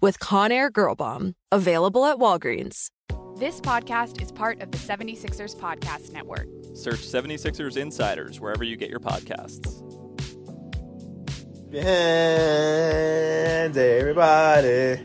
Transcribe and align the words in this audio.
with 0.00 0.18
Conair 0.18 0.72
Girl 0.72 0.94
Bomb, 0.94 1.34
available 1.52 2.04
at 2.04 2.18
Walgreens. 2.18 2.88
This 3.36 3.60
podcast 3.60 4.22
is 4.22 4.30
part 4.32 4.62
of 4.62 4.70
the 4.70 4.78
76ers 4.78 5.56
Podcast 5.56 6.12
Network. 6.12 6.46
Search 6.74 7.00
76ers 7.00 7.76
Insiders 7.76 8.40
wherever 8.40 8.64
you 8.64 8.76
get 8.76 8.90
your 8.90 9.00
podcasts. 9.00 9.66
Your 11.72 11.82
hands, 11.82 13.76
everybody, 13.76 15.02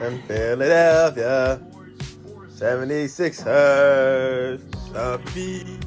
in 0.00 0.22
Philadelphia, 0.22 1.60
76ers, 2.56 4.60
Happy. 4.94 5.78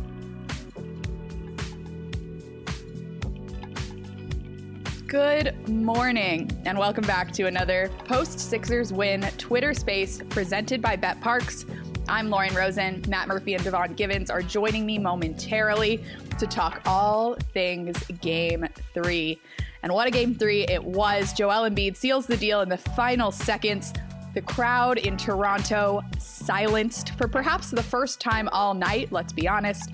Good 5.11 5.67
morning, 5.67 6.49
and 6.63 6.77
welcome 6.77 7.05
back 7.05 7.33
to 7.33 7.43
another 7.43 7.91
post 8.05 8.39
Sixers 8.39 8.93
win 8.93 9.23
Twitter 9.37 9.73
space 9.73 10.21
presented 10.29 10.81
by 10.81 10.95
BetParx. 10.95 11.69
I'm 12.07 12.29
Lauren 12.29 12.55
Rosen. 12.55 13.03
Matt 13.09 13.27
Murphy 13.27 13.55
and 13.55 13.61
Devon 13.61 13.93
Givens 13.95 14.29
are 14.29 14.41
joining 14.41 14.85
me 14.85 14.97
momentarily 14.97 16.01
to 16.39 16.47
talk 16.47 16.81
all 16.85 17.35
things 17.53 18.01
game 18.21 18.65
three. 18.93 19.41
And 19.83 19.91
what 19.91 20.07
a 20.07 20.11
game 20.11 20.33
three 20.33 20.63
it 20.63 20.81
was. 20.81 21.33
Joel 21.33 21.69
Embiid 21.69 21.97
seals 21.97 22.25
the 22.25 22.37
deal 22.37 22.61
in 22.61 22.69
the 22.69 22.77
final 22.77 23.31
seconds. 23.31 23.91
The 24.33 24.41
crowd 24.41 24.97
in 24.97 25.17
Toronto 25.17 26.03
silenced 26.19 27.17
for 27.17 27.27
perhaps 27.27 27.69
the 27.69 27.83
first 27.83 28.21
time 28.21 28.47
all 28.53 28.73
night, 28.73 29.11
let's 29.11 29.33
be 29.33 29.45
honest. 29.45 29.93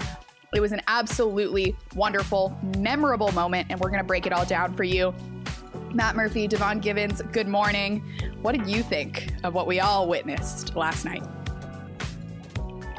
It 0.55 0.61
was 0.61 0.71
an 0.71 0.81
absolutely 0.87 1.75
wonderful, 1.93 2.57
memorable 2.77 3.33
moment, 3.33 3.67
and 3.69 3.77
we're 3.81 3.89
going 3.89 4.01
to 4.01 4.07
break 4.07 4.25
it 4.25 4.31
all 4.31 4.45
down 4.45 4.73
for 4.73 4.85
you. 4.85 5.13
Matt 5.93 6.15
Murphy, 6.15 6.47
Devon 6.47 6.79
Givens, 6.79 7.21
good 7.33 7.49
morning. 7.49 8.01
What 8.41 8.55
did 8.55 8.65
you 8.65 8.81
think 8.81 9.33
of 9.43 9.53
what 9.53 9.67
we 9.67 9.81
all 9.81 10.07
witnessed 10.07 10.73
last 10.73 11.03
night? 11.03 11.23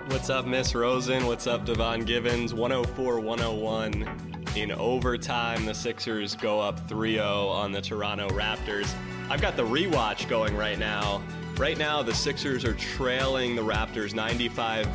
What's 0.09 0.29
up, 0.29 0.47
Miss 0.47 0.75
Rosen? 0.75 1.27
What's 1.27 1.47
up, 1.47 1.65
Devon 1.65 2.05
Givens? 2.05 2.53
104 2.53 3.21
101. 3.21 4.45
In 4.55 4.73
overtime, 4.73 5.65
the 5.65 5.75
Sixers 5.75 6.35
go 6.35 6.61
up 6.61 6.87
3 6.87 7.15
0 7.15 7.25
on 7.25 7.73
the 7.73 7.81
Toronto 7.81 8.29
Raptors. 8.29 8.93
I've 9.31 9.41
got 9.41 9.57
the 9.57 9.65
rewatch 9.65 10.29
going 10.29 10.55
right 10.55 10.79
now. 10.79 11.23
Right 11.57 11.79
now, 11.79 12.03
the 12.03 12.15
Sixers 12.15 12.65
are 12.65 12.75
trailing 12.75 13.57
the 13.57 13.63
Raptors 13.63 14.15
95 14.15 14.87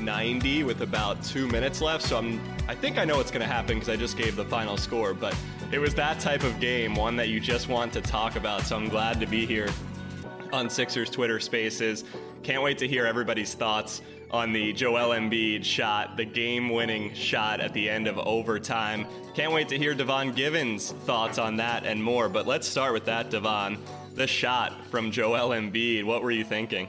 90 0.00 0.64
with 0.64 0.82
about 0.82 1.22
two 1.22 1.46
minutes 1.48 1.80
left. 1.80 2.04
So 2.04 2.18
I'm, 2.18 2.40
I 2.68 2.74
think 2.74 2.98
I 2.98 3.04
know 3.04 3.16
what's 3.16 3.30
going 3.30 3.46
to 3.46 3.52
happen 3.52 3.74
because 3.74 3.88
I 3.88 3.96
just 3.96 4.16
gave 4.16 4.36
the 4.36 4.44
final 4.44 4.76
score. 4.76 5.14
But 5.14 5.36
it 5.72 5.78
was 5.78 5.94
that 5.94 6.20
type 6.20 6.42
of 6.42 6.58
game, 6.60 6.94
one 6.94 7.16
that 7.16 7.28
you 7.28 7.40
just 7.40 7.68
want 7.68 7.92
to 7.94 8.00
talk 8.00 8.36
about. 8.36 8.62
So 8.62 8.76
I'm 8.76 8.88
glad 8.88 9.20
to 9.20 9.26
be 9.26 9.46
here 9.46 9.68
on 10.52 10.70
Sixers 10.70 11.10
Twitter 11.10 11.40
Spaces. 11.40 12.04
Can't 12.42 12.62
wait 12.62 12.78
to 12.78 12.88
hear 12.88 13.06
everybody's 13.06 13.54
thoughts 13.54 14.02
on 14.30 14.52
the 14.52 14.72
Joel 14.72 15.10
Embiid 15.10 15.64
shot, 15.64 16.16
the 16.16 16.24
game-winning 16.24 17.14
shot 17.14 17.60
at 17.60 17.72
the 17.72 17.88
end 17.88 18.06
of 18.06 18.18
overtime. 18.18 19.06
Can't 19.34 19.52
wait 19.52 19.68
to 19.68 19.78
hear 19.78 19.94
Devon 19.94 20.32
Givens' 20.32 20.92
thoughts 20.92 21.38
on 21.38 21.56
that 21.56 21.84
and 21.84 22.02
more. 22.02 22.28
But 22.28 22.46
let's 22.46 22.66
start 22.66 22.92
with 22.92 23.04
that, 23.06 23.30
Devon. 23.30 23.78
The 24.14 24.26
shot 24.26 24.72
from 24.90 25.10
Joel 25.10 25.50
Embiid. 25.50 26.04
What 26.04 26.22
were 26.22 26.30
you 26.30 26.44
thinking? 26.44 26.88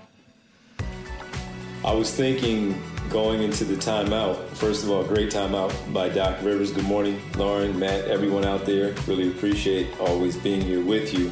I 1.86 1.94
was 1.94 2.14
thinking 2.14 2.82
going 3.10 3.42
into 3.42 3.64
the 3.64 3.76
timeout. 3.76 4.48
First 4.50 4.84
of 4.84 4.92
all, 4.92 5.04
great 5.04 5.32
timeout 5.32 5.72
by 5.94 6.10
Doc 6.10 6.38
Rivers. 6.42 6.72
Good 6.72 6.86
morning, 6.86 7.22
Lauren, 7.36 7.78
Matt, 7.80 8.06
everyone 8.06 8.46
out 8.46 8.66
there. 8.66 8.94
Really 9.08 9.30
appreciate 9.30 9.98
always 10.00 10.36
being 10.36 10.62
here 10.62 10.84
with 10.84 11.14
you. 11.14 11.32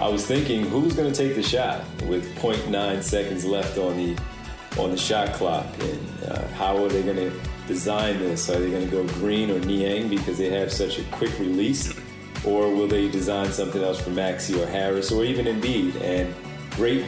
I 0.00 0.08
was 0.08 0.24
thinking, 0.26 0.64
who's 0.66 0.94
going 0.94 1.12
to 1.12 1.16
take 1.16 1.34
the 1.34 1.42
shot 1.42 1.84
with 2.04 2.36
0.9 2.36 3.02
seconds 3.02 3.44
left 3.44 3.78
on 3.78 3.96
the 3.96 4.16
on 4.78 4.90
the 4.92 4.96
shot 4.96 5.32
clock, 5.32 5.66
and 5.80 6.24
uh, 6.28 6.46
how 6.48 6.84
are 6.84 6.88
they 6.88 7.02
going 7.02 7.16
to 7.16 7.32
design 7.66 8.18
this? 8.20 8.48
Are 8.48 8.60
they 8.60 8.70
going 8.70 8.84
to 8.84 8.90
go 8.90 9.04
Green 9.14 9.50
or 9.50 9.58
Niang 9.58 10.08
because 10.08 10.38
they 10.38 10.50
have 10.50 10.72
such 10.72 11.00
a 11.00 11.02
quick 11.04 11.36
release, 11.40 11.98
or 12.44 12.72
will 12.72 12.86
they 12.86 13.08
design 13.08 13.50
something 13.50 13.82
else 13.82 14.00
for 14.00 14.10
Maxey 14.10 14.60
or 14.62 14.66
Harris 14.66 15.10
or 15.10 15.24
even 15.24 15.46
Embiid? 15.46 16.00
And 16.00 16.32
great, 16.70 17.04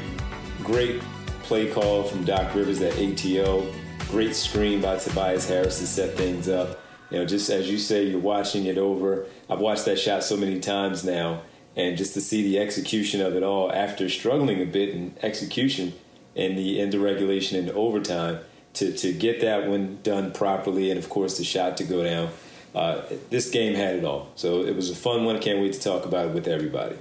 great 0.64 1.00
play 1.42 1.70
call 1.70 2.02
from 2.02 2.24
Doc 2.24 2.54
Rivers 2.56 2.80
at 2.80 2.98
ATO 2.98 3.72
Great 4.10 4.34
screen 4.34 4.80
by 4.80 4.96
Tobias 4.96 5.48
Harris 5.48 5.78
to 5.78 5.86
set 5.86 6.16
things 6.16 6.48
up. 6.48 6.80
You 7.10 7.18
know, 7.18 7.24
just 7.24 7.48
as 7.48 7.70
you 7.70 7.78
say, 7.78 8.04
you're 8.04 8.18
watching 8.18 8.66
it 8.66 8.76
over. 8.76 9.26
I've 9.48 9.60
watched 9.60 9.84
that 9.84 10.00
shot 10.00 10.24
so 10.24 10.36
many 10.36 10.58
times 10.58 11.04
now, 11.04 11.42
and 11.76 11.96
just 11.96 12.14
to 12.14 12.20
see 12.20 12.42
the 12.42 12.58
execution 12.58 13.20
of 13.20 13.36
it 13.36 13.44
all 13.44 13.72
after 13.72 14.08
struggling 14.08 14.60
a 14.60 14.64
bit 14.66 14.88
in 14.88 15.14
execution 15.22 15.92
in 16.34 16.56
the 16.56 16.80
end 16.80 16.92
of 16.94 17.02
regulation 17.02 17.56
and 17.56 17.70
overtime, 17.70 18.40
to, 18.74 18.92
to 18.96 19.12
get 19.12 19.40
that 19.42 19.68
one 19.68 20.00
done 20.02 20.32
properly, 20.32 20.90
and 20.90 20.98
of 20.98 21.08
course 21.08 21.38
the 21.38 21.44
shot 21.44 21.76
to 21.76 21.84
go 21.84 22.02
down. 22.02 22.30
Uh, 22.74 23.02
this 23.30 23.48
game 23.48 23.74
had 23.74 23.94
it 23.94 24.04
all. 24.04 24.28
So 24.34 24.64
it 24.64 24.74
was 24.74 24.90
a 24.90 24.96
fun 24.96 25.24
one. 25.24 25.36
I 25.36 25.38
can't 25.38 25.60
wait 25.60 25.72
to 25.74 25.80
talk 25.80 26.04
about 26.04 26.26
it 26.26 26.34
with 26.34 26.48
everybody. 26.48 26.96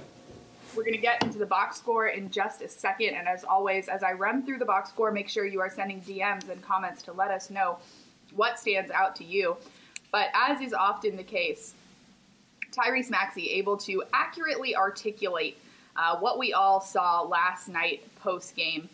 We're 0.76 0.84
going 0.84 0.94
to 0.94 1.00
get 1.00 1.22
into 1.24 1.38
the 1.38 1.46
box 1.46 1.78
score 1.78 2.06
in 2.08 2.30
just 2.30 2.62
a 2.62 2.68
second. 2.68 3.14
And 3.14 3.26
as 3.26 3.42
always, 3.42 3.88
as 3.88 4.02
I 4.02 4.12
run 4.12 4.44
through 4.46 4.58
the 4.58 4.64
box 4.64 4.90
score, 4.90 5.10
make 5.10 5.28
sure 5.28 5.44
you 5.44 5.60
are 5.60 5.70
sending 5.70 6.00
DMs 6.00 6.48
and 6.48 6.62
comments 6.62 7.02
to 7.02 7.12
let 7.12 7.30
us 7.30 7.50
know 7.50 7.78
what 8.34 8.58
stands 8.58 8.90
out 8.92 9.16
to 9.16 9.24
you. 9.24 9.56
But 10.12 10.28
as 10.34 10.60
is 10.60 10.72
often 10.72 11.16
the 11.16 11.24
case, 11.24 11.74
Tyrese 12.70 13.10
Maxey 13.10 13.50
able 13.50 13.76
to 13.78 14.04
accurately 14.12 14.76
articulate 14.76 15.58
uh, 15.96 16.16
what 16.18 16.38
we 16.38 16.52
all 16.52 16.80
saw 16.80 17.22
last 17.22 17.68
night 17.68 18.06
post 18.20 18.54
game. 18.54 18.88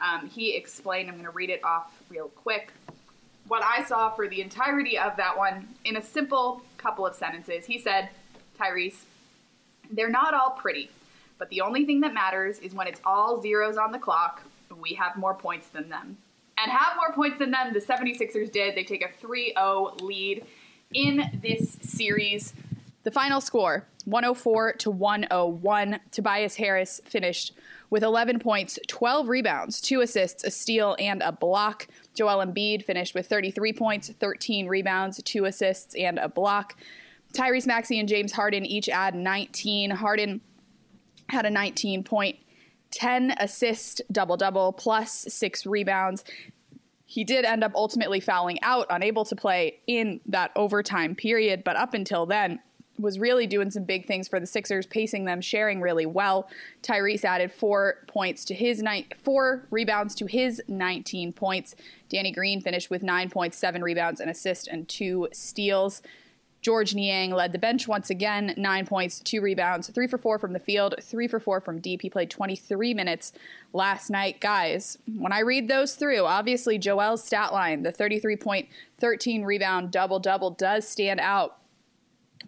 Um, 0.00 0.28
he 0.28 0.56
explained, 0.56 1.08
I'm 1.08 1.14
going 1.16 1.26
to 1.26 1.30
read 1.30 1.50
it 1.50 1.62
off 1.62 1.92
real 2.08 2.28
quick. 2.28 2.72
What 3.48 3.62
I 3.62 3.84
saw 3.84 4.10
for 4.10 4.28
the 4.28 4.40
entirety 4.40 4.98
of 4.98 5.16
that 5.16 5.36
one 5.36 5.68
in 5.84 5.96
a 5.96 6.02
simple 6.02 6.62
couple 6.78 7.06
of 7.06 7.14
sentences. 7.14 7.66
He 7.66 7.78
said, 7.78 8.08
Tyrese, 8.58 9.02
they're 9.90 10.10
not 10.10 10.34
all 10.34 10.50
pretty. 10.50 10.90
But 11.38 11.48
the 11.50 11.60
only 11.60 11.84
thing 11.84 12.00
that 12.00 12.12
matters 12.12 12.58
is 12.58 12.74
when 12.74 12.86
it's 12.86 13.00
all 13.04 13.40
zeros 13.40 13.76
on 13.76 13.92
the 13.92 13.98
clock, 13.98 14.42
we 14.80 14.94
have 14.94 15.16
more 15.16 15.34
points 15.34 15.68
than 15.68 15.88
them. 15.88 16.18
And 16.58 16.72
have 16.72 16.96
more 16.96 17.14
points 17.14 17.38
than 17.38 17.52
them, 17.52 17.72
the 17.72 17.80
76ers 17.80 18.50
did. 18.50 18.74
They 18.74 18.84
take 18.84 19.04
a 19.04 19.08
3 19.20 19.52
0 19.56 19.94
lead 20.00 20.44
in 20.92 21.40
this 21.40 21.78
series. 21.82 22.52
The 23.04 23.12
final 23.12 23.40
score 23.40 23.86
104 24.06 24.72
to 24.74 24.90
101. 24.90 26.00
Tobias 26.10 26.56
Harris 26.56 27.00
finished 27.04 27.52
with 27.90 28.02
11 28.02 28.38
points, 28.40 28.78
12 28.86 29.28
rebounds, 29.28 29.80
2 29.80 30.00
assists, 30.00 30.44
a 30.44 30.50
steal, 30.50 30.96
and 30.98 31.22
a 31.22 31.30
block. 31.30 31.86
Joel 32.14 32.44
Embiid 32.44 32.84
finished 32.84 33.14
with 33.14 33.28
33 33.28 33.72
points, 33.72 34.10
13 34.10 34.66
rebounds, 34.66 35.22
2 35.22 35.44
assists, 35.44 35.94
and 35.94 36.18
a 36.18 36.28
block. 36.28 36.76
Tyrese 37.32 37.66
Maxey 37.66 38.00
and 38.00 38.08
James 38.08 38.32
Harden 38.32 38.66
each 38.66 38.88
add 38.88 39.14
19. 39.14 39.90
Harden 39.90 40.40
had 41.28 41.46
a 41.46 41.50
19 41.50 42.04
point, 42.04 42.36
10 42.90 43.34
assist 43.38 44.02
double 44.10 44.36
double, 44.36 44.72
plus 44.72 45.26
six 45.28 45.66
rebounds. 45.66 46.24
He 47.04 47.24
did 47.24 47.44
end 47.44 47.64
up 47.64 47.72
ultimately 47.74 48.20
fouling 48.20 48.58
out, 48.62 48.86
unable 48.90 49.24
to 49.26 49.36
play 49.36 49.80
in 49.86 50.20
that 50.26 50.50
overtime 50.56 51.14
period, 51.14 51.64
but 51.64 51.76
up 51.76 51.94
until 51.94 52.26
then, 52.26 52.60
was 52.98 53.18
really 53.18 53.46
doing 53.46 53.70
some 53.70 53.84
big 53.84 54.06
things 54.06 54.28
for 54.28 54.40
the 54.40 54.46
Sixers, 54.46 54.86
pacing 54.86 55.24
them, 55.24 55.40
sharing 55.40 55.80
really 55.80 56.06
well. 56.06 56.48
Tyrese 56.82 57.24
added 57.24 57.52
four 57.52 57.98
points 58.08 58.44
to 58.46 58.54
his 58.54 58.82
night, 58.82 59.14
four 59.22 59.66
rebounds 59.70 60.14
to 60.16 60.26
his 60.26 60.60
19 60.68 61.32
points. 61.32 61.74
Danny 62.08 62.32
Green 62.32 62.60
finished 62.60 62.90
with 62.90 63.02
nine 63.02 63.30
points, 63.30 63.56
seven 63.56 63.82
rebounds, 63.82 64.20
an 64.20 64.28
assist, 64.28 64.68
and 64.68 64.88
two 64.88 65.28
steals. 65.32 66.02
Georges 66.60 66.94
Niang 66.94 67.30
led 67.30 67.52
the 67.52 67.58
bench 67.58 67.86
once 67.86 68.10
again, 68.10 68.52
nine 68.56 68.84
points, 68.84 69.20
two 69.20 69.40
rebounds, 69.40 69.88
three 69.88 70.08
for 70.08 70.18
four 70.18 70.38
from 70.38 70.52
the 70.52 70.58
field, 70.58 70.96
three 71.00 71.28
for 71.28 71.38
four 71.38 71.60
from 71.60 71.78
deep. 71.78 72.02
He 72.02 72.10
played 72.10 72.30
23 72.30 72.94
minutes 72.94 73.32
last 73.72 74.10
night. 74.10 74.40
Guys, 74.40 74.98
when 75.16 75.32
I 75.32 75.40
read 75.40 75.68
those 75.68 75.94
through, 75.94 76.24
obviously 76.24 76.76
Joel's 76.78 77.22
stat 77.22 77.52
line, 77.52 77.82
the 77.84 77.92
33 77.92 78.36
point, 78.36 78.68
13 78.98 79.44
rebound 79.44 79.92
double 79.92 80.18
double, 80.18 80.50
does 80.50 80.86
stand 80.86 81.20
out. 81.20 81.58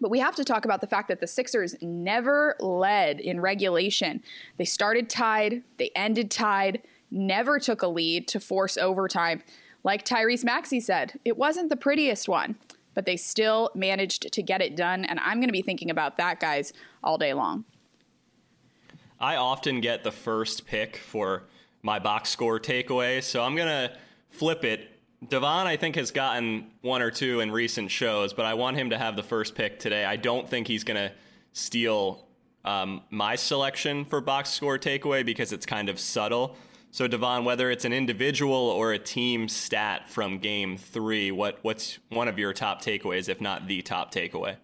But 0.01 0.09
we 0.09 0.19
have 0.19 0.35
to 0.35 0.43
talk 0.43 0.65
about 0.65 0.81
the 0.81 0.87
fact 0.87 1.07
that 1.07 1.19
the 1.19 1.27
Sixers 1.27 1.75
never 1.81 2.55
led 2.59 3.19
in 3.19 3.39
regulation. 3.39 4.23
They 4.57 4.65
started 4.65 5.09
tied, 5.09 5.63
they 5.77 5.91
ended 5.95 6.31
tied, 6.31 6.81
never 7.11 7.59
took 7.59 7.81
a 7.81 7.87
lead 7.87 8.27
to 8.29 8.39
force 8.39 8.77
overtime. 8.77 9.43
Like 9.83 10.05
Tyrese 10.05 10.43
Maxey 10.43 10.79
said, 10.79 11.19
it 11.23 11.37
wasn't 11.37 11.69
the 11.69 11.75
prettiest 11.75 12.27
one 12.27 12.55
but 12.93 13.05
they 13.05 13.17
still 13.17 13.69
managed 13.75 14.31
to 14.31 14.41
get 14.41 14.61
it 14.61 14.75
done. 14.75 15.05
And 15.05 15.19
I'm 15.19 15.37
going 15.37 15.47
to 15.47 15.53
be 15.53 15.61
thinking 15.61 15.89
about 15.89 16.17
that, 16.17 16.39
guys, 16.39 16.73
all 17.03 17.17
day 17.17 17.33
long. 17.33 17.65
I 19.19 19.35
often 19.35 19.81
get 19.81 20.03
the 20.03 20.11
first 20.11 20.65
pick 20.65 20.97
for 20.97 21.43
my 21.83 21.99
box 21.99 22.29
score 22.29 22.59
takeaway, 22.59 23.23
so 23.23 23.43
I'm 23.43 23.55
going 23.55 23.67
to 23.67 23.95
flip 24.29 24.63
it. 24.63 24.87
Devon, 25.27 25.67
I 25.67 25.77
think, 25.77 25.95
has 25.95 26.09
gotten 26.09 26.71
one 26.81 27.01
or 27.03 27.11
two 27.11 27.39
in 27.39 27.51
recent 27.51 27.91
shows, 27.91 28.33
but 28.33 28.45
I 28.45 28.55
want 28.55 28.77
him 28.77 28.89
to 28.89 28.97
have 28.97 29.15
the 29.15 29.23
first 29.23 29.53
pick 29.53 29.77
today. 29.77 30.05
I 30.05 30.15
don't 30.15 30.49
think 30.49 30.67
he's 30.67 30.83
going 30.83 30.97
to 30.97 31.13
steal 31.53 32.25
um, 32.65 33.01
my 33.09 33.35
selection 33.35 34.05
for 34.05 34.21
box 34.21 34.49
score 34.49 34.79
takeaway 34.79 35.25
because 35.25 35.53
it's 35.53 35.65
kind 35.65 35.89
of 35.89 35.99
subtle. 35.99 36.55
So, 36.93 37.07
Devon, 37.07 37.45
whether 37.45 37.71
it's 37.71 37.85
an 37.85 37.93
individual 37.93 38.53
or 38.53 38.91
a 38.91 38.99
team 38.99 39.47
stat 39.47 40.09
from 40.09 40.39
game 40.39 40.75
three, 40.75 41.31
what, 41.31 41.57
what's 41.61 41.99
one 42.09 42.27
of 42.27 42.37
your 42.37 42.51
top 42.51 42.81
takeaways, 42.81 43.29
if 43.29 43.39
not 43.39 43.65
the 43.65 43.81
top 43.81 44.13
takeaway? 44.13 44.57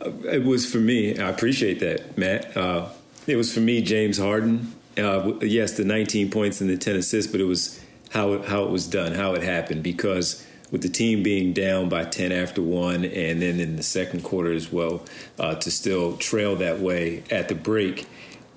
Uh, 0.00 0.10
it 0.30 0.44
was 0.44 0.70
for 0.70 0.78
me, 0.78 1.18
I 1.18 1.28
appreciate 1.28 1.80
that, 1.80 2.16
Matt. 2.16 2.56
Uh, 2.56 2.90
it 3.26 3.34
was 3.34 3.52
for 3.52 3.58
me, 3.58 3.82
James 3.82 4.18
Harden. 4.18 4.72
Uh, 4.96 5.32
yes, 5.40 5.76
the 5.76 5.84
19 5.84 6.30
points 6.30 6.60
and 6.60 6.70
the 6.70 6.76
10 6.76 6.94
assists, 6.94 7.32
but 7.32 7.40
it 7.40 7.44
was 7.44 7.84
how 8.10 8.34
it, 8.34 8.44
how 8.44 8.62
it 8.62 8.70
was 8.70 8.86
done, 8.86 9.12
how 9.12 9.34
it 9.34 9.42
happened, 9.42 9.82
because 9.82 10.46
with 10.70 10.82
the 10.82 10.88
team 10.88 11.24
being 11.24 11.52
down 11.52 11.88
by 11.88 12.04
10 12.04 12.30
after 12.30 12.62
one, 12.62 13.04
and 13.04 13.42
then 13.42 13.58
in 13.58 13.74
the 13.74 13.82
second 13.82 14.22
quarter 14.22 14.52
as 14.52 14.70
well, 14.70 15.04
uh, 15.40 15.56
to 15.56 15.72
still 15.72 16.16
trail 16.18 16.54
that 16.54 16.78
way 16.78 17.24
at 17.32 17.48
the 17.48 17.54
break, 17.56 18.06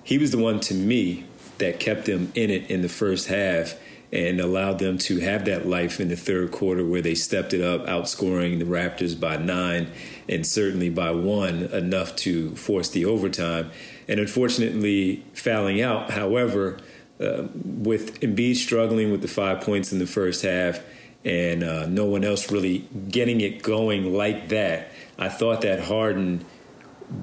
he 0.03 0.19
was 0.19 0.29
the 0.29 0.37
one 0.37 0.59
to 0.59 0.75
me 0.75 1.23
that 1.57 1.79
kept 1.79 2.05
them 2.05 2.31
in 2.35 2.49
it 2.49 2.69
in 2.69 2.81
the 2.81 2.89
first 2.89 3.27
half 3.27 3.75
and 4.11 4.39
allowed 4.39 4.79
them 4.79 4.97
to 4.97 5.19
have 5.19 5.45
that 5.45 5.67
life 5.67 5.99
in 5.99 6.07
the 6.07 6.15
third 6.15 6.51
quarter 6.51 6.85
where 6.85 7.01
they 7.01 7.15
stepped 7.15 7.53
it 7.53 7.61
up, 7.61 7.85
outscoring 7.85 8.59
the 8.59 8.65
Raptors 8.65 9.19
by 9.19 9.35
nine 9.37 9.91
and 10.29 10.45
certainly 10.45 10.89
by 10.89 11.11
one, 11.11 11.63
enough 11.63 12.15
to 12.15 12.55
force 12.55 12.89
the 12.89 13.05
overtime. 13.05 13.71
And 14.07 14.19
unfortunately, 14.19 15.23
fouling 15.33 15.81
out, 15.81 16.11
however, 16.11 16.77
uh, 17.19 17.43
with 17.63 18.19
Embiid 18.21 18.55
struggling 18.55 19.11
with 19.11 19.21
the 19.21 19.27
five 19.27 19.61
points 19.61 19.91
in 19.91 19.99
the 19.99 20.07
first 20.07 20.43
half 20.43 20.79
and 21.23 21.63
uh, 21.63 21.85
no 21.87 22.05
one 22.05 22.23
else 22.23 22.51
really 22.51 22.87
getting 23.09 23.41
it 23.41 23.63
going 23.63 24.13
like 24.13 24.49
that, 24.49 24.91
I 25.17 25.29
thought 25.29 25.61
that 25.61 25.79
Harden, 25.79 26.45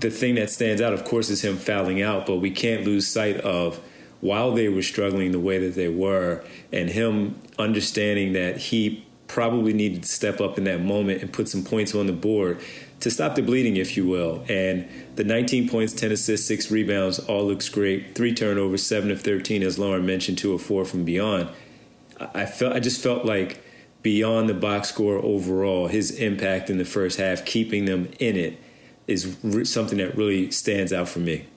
the 0.01 0.11
thing 0.11 0.35
that 0.35 0.51
stands 0.51 0.83
out, 0.83 0.93
of 0.93 1.05
course, 1.05 1.31
is 1.31 1.43
him 1.43 1.57
fouling 1.57 2.03
out, 2.03 2.27
but 2.27 2.37
we 2.37 2.51
can't 2.51 2.85
lose 2.85 3.07
sight 3.07 3.37
of– 3.39 3.81
while 4.23 4.53
they 4.53 4.69
were 4.69 4.83
struggling 4.83 5.33
the 5.33 5.41
way 5.41 5.59
that 5.59 5.75
they 5.75 5.89
were, 5.89 6.43
and 6.73 6.89
him 6.89 7.39
understanding 7.59 8.33
that 8.33 8.57
he 8.57 9.05
probably 9.27 9.73
needed 9.73 10.05
to 10.05 10.09
step 10.09 10.41
up 10.41 10.57
in 10.57 10.65
that 10.65 10.81
moment 10.81 11.21
and 11.23 11.33
put 11.33 11.49
some 11.49 11.65
points 11.65 11.95
on 11.95 12.07
the 12.07 12.13
board 12.13 12.61
to 13.01 13.11
stop 13.11 13.35
the 13.35 13.43
bleeding, 13.43 13.77
if 13.77 13.97
you 13.97 14.07
will. 14.07 14.45
And 14.49 14.89
the 15.17 15.25
19 15.25 15.69
points, 15.69 15.93
10 15.93 16.13
assists, 16.13 16.47
six 16.47 16.71
rebounds, 16.71 17.19
all 17.19 17.45
looks 17.45 17.69
great. 17.69 18.15
Three 18.15 18.33
turnovers, 18.33 18.87
seven 18.87 19.11
of 19.11 19.23
13, 19.23 19.65
as 19.65 19.77
Lauren 19.77 20.07
mentioned, 20.07 20.39
two 20.39 20.55
or 20.55 20.59
four 20.59 20.85
from 20.85 21.03
beyond. 21.05 21.49
I 22.21 22.47
felt, 22.47 22.75
I 22.75 22.79
just 22.79 23.03
felt 23.03 23.25
like 23.25 23.61
beyond 24.03 24.49
the 24.49 24.55
box 24.55 24.91
score 24.91 25.17
overall, 25.17 25.89
his 25.89 26.13
impact 26.13 26.71
in 26.71 26.79
the 26.79 26.85
first 26.85 27.19
half, 27.19 27.45
keeping 27.45 27.87
them 27.87 28.09
in 28.21 28.37
it, 28.37 28.61
is 29.09 29.37
something 29.65 29.99
that 29.99 30.17
really 30.17 30.53
stands 30.53 30.93
out 30.93 31.09
for 31.09 31.19
me. 31.19 31.49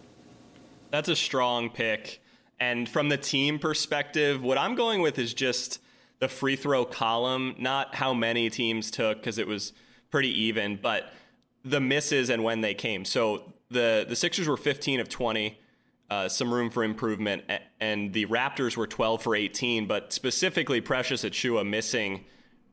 That's 0.89 1.09
a 1.09 1.15
strong 1.15 1.69
pick. 1.69 2.21
And 2.59 2.87
from 2.87 3.09
the 3.09 3.17
team 3.17 3.59
perspective, 3.59 4.43
what 4.43 4.57
I'm 4.57 4.75
going 4.75 5.01
with 5.01 5.19
is 5.19 5.33
just 5.33 5.79
the 6.19 6.27
free 6.27 6.55
throw 6.55 6.85
column, 6.85 7.55
not 7.59 7.95
how 7.95 8.13
many 8.13 8.49
teams 8.49 8.89
took 8.89 9.17
because 9.17 9.37
it 9.37 9.47
was 9.47 9.73
pretty 10.09 10.29
even, 10.43 10.79
but 10.81 11.11
the 11.63 11.81
misses 11.81 12.29
and 12.29 12.43
when 12.43 12.61
they 12.61 12.73
came. 12.73 13.03
So 13.03 13.53
the 13.69 14.05
the 14.07 14.15
Sixers 14.15 14.47
were 14.47 14.57
15 14.57 14.99
of 14.99 15.09
20, 15.09 15.59
uh, 16.09 16.29
some 16.29 16.53
room 16.53 16.69
for 16.69 16.83
improvement, 16.83 17.43
and 17.79 18.13
the 18.13 18.25
Raptors 18.27 18.77
were 18.77 18.87
12 18.87 19.21
for 19.21 19.35
18. 19.35 19.87
But 19.87 20.13
specifically, 20.13 20.79
Precious 20.79 21.23
Achiuwa 21.23 21.67
missing 21.67 22.25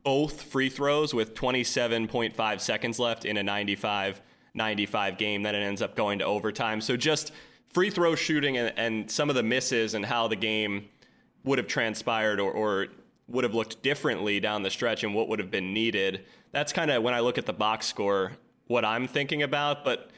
both 0.05 0.43
free 0.43 0.69
throws 0.69 1.15
with 1.15 1.35
27.5 1.35 2.61
seconds 2.61 2.99
left 2.99 3.25
in 3.25 3.37
a 3.37 3.43
95 3.43 4.21
95 4.55 5.17
game. 5.17 5.43
Then 5.43 5.55
it 5.55 5.61
ends 5.61 5.81
up 5.81 5.97
going 5.97 6.19
to 6.19 6.27
overtime. 6.27 6.81
So 6.81 6.97
just 6.97 7.33
free 7.73 7.91
throw 7.91 8.15
shooting 8.15 8.57
and, 8.57 8.73
and 8.77 9.11
some 9.11 9.29
of 9.29 9.35
the 9.35 9.43
misses 9.43 9.95
and 9.95 10.05
how 10.05 10.29
the 10.29 10.37
game 10.37 10.89
would 11.45 11.59
have 11.59 11.67
transpired 11.67 12.39
or, 12.39 12.53
or 12.53 12.87
would 13.29 13.45
have 13.45 13.55
looked 13.55 13.83
differently 13.83 14.41
down 14.41 14.63
the 14.63 14.71
stretch 14.71 15.05
and 15.05 15.15
what 15.15 15.29
would 15.29 15.39
have 15.39 15.51
been 15.51 15.73
needed. 15.73 16.25
That's 16.53 16.73
kind 16.73 16.91
of 16.91 17.03
when 17.03 17.15
I 17.15 17.21
look 17.21 17.39
at 17.39 17.47
the 17.47 17.53
box 17.53 17.87
score, 17.87 18.33
what 18.67 18.85
I'm 18.85 19.09
thinking 19.09 19.43
about. 19.43 19.85
But 19.85 20.11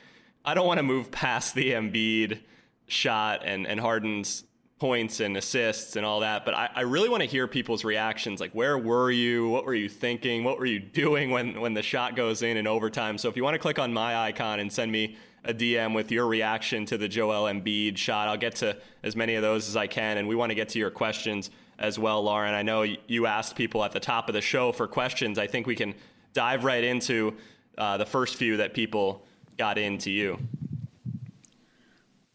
I 0.45 0.55
don't 0.55 0.67
want 0.67 0.79
to 0.79 0.83
move 0.83 1.11
past 1.11 1.55
the 1.55 1.73
Embiid 1.73 2.41
shot 2.87 3.43
and, 3.45 3.67
and 3.67 3.81
Harden's 3.81 4.45
points 4.79 5.21
and 5.21 5.37
assists 5.37 5.97
and 5.97 6.05
all 6.05 6.21
that. 6.21 6.45
But 6.45 6.55
I, 6.55 6.69
I 6.75 6.81
really 6.83 7.09
want 7.09 7.23
to 7.23 7.29
hear 7.29 7.47
people's 7.47 7.85
reactions. 7.85 8.41
Like, 8.41 8.53
where 8.53 8.77
were 8.77 9.11
you? 9.11 9.49
What 9.49 9.65
were 9.65 9.75
you 9.75 9.89
thinking? 9.89 10.45
What 10.45 10.59
were 10.59 10.67
you 10.67 10.81
doing 11.03 11.31
when, 11.31 11.61
when 11.61 11.75
the 11.75 11.83
shot 11.83 12.17
goes 12.17 12.43
in 12.43 12.57
in 12.57 12.67
overtime? 12.67 13.17
So 13.17 13.29
if 13.29 13.37
you 13.37 13.45
want 13.45 13.55
to 13.55 13.59
click 13.59 13.79
on 13.79 13.93
my 13.93 14.17
icon 14.17 14.61
and 14.61 14.73
send 14.73 14.91
me 14.91 15.17
a 15.45 15.55
DM 15.55 15.95
with 15.95 16.11
your 16.11 16.27
reaction 16.27 16.87
to 16.87 16.99
the 16.99 17.09
Joel 17.09 17.45
Embiid 17.45 17.97
shot. 17.97 18.29
I'll 18.29 18.37
get 18.37 18.57
to 18.57 18.77
as 19.03 19.15
many 19.15 19.35
of 19.35 19.43
those 19.43 19.69
as 19.69 19.77
I 19.77 19.87
can, 19.87 20.19
and 20.19 20.27
we 20.29 20.35
want 20.35 20.51
to 20.51 20.55
get 20.55 20.71
to 20.71 20.79
your 20.79 20.91
questions 20.91 21.51
as 21.79 21.99
well, 21.99 22.23
Lauren. 22.23 22.55
I 22.55 22.63
know 22.63 22.83
you 22.83 23.27
asked 23.27 23.57
people 23.57 23.85
at 23.85 23.93
the 23.93 24.01
top 24.01 24.29
of 24.29 24.35
the 24.35 24.41
show 24.41 24.73
for 24.73 24.87
questions. 24.87 25.39
I 25.39 25.47
think 25.47 25.67
we 25.67 25.77
can 25.77 25.95
dive 26.33 26.65
right 26.65 26.85
into 26.85 27.35
uh, 27.77 27.97
the 27.97 28.07
first 28.07 28.37
few 28.37 28.57
that 28.59 28.75
people 28.75 29.25
got 29.57 29.79
into 29.79 30.11
you. 30.11 30.39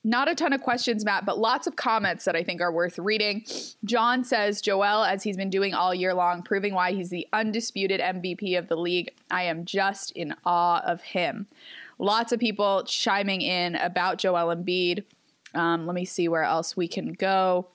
Not 0.03 0.29
a 0.29 0.35
ton 0.35 0.53
of 0.53 0.61
questions, 0.61 1.03
Matt, 1.03 1.25
but 1.25 1.37
lots 1.37 1.67
of 1.67 1.75
comments 1.75 2.23
that 2.23 2.35
I 2.35 2.41
think 2.41 2.61
are 2.61 2.71
worth 2.71 2.97
reading. 2.97 3.45
John 3.83 4.23
says, 4.23 4.61
Joel, 4.61 5.03
as 5.03 5.23
he's 5.23 5.35
been 5.35 5.49
doing 5.49 5.73
all 5.73 5.93
year 5.93 6.13
long, 6.13 6.41
proving 6.41 6.73
why 6.73 6.93
he's 6.93 7.09
the 7.09 7.27
undisputed 7.33 7.99
MVP 7.99 8.57
of 8.57 8.69
the 8.69 8.77
league. 8.77 9.11
I 9.29 9.43
am 9.43 9.65
just 9.65 10.11
in 10.11 10.33
awe 10.45 10.81
of 10.85 11.01
him. 11.01 11.47
Lots 11.99 12.31
of 12.31 12.39
people 12.39 12.83
chiming 12.85 13.41
in 13.41 13.75
about 13.75 14.17
Joel 14.17 14.55
Embiid. 14.55 15.03
Um, 15.53 15.85
let 15.85 15.93
me 15.93 16.05
see 16.05 16.27
where 16.27 16.43
else 16.43 16.77
we 16.77 16.87
can 16.87 17.13
go. 17.13 17.67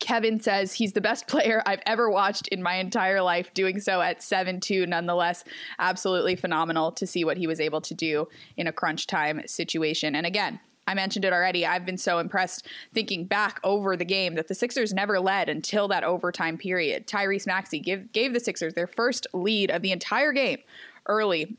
Kevin 0.00 0.40
says 0.40 0.72
he's 0.72 0.92
the 0.92 1.00
best 1.00 1.26
player 1.28 1.62
I've 1.66 1.82
ever 1.86 2.10
watched 2.10 2.48
in 2.48 2.62
my 2.62 2.74
entire 2.74 3.22
life, 3.22 3.54
doing 3.54 3.80
so 3.80 4.00
at 4.00 4.22
7 4.22 4.60
2, 4.60 4.86
nonetheless. 4.86 5.44
Absolutely 5.78 6.34
phenomenal 6.34 6.90
to 6.92 7.06
see 7.06 7.24
what 7.24 7.36
he 7.36 7.46
was 7.46 7.60
able 7.60 7.80
to 7.82 7.94
do 7.94 8.28
in 8.56 8.66
a 8.66 8.72
crunch 8.72 9.06
time 9.06 9.42
situation. 9.46 10.16
And 10.16 10.26
again, 10.26 10.58
I 10.88 10.94
mentioned 10.94 11.24
it 11.24 11.32
already. 11.32 11.66
I've 11.66 11.84
been 11.84 11.98
so 11.98 12.18
impressed 12.18 12.66
thinking 12.94 13.24
back 13.24 13.60
over 13.64 13.96
the 13.96 14.04
game 14.04 14.36
that 14.36 14.48
the 14.48 14.54
Sixers 14.54 14.94
never 14.94 15.18
led 15.18 15.48
until 15.48 15.88
that 15.88 16.04
overtime 16.04 16.58
period. 16.58 17.06
Tyrese 17.06 17.46
Maxey 17.46 17.80
give, 17.80 18.12
gave 18.12 18.32
the 18.32 18.40
Sixers 18.40 18.74
their 18.74 18.86
first 18.86 19.26
lead 19.32 19.70
of 19.70 19.82
the 19.82 19.90
entire 19.90 20.32
game 20.32 20.58
early 21.06 21.56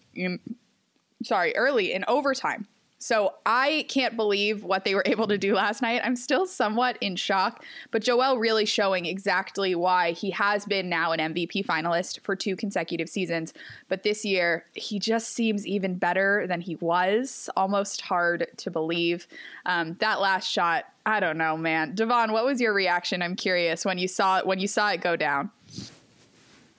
sorry, 1.24 1.56
early 1.56 1.94
in 1.94 2.06
overtime. 2.08 2.68
So 3.00 3.36
I 3.46 3.86
can't 3.90 4.16
believe 4.16 4.64
what 4.64 4.84
they 4.84 4.96
were 4.96 5.04
able 5.06 5.28
to 5.28 5.38
do 5.38 5.54
last 5.54 5.82
night. 5.82 6.02
I'm 6.04 6.16
still 6.16 6.46
somewhat 6.46 6.98
in 7.00 7.16
shock, 7.16 7.64
but 7.92 8.02
Joel 8.02 8.38
really 8.38 8.66
showing 8.66 9.06
exactly 9.06 9.76
why 9.76 10.12
he 10.12 10.32
has 10.32 10.66
been 10.66 10.90
now 10.90 11.12
an 11.12 11.34
MVP 11.34 11.66
finalist 11.66 12.22
for 12.22 12.36
two 12.36 12.56
consecutive 12.56 13.10
seasons. 13.10 13.54
But 13.88 14.04
this 14.04 14.26
year, 14.26 14.66
he 14.74 15.00
just 15.00 15.34
seems 15.34 15.68
even 15.68 15.96
better 15.96 16.46
than 16.48 16.62
he 16.62 16.76
was. 16.78 17.50
Almost 17.56 18.02
hard 18.02 18.48
to 18.58 18.72
believe. 18.72 19.28
Um, 19.66 19.96
that 20.00 20.20
last 20.20 20.50
shot, 20.50 20.86
I 21.06 21.20
don't 21.20 21.38
know, 21.38 21.56
man. 21.56 21.94
Devon, 21.94 22.32
what 22.32 22.46
was 22.46 22.60
your 22.60 22.74
reaction? 22.74 23.22
I'm 23.22 23.36
curious 23.36 23.86
when 23.86 23.98
you 23.98 24.08
saw 24.08 24.40
it 24.40 24.48
when 24.48 24.60
you 24.60 24.68
saw 24.68 24.90
it 24.92 25.02
go 25.02 25.16
down. 25.16 25.52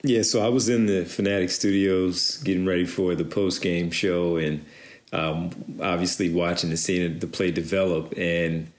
Yeah, 0.03 0.21
so 0.21 0.41
I 0.41 0.47
was 0.47 0.69
in 0.69 0.85
the 0.85 1.03
Fanatic 1.03 1.49
Studios 1.49 2.37
getting 2.37 2.65
ready 2.65 2.85
for 2.85 3.15
the 3.15 3.25
post 3.25 3.61
game 3.61 3.91
show 3.91 4.37
and 4.37 4.65
um, 5.11 5.51
obviously 5.81 6.29
watching 6.29 6.69
the 6.69 6.77
scene 6.77 7.19
the 7.19 7.27
play 7.27 7.51
develop, 7.51 8.13
and 8.17 8.71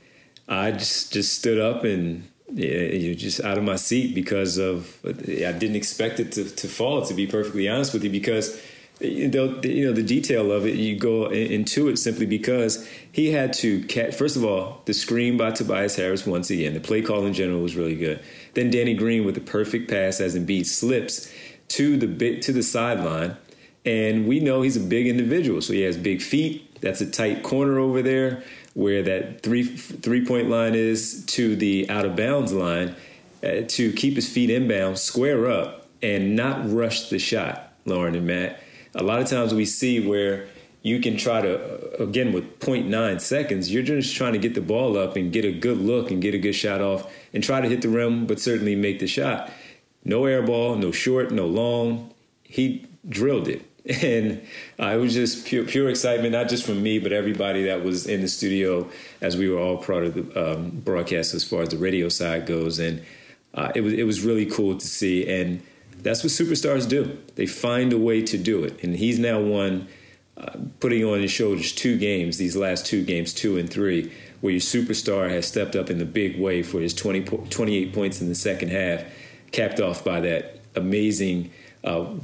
I 0.49 0.71
just 0.73 1.12
just 1.12 1.39
stood 1.39 1.59
up 1.59 1.85
and 1.85 2.29
you 2.55 3.09
know, 3.09 3.15
just 3.15 3.41
out 3.41 3.59
of 3.59 3.65
my 3.65 3.77
seat 3.77 4.15
because 4.15 4.59
of 4.59 4.99
I 5.05 5.12
didn't 5.53 5.77
expect 5.77 6.21
it 6.21 6.33
to, 6.33 6.45
to 6.45 6.69
fall. 6.69 7.03
To 7.03 7.15
be 7.15 7.27
perfectly 7.27 7.69
honest 7.69 7.93
with 7.93 8.05
you, 8.05 8.11
because 8.11 8.61
you 9.00 9.28
know, 9.28 9.61
the 9.61 10.02
detail 10.02 10.52
of 10.52 10.66
it, 10.66 10.76
you 10.76 10.97
go 10.97 11.30
into 11.30 11.88
it 11.88 11.99
simply 11.99 12.26
because 12.26 12.88
he 13.11 13.30
had 13.30 13.52
to 13.54 13.83
catch. 13.85 14.14
First 14.14 14.37
of 14.37 14.45
all, 14.45 14.83
the 14.85 14.95
screen 14.95 15.37
by 15.37 15.52
Tobias 15.52 15.97
Harris 15.97 16.26
once 16.26 16.50
again. 16.50 16.75
The 16.75 16.80
play 16.80 17.02
call 17.02 17.25
in 17.26 17.33
general 17.33 17.61
was 17.61 17.76
really 17.76 17.97
good. 17.97 18.23
Then 18.54 18.71
Danny 18.71 18.95
Green 18.95 19.25
with 19.25 19.35
the 19.35 19.40
perfect 19.40 19.90
pass 19.90 20.21
as 20.21 20.37
Embiid 20.37 20.66
slips 20.66 21.33
to 21.69 21.97
the 21.97 22.07
bit 22.07 22.42
to 22.42 22.52
the 22.52 22.62
sideline 22.62 23.37
and 23.85 24.26
we 24.26 24.40
know 24.40 24.62
he's 24.62 24.76
a 24.76 24.80
big 24.80 25.07
individual, 25.07 25.61
so 25.62 25.73
he 25.73 25.83
has 25.83 25.97
big 25.97 26.21
feet. 26.21 26.80
That's 26.80 27.00
a 27.00 27.11
tight 27.11 27.42
corner 27.42 27.78
over 27.78 28.02
there 28.02 28.42
where 28.75 29.02
that 29.02 29.42
three 29.42 29.64
three 29.64 30.25
point 30.25 30.49
line 30.49 30.75
is 30.75 31.25
to 31.26 31.57
the 31.57 31.88
out 31.90 32.04
of 32.04 32.16
bounds 32.16 32.52
line 32.52 32.95
uh, 33.42 33.62
to 33.69 33.92
keep 33.92 34.16
his 34.16 34.28
feet 34.28 34.50
inbound, 34.50 34.99
square 34.99 35.50
up, 35.50 35.87
and 36.02 36.37
not 36.37 36.71
rush 36.71 37.09
the 37.09 37.19
shot. 37.19 37.73
Lauren 37.87 38.14
and 38.14 38.26
Matt. 38.26 38.62
A 38.94 39.02
lot 39.02 39.20
of 39.20 39.28
times 39.28 39.54
we 39.54 39.64
see 39.64 40.06
where 40.06 40.49
you 40.82 41.00
can 41.00 41.16
try 41.16 41.40
to 41.42 42.02
again 42.02 42.32
with 42.32 42.59
0.9 42.61 43.20
seconds 43.20 43.70
you're 43.73 43.82
just 43.82 44.16
trying 44.16 44.32
to 44.32 44.38
get 44.38 44.54
the 44.54 44.61
ball 44.61 44.97
up 44.97 45.16
and 45.16 45.32
get 45.32 45.44
a 45.44 45.52
good 45.52 45.78
look 45.78 46.11
and 46.11 46.23
get 46.23 46.35
a 46.35 46.38
good 46.38 46.54
shot 46.54 46.80
off 46.80 47.12
and 47.35 47.44
try 47.44 47.61
to 47.61 47.68
hit 47.68 47.82
the 47.82 47.88
rim 47.88 48.26
but 48.26 48.40
certainly 48.40 48.75
make 48.75 48.99
the 48.99 49.06
shot. 49.06 49.50
No 50.04 50.25
air 50.25 50.42
ball 50.42 50.76
no 50.76 50.90
short 50.90 51.30
no 51.30 51.47
long. 51.47 52.12
He 52.42 52.87
drilled 53.09 53.49
it. 53.49 53.66
And 54.02 54.47
uh, 54.78 54.88
it 54.88 54.99
was 54.99 55.14
just 55.14 55.47
pure, 55.47 55.64
pure 55.64 55.88
excitement, 55.88 56.32
not 56.32 56.50
just 56.50 56.66
from 56.66 56.82
me, 56.82 56.99
but 56.99 57.12
everybody 57.12 57.64
that 57.64 57.82
was 57.82 58.06
in 58.06 58.20
the 58.20 58.28
studio 58.28 58.88
as 59.23 59.38
we 59.38 59.49
were 59.49 59.59
all 59.59 59.78
part 59.78 60.04
of 60.04 60.14
the 60.14 60.52
um, 60.52 60.70
broadcast 60.85 61.32
as 61.32 61.44
far 61.44 61.62
as 61.62 61.70
the 61.70 61.78
radio 61.78 62.11
side 62.11 62.44
goes. 62.44 62.78
And 62.78 63.02
uh, 63.54 63.73
it 63.75 63.80
was 63.80 63.94
it 63.94 64.04
was 64.04 64.20
really 64.20 64.47
cool 64.47 64.76
to 64.76 64.87
see, 64.87 65.26
and 65.26 65.62
that's 66.02 66.23
what 66.23 66.33
superstars 66.33 66.88
do. 66.88 67.19
They 67.35 67.47
find 67.47 67.92
a 67.92 67.99
way 67.99 68.23
to 68.23 68.38
do 68.38 68.64
it, 68.64 68.83
and 68.83 68.97
he's 68.97 69.19
now 69.19 69.40
won, 69.40 69.88
uh, 70.37 70.57
putting 70.80 71.04
on 71.04 71.21
his 71.21 71.30
shoulders 71.30 71.73
two 71.73 71.99
games, 71.99 72.38
these 72.38 72.57
last 72.57 72.87
two 72.87 73.04
games, 73.04 73.33
two 73.33 73.59
and 73.59 73.69
three, 73.69 74.12
where 74.40 74.52
your 74.52 74.61
superstar 74.61 75.30
has 75.30 75.47
stepped 75.47 75.76
up 75.76 75.90
in 75.90 75.99
the 75.99 76.04
big 76.04 76.40
way 76.40 76.62
for 76.62 76.80
his 76.80 76.95
20, 76.95 77.23
28 77.49 77.92
points 77.92 78.21
in 78.21 78.28
the 78.28 78.35
second 78.35 78.71
half, 78.71 79.04
capped 79.52 79.80
off 79.80 80.04
by 80.04 80.21
that 80.21 80.61
amazing. 80.75 81.50
Uh, 81.83 82.14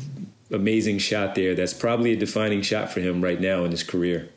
amazing 0.50 0.98
shot 0.98 1.34
there. 1.34 1.54
That's 1.54 1.74
probably 1.74 2.12
a 2.12 2.16
defining 2.16 2.62
shot 2.62 2.90
for 2.90 3.00
him 3.00 3.22
right 3.22 3.40
now 3.40 3.64
in 3.64 3.70
his 3.70 3.82
career. 3.82 4.28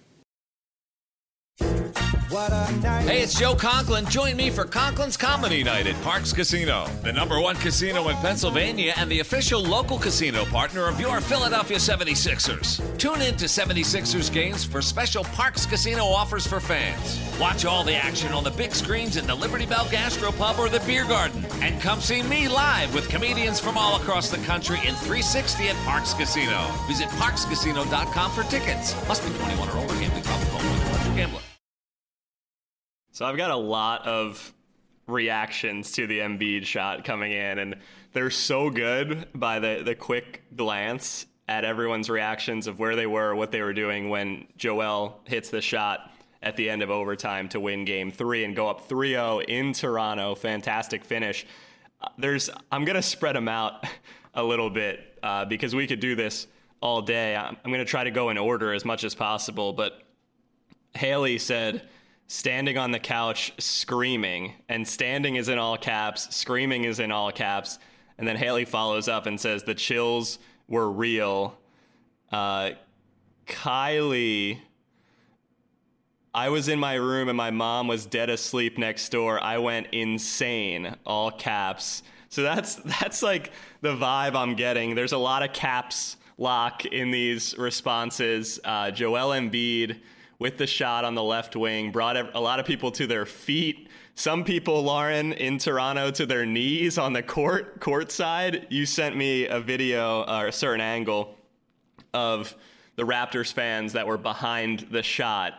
Hey, 2.30 3.24
it's 3.24 3.34
Joe 3.40 3.56
Conklin. 3.56 4.06
Join 4.06 4.38
me 4.38 4.52
for 4.52 4.64
Conklin's 4.64 5.18
Comedy 5.18 5.64
Night 5.64 5.88
at 5.88 5.96
Parx 6.04 6.34
Casino, 6.34 6.86
the 7.02 7.12
number 7.12 7.42
one 7.42 7.56
casino 7.56 8.08
in 8.10 8.16
Pennsylvania 8.18 8.94
and 8.98 9.10
the 9.10 9.20
official 9.20 9.64
local 9.64 9.98
casino 9.98 10.46
partner 10.46 10.88
of 10.88 11.00
your 11.00 11.22
Philadelphia 11.22 11.78
76ers. 11.78 12.98
Tune 13.00 13.24
in 13.24 13.36
to 13.38 13.46
76ers 13.46 14.32
games 14.32 14.64
for 14.64 14.80
special 14.80 15.24
Parx 15.24 15.68
Casino 15.68 16.06
offers 16.06 16.46
for 16.46 16.60
fans. 16.60 17.20
Watch 17.40 17.66
all 17.66 17.84
the 17.84 17.96
action 17.96 18.32
on 18.32 18.44
the 18.44 18.52
big 18.52 18.76
screens 18.76 19.18
in 19.18 19.26
the 19.26 19.34
Liberty 19.34 19.66
Bell 19.66 19.86
Gastropub 19.86 20.60
or 20.60 20.70
the 20.70 20.82
Beer 20.82 21.06
Garden. 21.06 21.44
And 21.62 21.82
come 21.82 22.00
see 22.00 22.22
me 22.22 22.48
live 22.48 22.94
with 22.94 23.10
comedians 23.10 23.60
from 23.60 23.76
all 23.76 24.00
across 24.00 24.30
the 24.30 24.38
country 24.46 24.78
in 24.86 24.94
360 24.94 25.70
at 25.70 25.76
Parx 25.78 26.16
Casino. 26.16 26.68
Visit 26.88 27.08
parxcasino.com 27.10 28.32
for 28.32 28.44
tickets. 28.44 28.94
Must 29.08 29.24
be 29.26 29.36
21 29.40 29.70
or 29.70 29.78
older. 29.78 29.96
Gambling 29.96 30.24
problem. 30.24 30.79
So 33.20 33.26
I've 33.26 33.36
got 33.36 33.52
a 33.52 33.58
lot 33.58 34.08
of 34.08 34.54
reactions 35.06 35.92
to 35.92 36.08
the 36.08 36.20
Embiid 36.20 36.64
shot 36.64 37.04
coming 37.04 37.34
in, 37.34 37.60
and 37.60 37.76
they're 38.14 38.30
so 38.30 38.70
good 38.70 39.28
by 39.36 39.60
the, 39.60 39.82
the 39.84 39.94
quick 39.94 40.44
glance 40.56 41.26
at 41.46 41.66
everyone's 41.66 42.10
reactions 42.10 42.66
of 42.66 42.80
where 42.80 42.96
they 42.96 43.08
were, 43.08 43.36
what 43.36 43.52
they 43.52 43.62
were 43.62 43.74
doing 43.74 44.08
when 44.08 44.48
Joel 44.56 45.20
hits 45.26 45.50
the 45.50 45.60
shot 45.60 46.10
at 46.42 46.56
the 46.56 46.70
end 46.70 46.82
of 46.82 46.90
overtime 46.90 47.50
to 47.50 47.60
win 47.60 47.84
game 47.84 48.10
three 48.10 48.46
and 48.46 48.56
go 48.56 48.70
up 48.70 48.88
3 48.88 49.10
0 49.10 49.42
in 49.42 49.74
Toronto. 49.74 50.34
Fantastic 50.34 51.04
finish. 51.04 51.46
There's, 52.18 52.50
I'm 52.72 52.86
going 52.86 52.96
to 52.96 53.02
spread 53.02 53.36
them 53.36 53.50
out 53.50 53.84
a 54.34 54.44
little 54.46 54.70
bit 54.70 55.20
uh, 55.22 55.44
because 55.44 55.76
we 55.76 55.88
could 55.88 56.00
do 56.00 56.16
this 56.16 56.48
all 56.80 57.02
day. 57.02 57.36
I'm, 57.36 57.58
I'm 57.66 57.70
going 57.70 57.86
to 57.86 57.92
try 57.92 58.06
to 58.06 58.12
go 58.12 58.30
in 58.30 58.38
order 58.38 58.72
as 58.72 58.86
much 58.86 59.04
as 59.04 59.14
possible, 59.14 59.74
but 59.74 60.04
Haley 60.96 61.38
said, 61.38 61.82
standing 62.30 62.78
on 62.78 62.92
the 62.92 63.00
couch 63.00 63.52
screaming, 63.58 64.54
and 64.70 64.88
standing 64.88 65.36
is 65.36 65.50
in 65.50 65.58
all 65.58 65.78
caps, 65.78 66.34
screaming 66.34 66.84
is 66.84 67.00
in 67.00 67.12
all 67.12 67.32
caps. 67.32 67.80
And 68.20 68.28
then 68.28 68.36
Haley 68.36 68.66
follows 68.66 69.08
up 69.08 69.26
and 69.26 69.42
says 69.42 69.64
the 69.64 69.74
chills 69.74 70.38
were 70.68 70.90
real. 70.92 71.58
Uh, 72.32 72.72
Kylie, 73.48 74.60
I 76.32 76.50
was 76.50 76.68
in 76.68 76.80
my 76.80 76.94
room 76.94 77.30
and 77.30 77.38
my 77.38 77.50
mom 77.50 77.88
was 77.88 78.06
dead 78.06 78.30
asleep 78.30 78.78
next 78.78 79.10
door. 79.10 79.44
I 79.44 79.58
went 79.58 79.88
insane, 79.92 80.96
all 81.08 81.32
caps. 81.32 82.04
So 82.30 82.44
that's 82.44 82.76
that's 83.02 83.24
like 83.24 83.52
the 83.82 83.96
vibe 83.96 84.36
I'm 84.36 84.54
getting. 84.54 84.94
There's 84.94 85.14
a 85.14 85.18
lot 85.18 85.42
of 85.42 85.52
caps 85.52 86.18
lock 86.38 86.86
in 86.86 87.10
these 87.10 87.58
responses. 87.58 88.60
Uh, 88.64 88.92
Joel 88.92 89.30
Embiid 89.30 89.98
with 90.40 90.58
the 90.58 90.66
shot 90.66 91.04
on 91.06 91.16
the 91.16 91.24
left 91.24 91.56
wing, 91.56 91.92
brought 91.92 92.16
a 92.18 92.40
lot 92.40 92.60
of 92.60 92.66
people 92.66 92.92
to 92.92 93.06
their 93.06 93.26
feet. 93.26 93.90
Some 94.16 94.44
people, 94.44 94.82
Lauren, 94.82 95.34
in 95.34 95.58
Toronto 95.58 96.12
to 96.12 96.26
their 96.26 96.46
knees 96.46 96.98
on 96.98 97.14
the 97.14 97.22
court 97.24 97.80
court 97.80 98.12
side. 98.12 98.68
You 98.70 98.86
sent 98.86 99.16
me 99.16 99.48
a 99.48 99.60
video 99.60 100.22
uh, 100.22 100.42
or 100.44 100.48
a 100.48 100.52
certain 100.52 100.82
angle 100.82 101.36
of 102.14 102.56
the 102.96 103.04
Raptors 103.04 103.52
fans 103.52 103.94
that 103.94 104.08
were 104.08 104.18
behind 104.18 104.88
the 104.92 105.04
shot. 105.04 105.54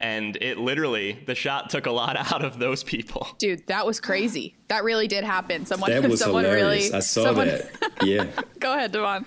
And 0.00 0.36
it 0.42 0.58
literally, 0.58 1.22
the 1.26 1.34
shot 1.34 1.70
took 1.70 1.86
a 1.86 1.90
lot 1.90 2.16
out 2.32 2.44
of 2.44 2.58
those 2.58 2.84
people. 2.84 3.28
Dude, 3.38 3.66
that 3.66 3.86
was 3.86 4.00
crazy. 4.00 4.54
That 4.68 4.84
really 4.84 5.08
did 5.08 5.24
happen. 5.24 5.64
Someone, 5.64 5.90
that 5.90 6.02
was 6.08 6.20
someone 6.20 6.44
hilarious. 6.44 6.84
really. 6.84 6.96
I 6.96 7.00
saw 7.00 7.24
someone, 7.24 7.48
that. 7.48 7.70
Yeah. 8.02 8.26
Go 8.60 8.74
ahead, 8.74 8.92
Devon. 8.92 9.24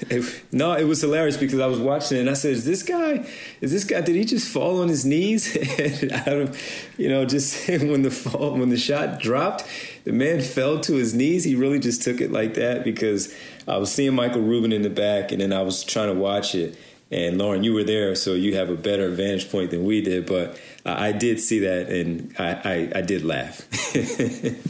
It, 0.00 0.44
no, 0.50 0.72
it 0.72 0.84
was 0.84 1.00
hilarious 1.00 1.36
because 1.36 1.60
I 1.60 1.66
was 1.66 1.78
watching 1.78 2.16
it 2.16 2.22
and 2.22 2.30
I 2.30 2.34
said, 2.34 2.52
"Is 2.52 2.64
this 2.64 2.82
guy? 2.82 3.24
Is 3.60 3.70
this 3.70 3.84
guy? 3.84 4.00
Did 4.00 4.16
he 4.16 4.24
just 4.24 4.48
fall 4.48 4.82
on 4.82 4.88
his 4.88 5.04
knees?" 5.04 5.54
you 6.98 7.08
know, 7.08 7.24
just 7.24 7.68
when 7.68 8.02
the 8.02 8.10
fall, 8.10 8.58
when 8.58 8.70
the 8.70 8.76
shot 8.76 9.20
dropped, 9.20 9.64
the 10.02 10.12
man 10.12 10.40
fell 10.40 10.80
to 10.80 10.94
his 10.94 11.14
knees. 11.14 11.44
He 11.44 11.54
really 11.54 11.78
just 11.78 12.02
took 12.02 12.20
it 12.20 12.32
like 12.32 12.54
that 12.54 12.82
because 12.82 13.32
I 13.68 13.76
was 13.76 13.92
seeing 13.92 14.14
Michael 14.14 14.42
Rubin 14.42 14.72
in 14.72 14.82
the 14.82 14.90
back, 14.90 15.30
and 15.30 15.40
then 15.40 15.52
I 15.52 15.62
was 15.62 15.84
trying 15.84 16.08
to 16.08 16.20
watch 16.20 16.56
it. 16.56 16.76
And 17.14 17.38
Lauren, 17.38 17.62
you 17.62 17.72
were 17.72 17.84
there, 17.84 18.16
so 18.16 18.34
you 18.34 18.56
have 18.56 18.70
a 18.70 18.74
better 18.74 19.08
vantage 19.08 19.48
point 19.48 19.70
than 19.70 19.84
we 19.84 20.00
did. 20.00 20.26
But 20.26 20.58
I 20.84 21.12
did 21.12 21.38
see 21.38 21.60
that, 21.60 21.88
and 21.88 22.34
I, 22.40 22.50
I, 22.94 22.98
I 22.98 23.00
did 23.02 23.24
laugh. 23.24 23.70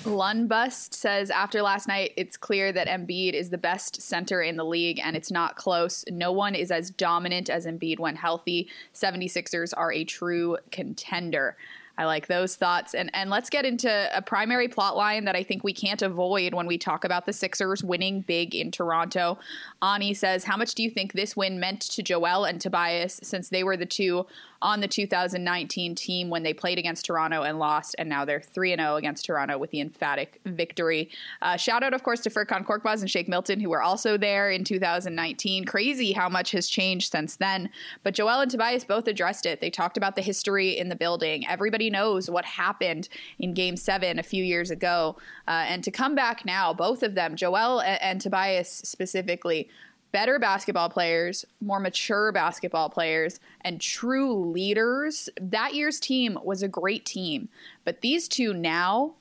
Lundbust 0.05 0.93
says 0.93 1.31
after 1.31 1.63
last 1.63 1.89
night, 1.89 2.13
it's 2.19 2.37
clear 2.37 2.71
that 2.71 2.87
Embiid 2.87 3.33
is 3.33 3.49
the 3.49 3.57
best 3.57 4.03
center 4.03 4.43
in 4.43 4.57
the 4.57 4.65
league, 4.65 5.01
and 5.03 5.17
it's 5.17 5.31
not 5.31 5.57
close. 5.57 6.05
No 6.11 6.33
one 6.33 6.55
is 6.55 6.71
as 6.71 6.91
dominant 6.91 7.49
as 7.49 7.65
Embiid 7.65 7.99
when 7.99 8.15
healthy. 8.15 8.69
76ers 8.93 9.73
are 9.75 9.91
a 9.91 10.05
true 10.05 10.59
contender. 10.71 11.57
I 11.97 12.07
like 12.07 12.27
those 12.27 12.57
thoughts. 12.57 12.95
And 12.95 13.11
and 13.15 13.31
let's 13.31 13.51
get 13.51 13.65
into 13.65 14.09
a 14.17 14.21
primary 14.21 14.69
plot 14.69 14.97
line 14.97 15.25
that 15.27 15.37
I 15.37 15.43
think 15.43 15.63
we 15.63 15.73
can't 15.73 16.03
avoid 16.03 16.55
when 16.55 16.67
we 16.67 16.77
talk 16.77 17.05
about 17.05 17.27
the 17.27 17.33
Sixers 17.33 17.85
winning 17.85 18.23
big 18.23 18.55
in 18.55 18.71
Toronto. 18.71 19.39
Ani 19.83 20.15
says, 20.15 20.45
How 20.45 20.57
much 20.57 20.75
do 20.75 20.83
you 20.83 20.91
think 20.91 21.13
this 21.13 21.37
win 21.37 21.61
meant 21.61 21.83
to 21.83 22.03
Joel 22.03 22.45
and 22.45 22.61
Tobias 22.61 23.21
since 23.23 23.49
they 23.49 23.63
were 23.63 23.77
the 23.77 23.87
two 23.87 24.27
on 24.65 24.81
the 24.81 24.89
2019 24.89 25.95
team 25.95 26.31
when 26.31 26.43
they 26.43 26.55
played 26.55 26.79
against 26.79 27.05
Toronto 27.05 27.43
and 27.43 27.59
lost, 27.59 27.95
and 27.99 28.09
now 28.09 28.25
they're 28.25 28.41
3 28.41 28.75
0 28.75 28.97
against 28.97 29.27
Toronto 29.27 29.59
with 29.59 29.71
the 29.71 29.81
emphatic 29.81 30.41
victory. 30.47 31.11
Uh, 31.43 31.57
shout 31.59 31.83
out, 31.83 31.93
of 31.93 32.03
course, 32.03 32.21
to 32.21 32.31
Furkan 32.31 32.65
Korkmaz 32.65 33.03
and 33.03 33.11
Shake 33.11 33.29
Milton, 33.29 33.61
who 33.61 33.69
were 33.69 33.83
also 33.83 34.17
there 34.17 34.51
in 34.51 34.65
2019. 34.65 35.67
Crazy 35.67 36.13
how 36.13 36.31
much 36.31 36.51
has 36.53 36.67
changed 36.67 37.13
since 37.13 37.37
then. 37.37 37.69
But 38.03 38.15
Joel 38.15 38.41
and 38.41 38.51
Tobias 38.51 38.85
both 38.85 39.07
addressed 39.07 39.45
it. 39.45 39.61
They 39.61 39.69
talked 39.69 39.99
about 39.99 40.17
the 40.17 40.23
history 40.23 40.79
in 40.79 40.89
the 40.89 40.97
building. 40.97 41.47
Everybody 41.47 41.91
knows 41.91 42.31
what 42.31 42.47
happened 42.47 43.11
in 43.39 43.53
game 43.53 43.77
seven 43.77 44.19
a 44.19 44.23
few 44.23 44.43
years 44.43 44.71
ago. 44.71 45.17
Uh, 45.47 45.67
and 45.69 45.85
to 45.85 45.91
come 45.91 46.15
back 46.15 46.47
now, 46.47 46.73
both 46.73 47.03
of 47.03 47.15
them, 47.15 47.37
Joel 47.37 47.83
and, 47.83 48.01
and 48.01 48.21
Tobias 48.21 48.71
specifically, 48.71 49.69
better 50.15 50.39
basketball 50.39 50.89
players, 50.89 51.45
more 51.61 51.81
mature 51.81 52.31
basketball 52.31 52.89
players, 52.89 53.41
and 53.63 53.81
true 53.81 54.33
leaders. 54.33 55.29
That 55.41 55.75
year's 55.75 55.99
team 55.99 56.39
was 56.45 56.63
a 56.63 56.69
great 56.69 57.05
team, 57.05 57.49
but 57.85 58.01
these 58.01 58.29
two 58.29 58.55
now 58.55 59.15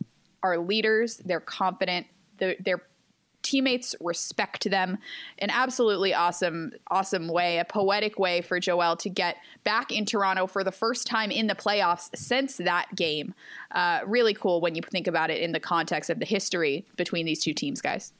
are 0.44 0.60
leaders. 0.60 1.18
They're 1.18 1.40
confident. 1.40 2.06
They're, 2.38 2.56
they're 2.60 2.84
teammates 3.42 3.96
respect 4.02 4.70
them. 4.70 5.00
An 5.40 5.50
absolutely 5.50 6.14
awesome, 6.14 6.74
awesome 6.92 7.28
way, 7.28 7.58
a 7.58 7.66
poetic 7.66 8.20
way 8.20 8.42
for 8.42 8.60
Joel 8.60 8.96
to 8.98 9.10
get 9.10 9.38
back 9.64 9.92
in 9.92 10.06
Toronto 10.06 10.46
for 10.46 10.64
the 10.64 10.72
first 10.72 11.08
time 11.08 11.32
in 11.32 11.48
the 11.48 11.56
playoffs 11.56 12.16
since 12.16 12.58
that 12.58 12.88
game. 12.96 13.34
Uh, 13.72 14.02
really 14.06 14.36
cool 14.36 14.62
when 14.62 14.76
you 14.76 14.82
think 14.84 15.08
about 15.08 15.32
it 15.32 15.42
in 15.42 15.54
the 15.54 15.60
context 15.60 16.12
of 16.12 16.20
the 16.20 16.26
history 16.26 16.86
between 16.96 17.26
these 17.26 17.42
two 17.42 17.54
teams, 17.54 17.82
guys. 17.82 18.14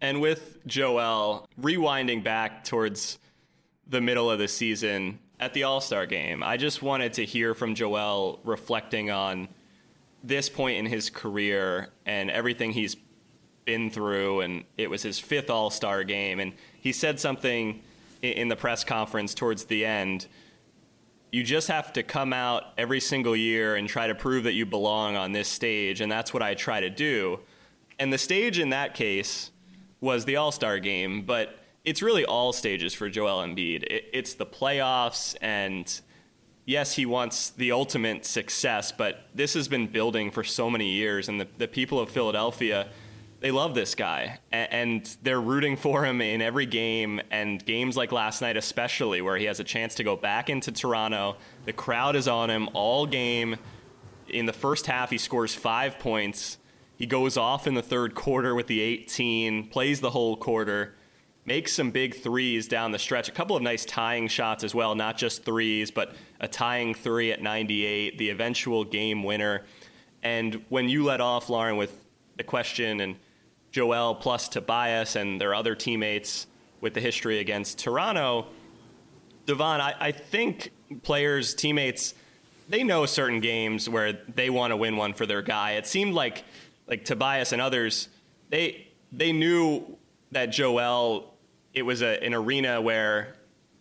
And 0.00 0.20
with 0.20 0.64
Joel 0.66 1.48
rewinding 1.60 2.22
back 2.22 2.64
towards 2.64 3.18
the 3.86 4.00
middle 4.00 4.30
of 4.30 4.38
the 4.38 4.48
season 4.48 5.18
at 5.40 5.54
the 5.54 5.64
All 5.64 5.80
Star 5.80 6.06
game, 6.06 6.42
I 6.42 6.56
just 6.56 6.82
wanted 6.82 7.14
to 7.14 7.24
hear 7.24 7.54
from 7.54 7.74
Joel 7.74 8.40
reflecting 8.44 9.10
on 9.10 9.48
this 10.22 10.48
point 10.48 10.78
in 10.78 10.86
his 10.86 11.10
career 11.10 11.88
and 12.06 12.30
everything 12.30 12.72
he's 12.72 12.96
been 13.64 13.90
through. 13.90 14.40
And 14.40 14.64
it 14.76 14.88
was 14.88 15.02
his 15.02 15.18
fifth 15.18 15.50
All 15.50 15.70
Star 15.70 16.04
game. 16.04 16.38
And 16.38 16.52
he 16.80 16.92
said 16.92 17.18
something 17.18 17.82
in 18.22 18.48
the 18.48 18.56
press 18.56 18.84
conference 18.84 19.34
towards 19.34 19.64
the 19.64 19.84
end. 19.84 20.26
You 21.32 21.42
just 21.42 21.68
have 21.68 21.92
to 21.94 22.02
come 22.02 22.32
out 22.32 22.72
every 22.78 23.00
single 23.00 23.36
year 23.36 23.76
and 23.76 23.88
try 23.88 24.06
to 24.06 24.14
prove 24.14 24.44
that 24.44 24.54
you 24.54 24.64
belong 24.64 25.16
on 25.16 25.32
this 25.32 25.48
stage. 25.48 26.00
And 26.00 26.10
that's 26.10 26.32
what 26.32 26.42
I 26.42 26.54
try 26.54 26.80
to 26.80 26.88
do. 26.88 27.40
And 27.98 28.12
the 28.12 28.18
stage 28.18 28.58
in 28.60 28.70
that 28.70 28.94
case 28.94 29.50
was 30.00 30.24
the 30.24 30.36
All 30.36 30.52
Star 30.52 30.78
game, 30.78 31.22
but 31.22 31.58
it's 31.84 32.02
really 32.02 32.24
all 32.24 32.52
stages 32.52 32.92
for 32.92 33.08
Joel 33.08 33.42
Embiid. 33.42 33.82
It, 33.84 34.04
it's 34.12 34.34
the 34.34 34.46
playoffs, 34.46 35.34
and 35.40 36.00
yes, 36.66 36.94
he 36.94 37.06
wants 37.06 37.50
the 37.50 37.72
ultimate 37.72 38.26
success, 38.26 38.92
but 38.92 39.28
this 39.34 39.54
has 39.54 39.68
been 39.68 39.86
building 39.86 40.30
for 40.30 40.44
so 40.44 40.68
many 40.68 40.90
years, 40.90 41.28
and 41.28 41.40
the, 41.40 41.48
the 41.56 41.68
people 41.68 41.98
of 41.98 42.10
Philadelphia. 42.10 42.88
They 43.40 43.52
love 43.52 43.74
this 43.76 43.94
guy, 43.94 44.40
and 44.50 45.08
they're 45.22 45.40
rooting 45.40 45.76
for 45.76 46.04
him 46.04 46.20
in 46.20 46.42
every 46.42 46.66
game, 46.66 47.20
and 47.30 47.64
games 47.64 47.96
like 47.96 48.10
last 48.10 48.42
night, 48.42 48.56
especially, 48.56 49.22
where 49.22 49.36
he 49.36 49.44
has 49.44 49.60
a 49.60 49.64
chance 49.64 49.94
to 49.94 50.04
go 50.04 50.16
back 50.16 50.50
into 50.50 50.72
Toronto. 50.72 51.36
The 51.64 51.72
crowd 51.72 52.16
is 52.16 52.26
on 52.26 52.50
him 52.50 52.68
all 52.74 53.06
game. 53.06 53.56
In 54.28 54.46
the 54.46 54.52
first 54.52 54.86
half, 54.86 55.10
he 55.10 55.18
scores 55.18 55.54
five 55.54 56.00
points 56.00 56.58
he 56.98 57.06
goes 57.06 57.36
off 57.36 57.68
in 57.68 57.74
the 57.74 57.82
third 57.82 58.16
quarter 58.16 58.56
with 58.56 58.66
the 58.66 58.80
18, 58.80 59.68
plays 59.68 60.00
the 60.00 60.10
whole 60.10 60.36
quarter, 60.36 60.96
makes 61.44 61.72
some 61.72 61.92
big 61.92 62.16
threes 62.16 62.66
down 62.66 62.90
the 62.90 62.98
stretch. 62.98 63.28
A 63.28 63.32
couple 63.32 63.56
of 63.56 63.62
nice 63.62 63.84
tying 63.84 64.26
shots 64.26 64.64
as 64.64 64.74
well, 64.74 64.96
not 64.96 65.16
just 65.16 65.44
threes, 65.44 65.92
but 65.92 66.12
a 66.40 66.48
tying 66.48 66.94
three 66.94 67.30
at 67.30 67.40
98, 67.40 68.18
the 68.18 68.30
eventual 68.30 68.84
game 68.84 69.22
winner. 69.22 69.62
And 70.24 70.64
when 70.70 70.88
you 70.88 71.04
let 71.04 71.20
off, 71.20 71.48
Lauren, 71.48 71.76
with 71.76 72.04
the 72.36 72.42
question 72.42 73.00
and 73.00 73.14
Joel 73.70 74.16
plus 74.16 74.48
Tobias 74.48 75.14
and 75.14 75.40
their 75.40 75.54
other 75.54 75.76
teammates 75.76 76.48
with 76.80 76.94
the 76.94 77.00
history 77.00 77.38
against 77.38 77.78
Toronto, 77.78 78.46
Devon, 79.46 79.80
I, 79.80 79.94
I 80.00 80.12
think 80.12 80.72
players, 81.04 81.54
teammates, 81.54 82.14
they 82.68 82.82
know 82.82 83.06
certain 83.06 83.40
games 83.40 83.88
where 83.88 84.12
they 84.34 84.50
want 84.50 84.72
to 84.72 84.76
win 84.76 84.96
one 84.96 85.14
for 85.14 85.26
their 85.26 85.42
guy. 85.42 85.72
It 85.72 85.86
seemed 85.86 86.14
like 86.14 86.44
like 86.88 87.04
Tobias 87.04 87.52
and 87.52 87.62
others, 87.62 88.08
they 88.50 88.88
they 89.12 89.32
knew 89.32 89.96
that 90.32 90.46
Joel 90.46 91.34
it 91.74 91.82
was 91.82 92.02
a, 92.02 92.22
an 92.22 92.34
arena 92.34 92.80
where 92.80 93.34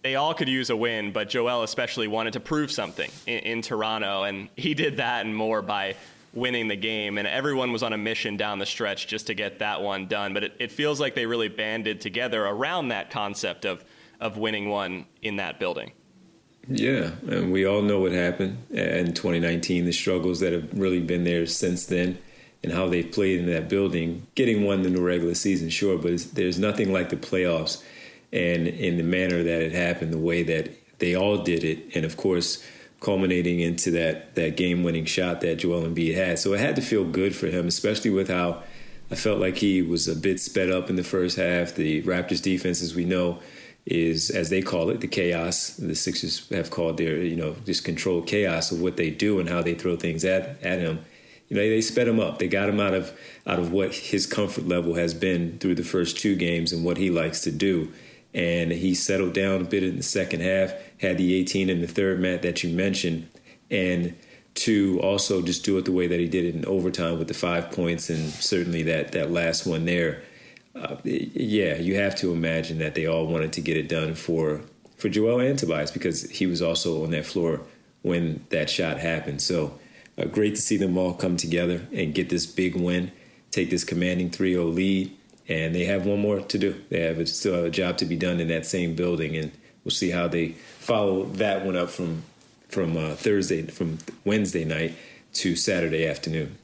they 0.04 0.16
all 0.16 0.34
could 0.34 0.48
use 0.48 0.70
a 0.70 0.76
win, 0.76 1.12
but 1.12 1.30
Joel 1.30 1.64
especially 1.64 2.08
wanted 2.08 2.34
to 2.34 2.40
prove 2.40 2.72
something 2.72 3.10
in, 3.26 3.40
in, 3.40 3.62
Toronto, 3.62 4.24
and 4.24 4.50
he 4.56 4.74
did 4.74 4.98
that 4.98 5.26
and 5.26 5.36
more 5.36 5.62
by 5.62 5.96
winning 6.34 6.68
the 6.68 6.76
game. 6.76 7.18
And 7.18 7.28
everyone 7.28 7.72
was 7.72 7.82
on 7.82 7.94
a 7.94 7.98
mission 7.98 8.38
down 8.38 8.60
the 8.60 8.66
stretch 8.66 9.08
just 9.08 9.28
to 9.28 9.34
get 9.34 9.60
that 9.60 9.82
one 9.82 10.08
done. 10.08 10.34
But 10.34 10.44
it, 10.44 10.54
it 10.60 10.72
feels 10.72 11.00
like 11.00 11.16
they 11.16 11.26
really 11.26 11.50
banded 11.50 12.00
together 12.00 12.46
around 12.46 12.90
that 12.90 13.10
concept 13.10 13.66
of 13.66 13.84
of 14.20 14.38
winning 14.38 14.70
one 14.70 15.06
in 15.22 15.36
that 15.36 15.60
building. 15.60 15.92
Yeah, 16.68 17.12
and 17.28 17.52
we 17.52 17.66
all 17.66 17.82
know 17.82 18.00
what 18.00 18.12
happened 18.12 18.58
in 18.72 19.14
2019, 19.14 19.86
the 19.86 19.94
struggles 19.94 20.40
that 20.40 20.54
have 20.54 20.68
really 20.74 21.00
been 21.00 21.24
there 21.24 21.46
since 21.46 21.86
then 21.86 22.18
and 22.64 22.72
how 22.72 22.88
they've 22.88 23.12
played 23.12 23.40
in 23.40 23.46
that 23.48 23.70
building. 23.70 24.28
Getting 24.36 24.66
one 24.66 24.86
in 24.86 24.94
the 24.94 25.02
regular 25.02 25.36
season, 25.36 25.70
sure, 25.70 25.98
but 25.98 26.20
there's 26.34 26.60
nothing 26.60 26.92
like 26.92 27.10
the 27.10 27.16
playoffs 27.16 27.84
and 28.32 28.68
in 28.68 28.98
the 28.98 29.04
manner 29.04 29.44
that 29.44 29.62
it 29.62 29.72
happened, 29.72 30.14
the 30.14 30.18
way 30.18 30.44
that 30.44 30.70
they 31.00 31.16
all 31.16 31.38
did 31.38 31.64
it, 31.64 31.96
and 31.96 32.04
of 32.04 32.18
course, 32.18 32.64
culminating 33.00 33.60
into 33.60 33.92
that 33.92 34.34
that 34.36 34.58
game 34.58 34.84
winning 34.84 35.06
shot 35.06 35.42
that 35.42 35.58
Joel 35.58 35.84
Embiid 35.84 36.16
had. 36.16 36.40
So 36.40 36.54
it 36.54 36.60
had 36.60 36.76
to 36.78 36.82
feel 36.82 37.06
good 37.06 37.36
for 37.36 37.48
him, 37.48 37.68
especially 37.68 38.12
with 38.12 38.30
how 38.30 38.64
I 39.12 39.16
felt 39.16 39.40
like 39.40 39.58
he 39.58 39.82
was 39.82 40.08
a 40.08 40.16
bit 40.16 40.40
sped 40.40 40.72
up 40.72 40.90
in 40.90 40.96
the 40.96 41.04
first 41.04 41.38
half. 41.38 41.76
The 41.76 42.02
Raptors 42.04 42.42
defense, 42.42 42.82
as 42.82 42.96
we 42.96 43.06
know, 43.06 43.40
is 43.86 44.30
as 44.30 44.50
they 44.50 44.62
call 44.62 44.90
it, 44.90 45.00
the 45.00 45.08
chaos. 45.08 45.70
The 45.78 45.96
Sixers 45.96 46.50
have 46.50 46.72
called 46.72 46.98
their, 46.98 47.18
you 47.18 47.36
know, 47.36 47.56
just 47.66 47.86
controlled 47.86 48.28
chaos 48.28 48.72
of 48.72 48.82
what 48.82 48.98
they 48.98 49.12
do 49.12 49.40
and 49.40 49.48
how 49.48 49.62
they 49.62 49.76
throw 49.76 49.96
things 49.96 50.26
at 50.26 50.62
at 50.64 50.80
him 50.80 51.06
you 51.48 51.56
know, 51.56 51.62
they 51.62 51.82
sped 51.82 52.08
him 52.08 52.20
up. 52.20 52.40
They 52.40 52.48
got 52.48 52.70
him 52.70 52.80
out 52.80 52.94
of 52.94 53.18
out 53.46 53.60
of 53.60 53.72
what 53.72 53.94
his 53.94 54.26
comfort 54.26 54.68
level 54.68 54.96
has 54.96 55.14
been 55.14 55.58
through 55.60 55.76
the 55.76 55.84
first 55.84 56.20
two 56.20 56.36
games 56.36 56.74
and 56.74 56.84
what 56.84 56.98
he 56.98 57.10
likes 57.10 57.42
to 57.42 57.52
do. 57.52 57.92
And 58.34 58.72
he 58.72 58.94
settled 58.94 59.34
down 59.34 59.62
a 59.62 59.64
bit 59.64 59.84
in 59.84 59.96
the 59.96 60.04
second 60.04 60.42
half, 60.42 60.74
had 61.00 61.18
the 61.18 61.34
18 61.36 61.70
in 61.70 61.82
the 61.82 61.88
third 61.88 62.20
mat 62.20 62.42
that 62.42 62.64
you 62.64 62.76
mentioned, 62.76 63.30
and 63.72 64.16
to 64.56 65.00
also 65.02 65.42
just 65.42 65.64
do 65.64 65.78
it 65.78 65.86
the 65.86 65.92
way 65.92 66.08
that 66.08 66.20
he 66.20 66.28
did 66.28 66.44
it 66.44 66.56
in 66.56 66.66
overtime 66.66 67.20
with 67.20 67.28
the 67.28 67.34
five 67.34 67.72
points 67.72 68.10
and 68.10 68.30
certainly 68.30 68.84
that 68.84 69.12
that 69.14 69.32
last 69.32 69.66
one 69.66 69.86
there. 69.86 70.24
Uh, 70.76 70.96
yeah, 71.04 71.76
you 71.78 71.96
have 71.96 72.16
to 72.16 72.32
imagine 72.32 72.78
that 72.78 72.94
they 72.94 73.06
all 73.08 73.26
wanted 73.26 73.54
to 73.54 73.62
get 73.62 73.78
it 73.78 73.88
done 73.88 74.14
for 74.14 74.62
for 74.98 75.10
Joel 75.10 75.40
and 75.40 75.58
Tobias 75.58 75.92
because 75.92 76.30
he 76.30 76.46
was 76.46 76.62
also 76.62 77.04
on 77.04 77.12
that 77.12 77.26
floor 77.26 77.62
when 78.02 78.46
that 78.50 78.70
shot 78.70 79.00
happened. 79.00 79.42
So 79.42 79.80
uh, 80.18 80.26
great 80.26 80.56
to 80.56 80.62
see 80.62 80.78
them 80.78 80.98
all 80.98 81.14
come 81.14 81.38
together 81.38 81.88
and 81.94 82.14
get 82.14 82.30
this 82.30 82.46
big 82.46 82.76
win, 82.76 83.12
take 83.52 83.70
this 83.70 83.84
commanding 83.84 84.30
3 84.30 84.54
0 84.54 84.66
lead. 84.66 85.16
And 85.50 85.74
they 85.74 85.86
have 85.86 86.06
one 86.06 86.20
more 86.20 86.42
to 86.42 86.58
do. 86.58 86.84
They 86.90 87.02
have 87.02 87.20
a, 87.20 87.26
still 87.26 87.56
have 87.56 87.66
a 87.66 87.70
job 87.70 87.98
to 88.00 88.06
be 88.06 88.18
done 88.18 88.42
in 88.42 88.50
that 88.50 88.66
same 88.66 88.96
building. 88.96 89.38
And 89.38 89.52
we'll 89.86 89.92
see 89.92 90.10
how 90.10 90.28
they 90.28 90.50
follow 90.80 91.24
that 91.24 91.66
one 91.66 91.78
up 91.78 91.90
from, 91.90 92.24
from 92.68 92.98
uh, 92.98 93.16
Thursday, 93.16 93.64
from 93.64 94.00
Wednesday 94.26 94.66
night 94.66 94.94
to 95.34 95.56
Saturday 95.56 96.06
afternoon. 96.06 96.58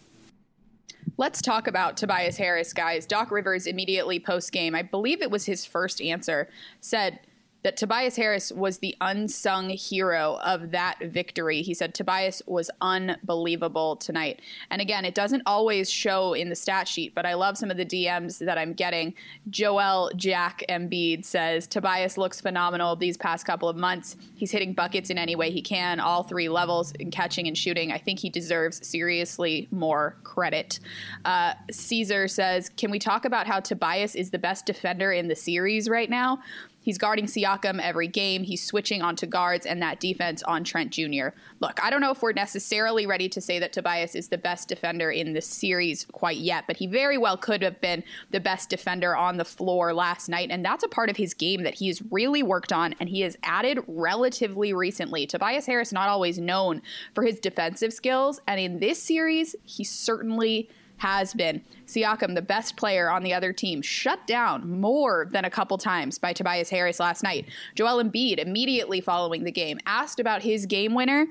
Let's 1.17 1.41
talk 1.41 1.67
about 1.67 1.95
Tobias 1.95 2.37
Harris, 2.37 2.73
guys. 2.73 3.05
Doc 3.05 3.31
Rivers 3.31 3.67
immediately 3.67 4.19
post 4.19 4.51
game, 4.51 4.73
I 4.75 4.81
believe 4.81 5.21
it 5.21 5.31
was 5.31 5.45
his 5.45 5.65
first 5.65 6.01
answer, 6.01 6.49
said, 6.81 7.19
that 7.63 7.77
Tobias 7.77 8.15
Harris 8.15 8.51
was 8.51 8.79
the 8.79 8.95
unsung 9.01 9.69
hero 9.69 10.37
of 10.43 10.71
that 10.71 10.99
victory. 11.01 11.61
He 11.61 11.73
said 11.73 11.93
Tobias 11.93 12.41
was 12.45 12.69
unbelievable 12.81 13.95
tonight. 13.95 14.41
And 14.69 14.81
again, 14.81 15.05
it 15.05 15.15
doesn't 15.15 15.43
always 15.45 15.89
show 15.89 16.33
in 16.33 16.49
the 16.49 16.55
stat 16.55 16.87
sheet, 16.87 17.15
but 17.15 17.25
I 17.25 17.33
love 17.33 17.57
some 17.57 17.71
of 17.71 17.77
the 17.77 17.85
DMs 17.85 18.39
that 18.39 18.57
I'm 18.57 18.73
getting. 18.73 19.13
Joel 19.49 20.11
Jack 20.15 20.63
Embiid 20.69 21.23
says 21.23 21.65
Tobias 21.65 22.17
looks 22.17 22.41
phenomenal 22.41 22.95
these 22.95 23.17
past 23.17 23.45
couple 23.45 23.69
of 23.69 23.77
months. 23.77 24.17
He's 24.35 24.51
hitting 24.51 24.73
buckets 24.73 25.09
in 25.09 25.17
any 25.17 25.35
way 25.35 25.49
he 25.49 25.61
can, 25.61 25.99
all 25.99 26.23
three 26.23 26.49
levels 26.49 26.91
in 26.93 27.11
catching 27.11 27.47
and 27.47 27.57
shooting. 27.57 27.91
I 27.91 27.97
think 27.97 28.19
he 28.19 28.29
deserves 28.29 28.85
seriously 28.85 29.69
more 29.71 30.17
credit. 30.23 30.79
Uh, 31.23 31.53
Caesar 31.71 32.27
says, 32.27 32.69
Can 32.69 32.91
we 32.91 32.99
talk 32.99 33.23
about 33.23 33.47
how 33.47 33.61
Tobias 33.61 34.15
is 34.15 34.31
the 34.31 34.39
best 34.39 34.65
defender 34.65 35.13
in 35.13 35.29
the 35.29 35.35
series 35.35 35.87
right 35.87 36.09
now? 36.09 36.39
He's 36.83 36.97
guarding 36.97 37.25
Siakam 37.25 37.81
every 37.81 38.07
game. 38.07 38.43
He's 38.43 38.63
switching 38.63 39.01
onto 39.01 39.25
guards 39.25 39.65
and 39.65 39.81
that 39.81 39.99
defense 39.99 40.43
on 40.43 40.63
Trent 40.63 40.91
Jr. 40.91 41.29
Look, 41.61 41.81
I 41.81 41.89
don't 41.89 42.01
know 42.01 42.11
if 42.11 42.21
we're 42.21 42.33
necessarily 42.33 43.05
ready 43.05 43.29
to 43.29 43.41
say 43.41 43.57
that 43.59 43.73
Tobias 43.73 44.15
is 44.15 44.27
the 44.27 44.37
best 44.37 44.67
defender 44.67 45.09
in 45.09 45.33
this 45.33 45.47
series 45.47 46.05
quite 46.11 46.37
yet, 46.37 46.65
but 46.67 46.77
he 46.77 46.85
very 46.85 47.17
well 47.17 47.37
could 47.37 47.63
have 47.63 47.79
been 47.79 48.03
the 48.31 48.41
best 48.41 48.69
defender 48.69 49.15
on 49.15 49.37
the 49.37 49.45
floor 49.45 49.93
last 49.93 50.27
night. 50.27 50.49
And 50.51 50.63
that's 50.63 50.83
a 50.83 50.89
part 50.89 51.09
of 51.09 51.15
his 51.15 51.33
game 51.33 51.63
that 51.63 51.75
he's 51.75 52.01
really 52.11 52.43
worked 52.43 52.73
on 52.73 52.93
and 52.99 53.07
he 53.07 53.21
has 53.21 53.37
added 53.43 53.79
relatively 53.87 54.73
recently. 54.73 55.25
Tobias 55.25 55.65
Harris, 55.65 55.93
not 55.93 56.09
always 56.09 56.37
known 56.37 56.81
for 57.15 57.23
his 57.23 57.39
defensive 57.39 57.93
skills. 57.93 58.41
And 58.45 58.59
in 58.59 58.79
this 58.79 59.01
series, 59.01 59.55
he 59.63 59.85
certainly 59.85 60.69
has 61.03 61.33
been. 61.33 61.61
Siakam, 61.85 62.33
the 62.33 62.41
best 62.41 62.77
player 62.77 63.11
on 63.11 63.23
the 63.23 63.33
other 63.33 63.51
team, 63.51 63.81
shut 63.81 64.25
down 64.25 64.79
more 64.79 65.27
than 65.29 65.43
a 65.43 65.49
couple 65.49 65.77
times 65.77 66.17
by 66.17 66.31
Tobias 66.31 66.69
Harris 66.69 66.97
last 66.97 67.23
night. 67.23 67.45
Joel 67.75 68.01
Embiid, 68.01 68.39
immediately 68.39 69.01
following 69.01 69.43
the 69.43 69.51
game, 69.51 69.81
asked 69.85 70.21
about 70.21 70.43
his 70.43 70.65
game 70.65 70.93
winner. 70.93 71.27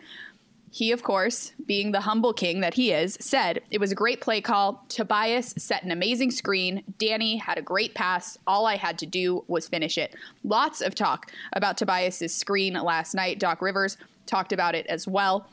He, 0.71 0.93
of 0.93 1.03
course, 1.03 1.53
being 1.65 1.93
the 1.93 2.03
humble 2.03 2.35
king 2.35 2.61
that 2.61 2.75
he 2.75 2.93
is, 2.93 3.17
said 3.19 3.63
it 3.71 3.81
was 3.81 3.93
a 3.93 3.95
great 3.95 4.21
play 4.21 4.43
call. 4.43 4.85
Tobias 4.91 5.55
set 5.57 5.83
an 5.85 5.91
amazing 5.91 6.33
screen. 6.33 6.85
Danny 6.99 7.37
had 7.37 7.57
a 7.57 7.63
great 7.63 7.95
pass. 7.95 8.37
All 8.47 8.67
I 8.67 8.77
had 8.77 8.99
to 8.99 9.07
do 9.07 9.43
was 9.49 9.69
finish 9.69 9.97
it. 9.97 10.15
Lots 10.45 10.83
of 10.83 10.95
talk 10.95 11.33
about 11.55 11.79
Tobias's 11.79 12.35
screen 12.35 12.75
last 12.75 13.15
night. 13.15 13.39
Doc 13.39 13.63
Rivers 13.63 13.97
talked 14.27 14.53
about 14.53 14.75
it 14.75 14.87
as 14.87 15.09
well 15.09 15.47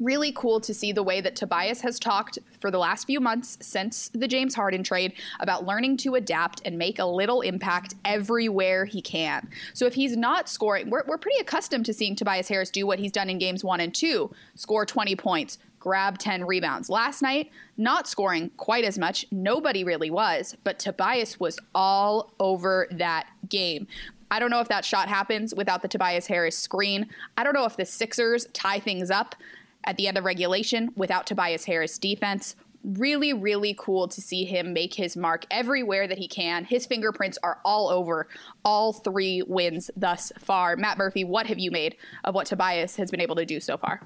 really 0.00 0.32
cool 0.32 0.60
to 0.60 0.74
see 0.74 0.92
the 0.92 1.02
way 1.02 1.20
that 1.20 1.36
Tobias 1.36 1.80
has 1.82 1.98
talked 1.98 2.38
for 2.60 2.70
the 2.70 2.78
last 2.78 3.06
few 3.06 3.20
months 3.20 3.58
since 3.60 4.10
the 4.14 4.28
James 4.28 4.54
Harden 4.54 4.82
trade 4.82 5.12
about 5.40 5.66
learning 5.66 5.96
to 5.98 6.14
adapt 6.14 6.62
and 6.64 6.78
make 6.78 6.98
a 6.98 7.04
little 7.04 7.40
impact 7.40 7.94
everywhere 8.04 8.84
he 8.84 9.00
can. 9.00 9.48
So 9.72 9.86
if 9.86 9.94
he's 9.94 10.16
not 10.16 10.48
scoring, 10.48 10.90
we're, 10.90 11.04
we're 11.06 11.18
pretty 11.18 11.38
accustomed 11.40 11.86
to 11.86 11.94
seeing 11.94 12.16
Tobias 12.16 12.48
Harris 12.48 12.70
do 12.70 12.86
what 12.86 12.98
he's 12.98 13.12
done 13.12 13.30
in 13.30 13.38
games 13.38 13.64
one 13.64 13.80
and 13.80 13.94
two 13.94 14.30
score 14.54 14.84
20 14.86 15.14
points, 15.16 15.58
grab 15.78 16.18
10 16.18 16.44
rebounds. 16.44 16.88
Last 16.88 17.22
night, 17.22 17.50
not 17.76 18.08
scoring 18.08 18.50
quite 18.56 18.84
as 18.84 18.98
much. 18.98 19.26
Nobody 19.30 19.84
really 19.84 20.10
was, 20.10 20.56
but 20.64 20.78
Tobias 20.78 21.38
was 21.38 21.58
all 21.74 22.32
over 22.40 22.88
that 22.90 23.26
game. 23.48 23.86
I 24.30 24.40
don't 24.40 24.50
know 24.50 24.60
if 24.60 24.68
that 24.68 24.84
shot 24.84 25.08
happens 25.08 25.54
without 25.54 25.82
the 25.82 25.88
Tobias 25.88 26.26
Harris 26.26 26.58
screen. 26.58 27.08
I 27.36 27.44
don't 27.44 27.52
know 27.52 27.66
if 27.66 27.76
the 27.76 27.84
Sixers 27.84 28.46
tie 28.52 28.80
things 28.80 29.10
up 29.10 29.36
at 29.84 29.96
the 29.96 30.08
end 30.08 30.18
of 30.18 30.24
regulation 30.24 30.90
without 30.96 31.26
Tobias 31.26 31.64
Harris 31.64 31.98
defense. 31.98 32.56
Really, 32.82 33.32
really 33.32 33.74
cool 33.78 34.08
to 34.08 34.20
see 34.20 34.44
him 34.44 34.74
make 34.74 34.94
his 34.94 35.16
mark 35.16 35.46
everywhere 35.50 36.06
that 36.06 36.18
he 36.18 36.28
can. 36.28 36.64
His 36.64 36.84
fingerprints 36.84 37.38
are 37.42 37.60
all 37.64 37.88
over 37.88 38.28
all 38.64 38.92
three 38.92 39.42
wins 39.42 39.90
thus 39.96 40.32
far. 40.38 40.76
Matt 40.76 40.98
Murphy, 40.98 41.24
what 41.24 41.46
have 41.46 41.58
you 41.58 41.70
made 41.70 41.96
of 42.24 42.34
what 42.34 42.46
Tobias 42.46 42.96
has 42.96 43.10
been 43.10 43.22
able 43.22 43.36
to 43.36 43.46
do 43.46 43.58
so 43.58 43.78
far? 43.78 44.02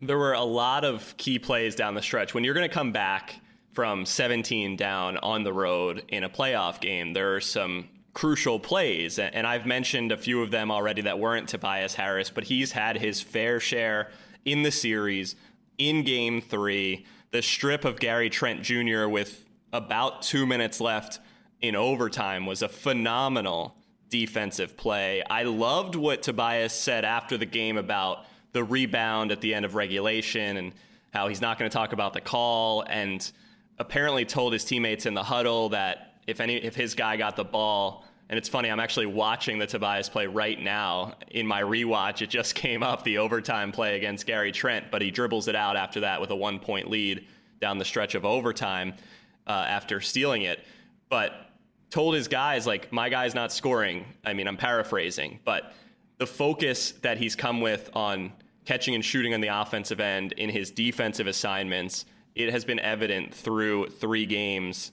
There 0.00 0.18
were 0.18 0.32
a 0.32 0.42
lot 0.42 0.84
of 0.84 1.16
key 1.16 1.38
plays 1.38 1.76
down 1.76 1.94
the 1.94 2.02
stretch. 2.02 2.34
When 2.34 2.42
you're 2.42 2.54
going 2.54 2.68
to 2.68 2.74
come 2.74 2.90
back 2.90 3.40
from 3.72 4.04
17 4.06 4.76
down 4.76 5.16
on 5.18 5.44
the 5.44 5.52
road 5.52 6.02
in 6.08 6.24
a 6.24 6.28
playoff 6.28 6.80
game, 6.80 7.12
there 7.12 7.34
are 7.36 7.40
some 7.40 7.88
crucial 8.12 8.58
plays. 8.58 9.18
And 9.18 9.46
I've 9.46 9.66
mentioned 9.66 10.12
a 10.12 10.16
few 10.16 10.42
of 10.42 10.50
them 10.50 10.70
already 10.70 11.02
that 11.02 11.18
weren't 11.18 11.48
Tobias 11.48 11.94
Harris, 11.94 12.30
but 12.30 12.44
he's 12.44 12.72
had 12.72 12.96
his 12.96 13.20
fair 13.20 13.60
share 13.60 14.10
in 14.44 14.62
the 14.62 14.70
series 14.70 15.36
in 15.78 16.04
game 16.04 16.40
three. 16.40 17.06
The 17.30 17.42
strip 17.42 17.84
of 17.84 17.98
Gary 17.98 18.30
Trent 18.30 18.62
Jr. 18.62 19.08
with 19.08 19.44
about 19.72 20.22
two 20.22 20.46
minutes 20.46 20.80
left 20.80 21.18
in 21.60 21.74
overtime 21.74 22.46
was 22.46 22.62
a 22.62 22.68
phenomenal 22.68 23.76
defensive 24.08 24.76
play. 24.76 25.22
I 25.28 25.42
loved 25.42 25.96
what 25.96 26.22
Tobias 26.22 26.72
said 26.72 27.04
after 27.04 27.36
the 27.36 27.46
game 27.46 27.76
about 27.76 28.26
the 28.52 28.62
rebound 28.62 29.32
at 29.32 29.40
the 29.40 29.54
end 29.54 29.64
of 29.64 29.74
regulation 29.74 30.56
and 30.56 30.72
how 31.12 31.28
he's 31.28 31.40
not 31.40 31.58
going 31.58 31.68
to 31.68 31.74
talk 31.74 31.92
about 31.92 32.12
the 32.12 32.20
call 32.20 32.82
and 32.82 33.30
apparently 33.78 34.24
told 34.24 34.52
his 34.52 34.64
teammates 34.64 35.06
in 35.06 35.14
the 35.14 35.22
huddle 35.22 35.70
that 35.70 36.14
if 36.26 36.40
any 36.40 36.56
if 36.56 36.74
his 36.74 36.94
guy 36.94 37.16
got 37.16 37.34
the 37.34 37.44
ball 37.44 38.03
and 38.28 38.38
it's 38.38 38.48
funny, 38.48 38.70
I'm 38.70 38.80
actually 38.80 39.06
watching 39.06 39.58
the 39.58 39.66
Tobias 39.66 40.08
play 40.08 40.26
right 40.26 40.58
now 40.58 41.14
in 41.30 41.46
my 41.46 41.62
rewatch. 41.62 42.22
It 42.22 42.30
just 42.30 42.54
came 42.54 42.82
up 42.82 43.04
the 43.04 43.18
overtime 43.18 43.70
play 43.70 43.96
against 43.96 44.26
Gary 44.26 44.52
Trent, 44.52 44.86
but 44.90 45.02
he 45.02 45.10
dribbles 45.10 45.48
it 45.48 45.54
out 45.56 45.76
after 45.76 46.00
that 46.00 46.20
with 46.20 46.30
a 46.30 46.36
one 46.36 46.58
point 46.58 46.90
lead 46.90 47.26
down 47.60 47.78
the 47.78 47.84
stretch 47.84 48.14
of 48.14 48.24
overtime 48.24 48.94
uh, 49.46 49.50
after 49.68 50.00
stealing 50.00 50.42
it. 50.42 50.64
But 51.08 51.32
told 51.90 52.14
his 52.14 52.28
guys, 52.28 52.66
like, 52.66 52.90
my 52.92 53.08
guy's 53.08 53.34
not 53.34 53.52
scoring. 53.52 54.06
I 54.24 54.32
mean, 54.32 54.48
I'm 54.48 54.56
paraphrasing, 54.56 55.40
but 55.44 55.72
the 56.18 56.26
focus 56.26 56.92
that 57.02 57.18
he's 57.18 57.36
come 57.36 57.60
with 57.60 57.90
on 57.94 58.32
catching 58.64 58.94
and 58.94 59.04
shooting 59.04 59.34
on 59.34 59.40
the 59.40 59.48
offensive 59.48 60.00
end 60.00 60.32
in 60.32 60.48
his 60.48 60.70
defensive 60.70 61.26
assignments, 61.26 62.06
it 62.34 62.50
has 62.50 62.64
been 62.64 62.80
evident 62.80 63.34
through 63.34 63.88
three 63.88 64.24
games. 64.26 64.92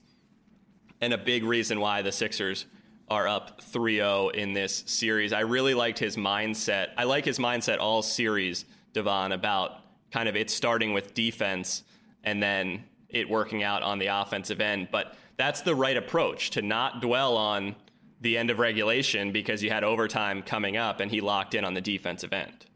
And 1.00 1.12
a 1.12 1.18
big 1.18 1.42
reason 1.42 1.80
why 1.80 2.02
the 2.02 2.12
Sixers 2.12 2.66
are 3.08 3.28
up 3.28 3.60
3-0 3.60 4.34
in 4.34 4.52
this 4.52 4.84
series. 4.86 5.32
I 5.32 5.40
really 5.40 5.74
liked 5.74 5.98
his 5.98 6.16
mindset. 6.16 6.88
I 6.96 7.04
like 7.04 7.24
his 7.24 7.38
mindset 7.38 7.78
all 7.78 8.02
series, 8.02 8.64
Devon, 8.92 9.32
about 9.32 9.80
kind 10.10 10.28
of 10.28 10.36
it 10.36 10.50
starting 10.50 10.92
with 10.92 11.14
defense 11.14 11.82
and 12.24 12.42
then 12.42 12.84
it 13.08 13.28
working 13.28 13.62
out 13.62 13.82
on 13.82 13.98
the 13.98 14.06
offensive 14.06 14.60
end. 14.60 14.88
But 14.90 15.14
that's 15.36 15.62
the 15.62 15.74
right 15.74 15.96
approach 15.96 16.50
to 16.50 16.62
not 16.62 17.00
dwell 17.00 17.36
on 17.36 17.74
the 18.20 18.38
end 18.38 18.50
of 18.50 18.58
regulation 18.58 19.32
because 19.32 19.62
you 19.62 19.70
had 19.70 19.84
overtime 19.84 20.42
coming 20.42 20.76
up 20.76 21.00
and 21.00 21.10
he 21.10 21.20
locked 21.20 21.54
in 21.54 21.64
on 21.64 21.74
the 21.74 21.80
defensive 21.80 22.32
end. 22.32 22.66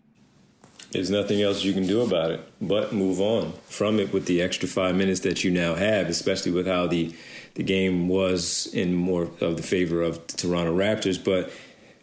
There's 0.91 1.11
nothing 1.11 1.43
else 1.43 1.65
you 1.65 1.73
can 1.73 1.87
do 1.87 2.03
about 2.03 2.31
it 2.31 2.41
but 2.61 2.93
move 2.93 3.21
on 3.21 3.53
from 3.65 3.99
it 3.99 4.13
with 4.13 4.27
the 4.27 4.41
extra 4.41 4.69
five 4.69 4.95
minutes 4.95 5.21
that 5.21 5.45
you 5.45 5.51
now 5.51 5.75
have, 5.75 6.09
especially 6.09 6.53
with 6.53 6.67
how 6.67 6.87
the 6.87 7.15
the 7.57 7.63
game 7.63 8.09
was 8.09 8.67
in 8.75 8.95
more 8.95 9.31
of 9.41 9.57
the 9.57 9.63
favor 9.63 10.03
of 10.03 10.25
the 10.27 10.37
Toronto 10.37 10.77
Raptors. 10.77 11.23
But 11.23 11.51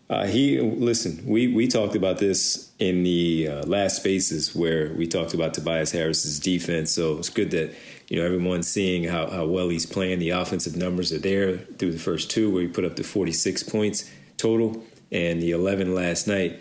uh, 0.10 0.26
he 0.26 0.60
listen, 0.60 1.24
we 1.26 1.48
we 1.48 1.68
talked 1.68 1.96
about 1.96 2.18
this 2.18 2.72
in 2.80 3.04
the 3.04 3.48
uh, 3.48 3.66
last 3.66 3.98
spaces 3.98 4.56
where 4.56 4.92
we 4.94 5.08
talked 5.08 5.34
about 5.34 5.54
Tobias 5.54 5.92
Harris's 5.92 6.40
defense. 6.40 6.92
So 6.92 7.20
it's 7.20 7.30
good 7.30 7.52
that 7.52 7.74
you 8.08 8.20
know 8.20 8.26
everyone's 8.26 8.68
seeing 8.68 9.04
how, 9.04 9.30
how 9.30 9.46
well 9.46 9.70
he's 9.70 9.86
playing. 9.86 10.20
The 10.20 10.32
offensive 10.32 10.76
numbers 10.76 11.14
are 11.14 11.20
there 11.20 11.58
through 11.58 11.92
the 11.92 12.00
first 12.00 12.32
two, 12.32 12.52
where 12.52 12.64
he 12.64 12.68
put 12.68 12.84
up 12.84 12.96
to 12.96 13.04
46 13.04 13.62
points 13.64 14.10
total, 14.38 14.84
and 15.12 15.40
the 15.40 15.52
11 15.52 15.94
last 15.94 16.28
night. 16.28 16.60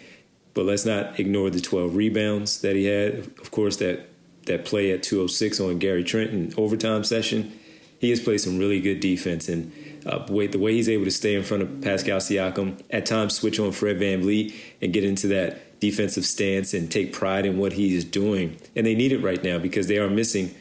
But 0.52 0.66
let's 0.66 0.84
not 0.84 1.18
ignore 1.18 1.48
the 1.48 1.62
12 1.62 1.96
rebounds 1.96 2.60
that 2.60 2.76
he 2.76 2.84
had. 2.84 3.14
Of 3.40 3.50
course, 3.50 3.78
that 3.78 4.10
that 4.44 4.66
play 4.66 4.90
at 4.90 5.02
206 5.02 5.60
on 5.60 5.78
Gary 5.78 6.04
Trent 6.04 6.30
in 6.30 6.52
overtime 6.58 7.04
session 7.04 7.58
he 8.02 8.10
has 8.10 8.18
played 8.18 8.38
some 8.40 8.58
really 8.58 8.80
good 8.80 8.98
defense. 8.98 9.48
And 9.48 9.72
uh, 10.04 10.26
the, 10.26 10.58
way, 10.58 10.74
he's 10.74 10.88
able 10.88 11.04
to 11.04 11.10
stay 11.12 11.36
in 11.36 11.44
front 11.44 11.62
of 11.62 11.80
Pascal 11.82 12.18
Siakam, 12.18 12.82
at 12.90 13.06
times 13.06 13.36
switch 13.36 13.60
on 13.60 13.70
Fred 13.70 14.00
Van 14.00 14.20
VanVleet 14.20 14.52
and 14.82 14.92
get 14.92 15.04
into 15.04 15.28
that 15.28 15.78
defensive 15.78 16.26
stance 16.26 16.74
and 16.74 16.90
take 16.90 17.12
pride 17.12 17.46
in 17.46 17.58
what 17.58 17.74
he 17.74 17.94
is 17.94 18.04
doing. 18.04 18.58
And 18.74 18.84
they 18.84 18.96
need 18.96 19.12
it 19.12 19.22
right 19.22 19.42
now 19.42 19.58
because 19.58 19.86
they 19.86 19.98
are 19.98 20.10
missing 20.10 20.52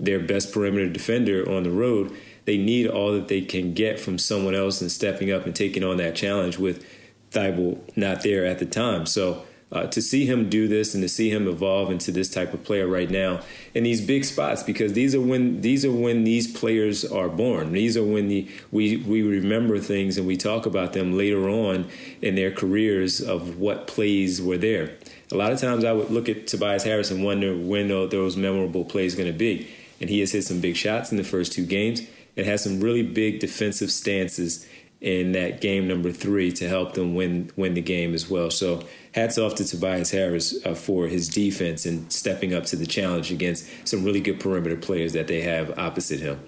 their 0.00 0.18
best 0.18 0.52
perimeter 0.52 0.88
defender 0.88 1.48
on 1.48 1.62
the 1.62 1.70
road. 1.70 2.12
They 2.46 2.58
need 2.58 2.88
all 2.88 3.12
that 3.12 3.28
they 3.28 3.42
can 3.42 3.74
get 3.74 4.00
from 4.00 4.18
someone 4.18 4.56
else 4.56 4.80
and 4.80 4.90
stepping 4.90 5.30
up 5.30 5.46
and 5.46 5.54
taking 5.54 5.84
on 5.84 5.98
that 5.98 6.16
challenge 6.16 6.58
with 6.58 6.84
Thybulle 7.30 7.78
not 7.96 8.24
there 8.24 8.44
at 8.44 8.58
the 8.58 8.66
time. 8.66 9.06
So 9.06 9.44
uh, 9.70 9.86
to 9.88 10.00
see 10.00 10.24
him 10.24 10.48
do 10.48 10.66
this 10.66 10.94
and 10.94 11.02
to 11.02 11.08
see 11.08 11.30
him 11.30 11.46
evolve 11.46 11.90
into 11.90 12.10
this 12.10 12.28
type 12.30 12.54
of 12.54 12.64
player 12.64 12.86
right 12.86 13.10
now 13.10 13.40
in 13.74 13.84
these 13.84 14.00
big 14.00 14.24
spots 14.24 14.62
because 14.62 14.94
these 14.94 15.14
are 15.14 15.20
when 15.20 15.60
these 15.60 15.84
are 15.84 15.92
when 15.92 16.24
these 16.24 16.50
players 16.50 17.04
are 17.04 17.28
born. 17.28 17.72
These 17.72 17.96
are 17.96 18.04
when 18.04 18.28
the 18.28 18.48
we 18.70 18.96
we 18.96 19.22
remember 19.22 19.78
things 19.78 20.16
and 20.16 20.26
we 20.26 20.36
talk 20.36 20.64
about 20.64 20.94
them 20.94 21.16
later 21.16 21.48
on 21.48 21.86
in 22.22 22.34
their 22.34 22.50
careers 22.50 23.20
of 23.20 23.58
what 23.58 23.86
plays 23.86 24.40
were 24.40 24.58
there. 24.58 24.96
A 25.30 25.36
lot 25.36 25.52
of 25.52 25.60
times 25.60 25.84
I 25.84 25.92
would 25.92 26.10
look 26.10 26.28
at 26.28 26.46
Tobias 26.46 26.84
Harris 26.84 27.10
and 27.10 27.22
wonder 27.22 27.54
when 27.54 27.88
those 27.88 28.36
memorable 28.36 28.84
plays 28.84 29.14
going 29.14 29.30
to 29.30 29.38
be. 29.38 29.68
And 30.00 30.08
he 30.08 30.20
has 30.20 30.32
hit 30.32 30.44
some 30.44 30.60
big 30.60 30.76
shots 30.76 31.10
in 31.10 31.18
the 31.18 31.24
first 31.24 31.52
two 31.52 31.66
games 31.66 32.02
and 32.36 32.46
has 32.46 32.62
some 32.62 32.80
really 32.80 33.02
big 33.02 33.40
defensive 33.40 33.90
stances 33.90 34.66
in 35.00 35.32
that 35.32 35.60
game 35.60 35.86
number 35.86 36.10
three 36.10 36.50
to 36.50 36.68
help 36.68 36.94
them 36.94 37.14
win 37.14 37.50
win 37.56 37.74
the 37.74 37.82
game 37.82 38.14
as 38.14 38.30
well. 38.30 38.50
So 38.50 38.84
hats 39.18 39.36
off 39.36 39.54
to 39.56 39.64
Tobias 39.64 40.10
Harris 40.10 40.64
uh, 40.64 40.74
for 40.74 41.08
his 41.08 41.28
defense 41.28 41.86
and 41.86 42.10
stepping 42.12 42.54
up 42.54 42.64
to 42.66 42.76
the 42.76 42.86
challenge 42.86 43.32
against 43.32 43.68
some 43.86 44.04
really 44.04 44.20
good 44.20 44.38
perimeter 44.38 44.76
players 44.76 45.12
that 45.12 45.26
they 45.26 45.40
have 45.40 45.76
opposite 45.78 46.20
him. 46.20 46.40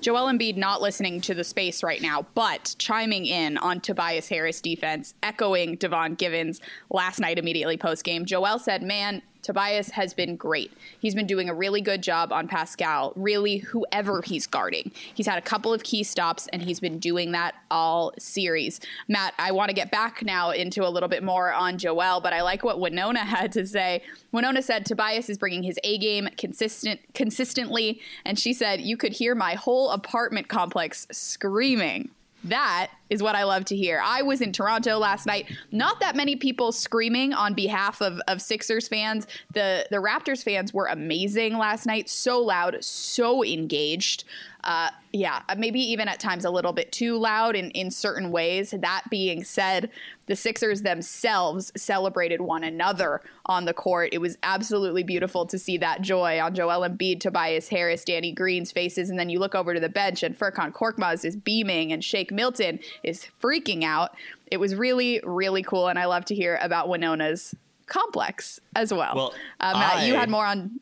Joel 0.00 0.32
Embiid 0.32 0.56
not 0.56 0.80
listening 0.80 1.20
to 1.22 1.34
the 1.34 1.44
space 1.44 1.82
right 1.82 2.00
now, 2.00 2.26
but 2.34 2.74
chiming 2.78 3.26
in 3.26 3.58
on 3.58 3.80
Tobias 3.80 4.28
Harris 4.28 4.60
defense, 4.60 5.14
echoing 5.22 5.76
Devon 5.76 6.14
Givens 6.14 6.60
last 6.88 7.20
night 7.20 7.38
immediately 7.38 7.76
post 7.76 8.02
game. 8.02 8.24
Joel 8.24 8.58
said, 8.58 8.82
Man, 8.82 9.20
Tobias 9.42 9.90
has 9.90 10.14
been 10.14 10.36
great. 10.36 10.72
He's 10.98 11.14
been 11.14 11.26
doing 11.26 11.48
a 11.48 11.54
really 11.54 11.80
good 11.80 12.02
job 12.02 12.32
on 12.32 12.48
Pascal, 12.48 13.12
really, 13.16 13.58
whoever 13.58 14.22
he's 14.22 14.46
guarding. 14.46 14.90
He's 15.14 15.26
had 15.26 15.38
a 15.38 15.42
couple 15.42 15.72
of 15.72 15.82
key 15.82 16.02
stops, 16.02 16.46
and 16.52 16.62
he's 16.62 16.80
been 16.80 16.98
doing 16.98 17.32
that 17.32 17.54
all 17.70 18.12
series. 18.18 18.80
Matt, 19.08 19.34
I 19.38 19.52
want 19.52 19.68
to 19.68 19.74
get 19.74 19.90
back 19.90 20.22
now 20.24 20.50
into 20.50 20.86
a 20.86 20.90
little 20.90 21.08
bit 21.08 21.22
more 21.22 21.52
on 21.52 21.78
Joel, 21.78 22.20
but 22.20 22.32
I 22.32 22.42
like 22.42 22.64
what 22.64 22.80
Winona 22.80 23.20
had 23.24 23.52
to 23.52 23.66
say. 23.66 24.02
Winona 24.32 24.62
said 24.62 24.86
Tobias 24.86 25.28
is 25.28 25.38
bringing 25.38 25.62
his 25.62 25.78
A 25.84 25.98
game 25.98 26.28
consistent 26.36 27.00
consistently, 27.14 28.00
and 28.24 28.38
she 28.38 28.52
said 28.52 28.80
you 28.80 28.96
could 28.96 29.12
hear 29.12 29.34
my 29.34 29.54
whole 29.54 29.90
apartment 29.90 30.48
complex 30.48 31.06
screaming. 31.10 32.10
That 32.44 32.90
is 33.10 33.22
what 33.22 33.34
I 33.34 33.44
love 33.44 33.64
to 33.66 33.76
hear. 33.76 34.00
I 34.02 34.22
was 34.22 34.40
in 34.40 34.52
Toronto 34.52 34.98
last 34.98 35.26
night. 35.26 35.50
Not 35.72 36.00
that 36.00 36.16
many 36.16 36.36
people 36.36 36.72
screaming 36.72 37.34
on 37.34 37.54
behalf 37.54 38.00
of, 38.00 38.20
of 38.28 38.40
Sixers 38.40 38.88
fans. 38.88 39.26
The 39.52 39.86
the 39.90 39.96
Raptors 39.96 40.42
fans 40.42 40.72
were 40.72 40.86
amazing 40.86 41.58
last 41.58 41.86
night. 41.86 42.08
So 42.08 42.40
loud, 42.40 42.82
so 42.82 43.44
engaged 43.44 44.24
uh, 44.64 44.90
yeah, 45.12 45.42
uh, 45.48 45.54
maybe 45.56 45.80
even 45.80 46.06
at 46.06 46.20
times 46.20 46.44
a 46.44 46.50
little 46.50 46.72
bit 46.72 46.92
too 46.92 47.16
loud 47.16 47.56
in, 47.56 47.70
in 47.70 47.90
certain 47.90 48.30
ways. 48.30 48.72
That 48.72 49.02
being 49.10 49.42
said, 49.42 49.90
the 50.26 50.36
Sixers 50.36 50.82
themselves 50.82 51.72
celebrated 51.76 52.40
one 52.40 52.62
another 52.62 53.22
on 53.46 53.64
the 53.64 53.72
court. 53.72 54.10
It 54.12 54.18
was 54.18 54.38
absolutely 54.42 55.02
beautiful 55.02 55.46
to 55.46 55.58
see 55.58 55.78
that 55.78 56.02
joy 56.02 56.40
on 56.40 56.54
Joel 56.54 56.88
Embiid, 56.88 57.20
Tobias 57.20 57.68
Harris, 57.68 58.04
Danny 58.04 58.32
Green's 58.32 58.70
faces. 58.70 59.10
And 59.10 59.18
then 59.18 59.30
you 59.30 59.40
look 59.40 59.54
over 59.54 59.74
to 59.74 59.80
the 59.80 59.88
bench 59.88 60.22
and 60.22 60.38
Furkan 60.38 60.72
Korkmaz 60.72 61.24
is 61.24 61.34
beaming 61.34 61.92
and 61.92 62.04
Shake 62.04 62.30
Milton 62.30 62.78
is 63.02 63.26
freaking 63.40 63.84
out. 63.84 64.14
It 64.50 64.58
was 64.58 64.74
really, 64.74 65.20
really 65.24 65.62
cool. 65.62 65.88
And 65.88 65.98
I 65.98 66.06
love 66.06 66.24
to 66.26 66.34
hear 66.34 66.58
about 66.62 66.88
Winona's 66.88 67.54
complex 67.86 68.60
as 68.76 68.92
well. 68.92 69.14
well 69.14 69.34
uh, 69.60 69.72
Matt, 69.74 69.96
I, 69.96 70.04
you 70.06 70.14
had 70.14 70.30
more 70.30 70.46
on. 70.46 70.80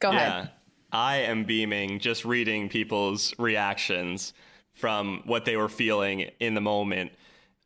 Go 0.00 0.12
yeah. 0.12 0.38
ahead. 0.38 0.50
I 0.90 1.16
am 1.18 1.44
beaming 1.44 1.98
just 1.98 2.24
reading 2.24 2.68
people's 2.68 3.34
reactions 3.38 4.32
from 4.72 5.22
what 5.26 5.44
they 5.44 5.56
were 5.56 5.68
feeling 5.68 6.30
in 6.40 6.54
the 6.54 6.60
moment. 6.60 7.12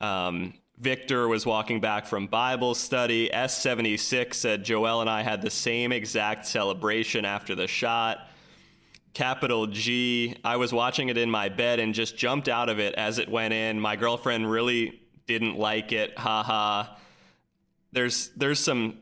Um, 0.01 0.55
Victor 0.79 1.29
was 1.29 1.47
walking 1.47 1.81
back 1.81 2.07
from 2.07 2.27
Bible 2.27 2.75
study. 2.75 3.31
S76 3.33 4.35
said 4.35 4.65
Joel 4.65 5.01
and 5.01 5.09
I 5.09 5.23
had 5.23 5.41
the 5.41 5.51
same 5.51 5.93
exact 5.93 6.47
celebration 6.47 7.25
after 7.25 7.55
the 7.55 7.69
shot. 7.69 8.29
Capital 9.15 9.67
G, 9.67 10.37
I 10.43 10.57
was 10.57 10.73
watching 10.73 11.09
it 11.09 11.19
in 11.19 11.31
my 11.31 11.49
bed 11.49 11.81
and 11.81 11.95
just 11.95 12.17
jumped 12.17 12.49
out 12.49 12.69
of 12.69 12.79
it 12.79 12.95
as 12.95 13.19
it 13.19 13.29
went 13.29 13.53
in. 13.53 13.79
My 13.79 13.97
girlfriend 13.97 14.51
really 14.51 15.03
didn't 15.27 15.59
like 15.59 15.93
it. 15.93 16.19
Haha. 16.19 16.95
There's 17.93 18.31
there's 18.37 18.59
some 18.59 18.99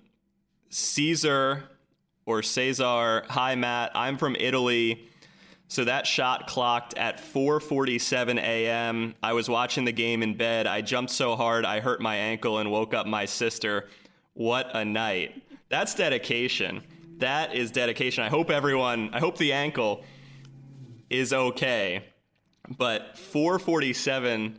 Caesar 0.70 1.64
or 2.26 2.42
Cesar. 2.42 3.24
Hi, 3.28 3.54
Matt. 3.54 3.92
I'm 3.94 4.18
from 4.18 4.34
Italy. 4.36 5.06
So 5.68 5.84
that 5.84 6.04
shot 6.04 6.48
clocked 6.48 6.94
at 6.98 7.18
4:47 7.20 8.38
a.m. 8.38 9.14
I 9.22 9.32
was 9.32 9.48
watching 9.48 9.84
the 9.84 9.92
game 9.92 10.24
in 10.24 10.36
bed. 10.36 10.66
I 10.66 10.80
jumped 10.80 11.12
so 11.12 11.36
hard 11.36 11.64
I 11.64 11.78
hurt 11.78 12.00
my 12.00 12.16
ankle 12.16 12.58
and 12.58 12.72
woke 12.72 12.94
up 12.94 13.06
my 13.06 13.26
sister. 13.26 13.88
What 14.34 14.74
a 14.74 14.84
night. 14.84 15.40
That's 15.68 15.94
dedication. 15.94 16.82
That 17.20 17.54
is 17.54 17.70
dedication. 17.70 18.24
I 18.24 18.28
hope 18.28 18.50
everyone, 18.50 19.10
I 19.12 19.20
hope 19.20 19.36
the 19.36 19.52
ankle 19.52 20.02
is 21.10 21.32
okay. 21.32 22.04
But 22.78 23.16
4:47 23.16 24.56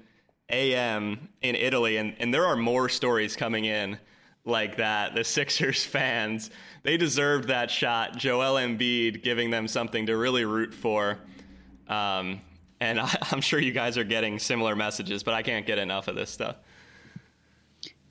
a.m. 0.49 1.29
in 1.41 1.55
Italy 1.55 1.97
and 1.97 2.15
and 2.19 2.33
there 2.33 2.45
are 2.45 2.55
more 2.55 2.87
stories 2.89 3.35
coming 3.35 3.65
in 3.65 3.97
like 4.45 4.77
that. 4.77 5.15
The 5.15 5.23
Sixers 5.37 5.83
fans 5.83 6.51
they 6.83 6.97
deserved 6.97 7.47
that 7.47 7.71
shot. 7.71 8.17
Joel 8.17 8.55
Embiid 8.55 9.23
giving 9.23 9.49
them 9.49 9.67
something 9.67 10.05
to 10.05 10.17
really 10.17 10.45
root 10.45 10.73
for. 10.73 11.17
Um, 11.87 12.41
and 12.79 12.99
I, 12.99 13.15
I'm 13.31 13.41
sure 13.41 13.59
you 13.59 13.71
guys 13.71 13.97
are 13.97 14.03
getting 14.03 14.37
similar 14.37 14.75
messages, 14.75 15.23
but 15.23 15.33
I 15.33 15.41
can't 15.41 15.65
get 15.65 15.79
enough 15.79 16.07
of 16.07 16.15
this 16.15 16.29
stuff. 16.29 16.57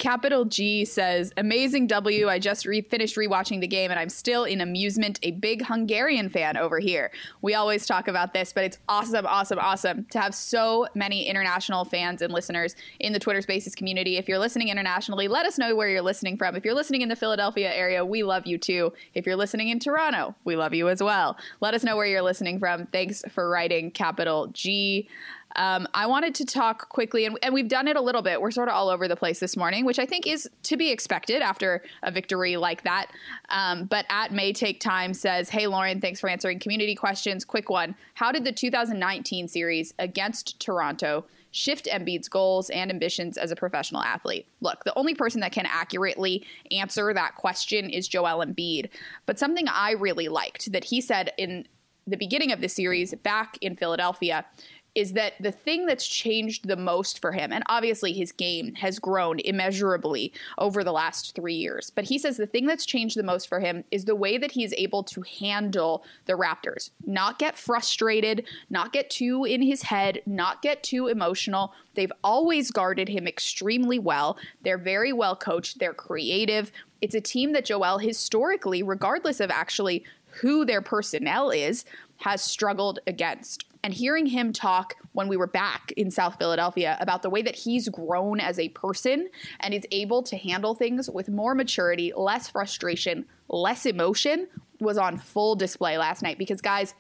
Capital 0.01 0.47
G 0.47 0.87
says, 0.87 1.31
Amazing 1.37 1.87
W. 1.89 2.29
I 2.29 2.39
just 2.39 2.65
re- 2.65 2.81
finished 2.81 3.17
rewatching 3.17 3.61
the 3.61 3.67
game 3.67 3.91
and 3.91 4.01
I'm 4.01 4.09
still 4.09 4.45
in 4.45 4.63
amusement, 4.63 5.21
a 5.23 5.33
big 5.33 5.63
Hungarian 5.67 6.31
fan 6.31 6.57
over 6.57 6.79
here. 6.79 7.13
We 7.43 7.53
always 7.53 7.85
talk 7.85 8.09
about 8.09 8.33
this, 8.33 8.51
but 8.51 8.65
it's 8.65 8.79
awesome, 8.89 9.27
awesome, 9.27 9.59
awesome 9.59 10.07
to 10.07 10.19
have 10.19 10.35
so 10.35 10.89
many 10.95 11.29
international 11.29 11.85
fans 11.85 12.23
and 12.23 12.33
listeners 12.33 12.77
in 12.99 13.13
the 13.13 13.19
Twitter 13.19 13.43
Spaces 13.43 13.75
community. 13.75 14.17
If 14.17 14.27
you're 14.27 14.39
listening 14.39 14.71
internationally, 14.71 15.29
let 15.29 15.45
us 15.45 15.59
know 15.59 15.77
where 15.77 15.91
you're 15.91 16.01
listening 16.01 16.39
from. 16.39 16.57
If 16.57 16.65
you're 16.65 16.75
listening 16.75 17.03
in 17.03 17.11
the 17.11 17.17
Philadelphia 17.17 17.71
area, 17.71 18.03
we 18.03 18.23
love 18.23 18.47
you 18.47 18.57
too. 18.57 18.95
If 19.13 19.27
you're 19.27 19.37
listening 19.37 19.69
in 19.69 19.81
Toronto, 19.81 20.35
we 20.45 20.57
love 20.57 20.73
you 20.73 20.89
as 20.89 21.03
well. 21.03 21.37
Let 21.61 21.75
us 21.75 21.85
know 21.85 21.97
where 21.97 22.07
you're 22.07 22.23
listening 22.23 22.59
from. 22.59 22.87
Thanks 22.87 23.23
for 23.29 23.51
writing 23.51 23.91
Capital 23.91 24.47
G. 24.47 25.11
Um, 25.57 25.89
I 25.95 26.07
wanted 26.07 26.35
to 26.37 26.45
talk 26.45 26.89
quickly, 26.89 27.25
and, 27.25 27.39
and, 27.43 27.53
we've 27.53 27.69
done 27.69 27.89
it 27.89 27.97
a 27.97 28.01
little 28.01 28.23
bit. 28.23 28.41
We're 28.41 28.51
sort 28.51 28.69
of 28.69 28.75
all 28.75 28.89
over 28.89 29.09
the 29.09 29.17
place 29.17 29.41
this 29.41 29.57
morning, 29.57 29.85
which 29.85 29.99
I 29.99 30.07
think 30.07 30.27
is 30.27 30.49
to 30.65 30.77
be 30.77 30.91
expected 30.91 31.43
after 31.43 31.83
a 32.03 32.11
victory 32.11 32.57
like 32.57 32.85
that. 32.85 33.11
Um, 33.49 33.85
but 33.85 34.07
at 34.09 34.33
May 34.33 34.53
Take 34.53 34.81
Time 34.81 35.13
says, 35.13 35.49
Hey, 35.49 35.67
Lauren, 35.67 36.01
thanks 36.01 36.21
for 36.21 36.29
answering 36.29 36.59
community 36.59 36.95
questions. 36.95 37.45
Quick 37.45 37.69
one 37.69 37.95
How 38.15 38.31
did 38.33 38.45
the 38.45 38.53
2019 38.53 39.49
series 39.49 39.93
against 39.99 40.61
Toronto 40.61 41.25
shift 41.53 41.87
Embiid's 41.87 42.29
goals 42.29 42.71
and 42.71 42.91
ambitions 42.91 43.37
as 43.37 43.51
a 43.51 43.57
professional 43.57 44.03
athlete? 44.03 44.47
Look, 44.61 44.85
the 44.85 44.97
only 44.97 45.15
person 45.15 45.41
that 45.41 45.53
can 45.53 45.67
accurately 45.67 46.47
answer 46.71 47.13
that 47.13 47.35
question 47.35 47.91
is 47.91 48.07
Joel 48.07 48.45
Embiid. 48.45 48.89
But 49.27 49.39
something 49.39 49.67
I 49.69 49.93
really 49.93 50.29
liked 50.29 50.73
that 50.73 50.85
he 50.85 51.01
said 51.01 51.33
in 51.37 51.67
the 52.07 52.17
beginning 52.17 52.53
of 52.53 52.61
the 52.61 52.69
series 52.69 53.15
back 53.15 53.57
in 53.61 53.77
Philadelphia 53.77 54.45
is 54.94 55.12
that 55.12 55.35
the 55.40 55.53
thing 55.53 55.87
that's 55.87 56.07
changed 56.07 56.66
the 56.66 56.76
most 56.76 57.20
for 57.20 57.33
him, 57.33 57.53
and 57.53 57.62
obviously 57.68 58.12
his 58.12 58.33
game 58.33 58.74
has 58.74 58.98
grown 58.98 59.38
immeasurably 59.40 60.33
over 60.59 60.83
the 60.83 60.92
last 60.92 61.35
three 61.35 61.55
years, 61.55 61.90
but 61.90 62.05
he 62.05 62.18
says 62.18 62.37
the 62.37 62.46
thing 62.46 62.66
that's 62.66 62.87
changed 62.87 63.16
the 63.16 63.22
most 63.22 63.48
for 63.48 63.61
him 63.61 63.85
is 63.90 64.05
the 64.05 64.16
way 64.16 64.38
that 64.38 64.53
he's 64.53 64.74
able 64.74 65.03
to 65.05 65.22
handle 65.22 66.05
the 66.26 66.33
Raptors, 66.33 66.90
not 67.07 67.38
get 67.38 67.57
frustrated, 67.57 68.46
not 68.68 68.92
get 68.92 69.11
too 69.11 69.44
in 69.44 69.62
his 69.62 69.83
head, 69.83 70.22
not 70.26 70.62
get 70.62 70.83
too 70.83 71.07
emotional. 71.07 71.72
They've 71.94 72.12
always 72.24 72.70
guarded 72.70 73.09
him 73.09 73.26
extremely 73.26 73.98
well. 73.98 74.38
They're 74.62 74.79
very 74.79 75.12
well 75.12 75.37
coached, 75.37 75.79
they're 75.79 75.94
creative. 75.94 76.72
It's 77.00 77.14
a 77.14 77.20
team 77.20 77.53
that 77.53 77.64
Joel 77.64 77.98
historically, 77.98 78.83
regardless 78.83 79.40
of 79.40 79.50
actually 79.50 80.05
who 80.40 80.64
their 80.64 80.83
personnel 80.83 81.50
is, 81.50 81.85
has 82.18 82.42
struggled 82.42 82.98
against 83.07 83.64
and 83.83 83.95
hearing 83.95 84.27
him 84.27 84.53
talk 84.53 84.95
when 85.12 85.29
we 85.29 85.37
were 85.37 85.47
back 85.47 85.93
in 85.97 86.11
South 86.11 86.37
Philadelphia 86.38 86.97
about 87.01 87.23
the 87.23 87.31
way 87.31 87.43
that 87.43 87.55
he's 87.57 87.88
grown 87.88 88.40
as 88.40 88.59
a 88.59 88.69
person 88.71 89.29
and 89.61 89.75
is 89.75 89.87
able 89.90 90.23
to 90.25 90.37
handle 90.37 90.75
things 90.75 91.11
with 91.11 91.29
more 91.29 91.55
maturity, 91.55 92.12
less 92.16 92.49
frustration, 92.49 93.25
less 93.49 93.87
emotion 93.87 94.49
was 94.81 94.99
on 94.99 95.19
full 95.19 95.55
display 95.55 95.99
last 95.99 96.23
night 96.23 96.38
because, 96.38 96.61
guys, 96.61 96.95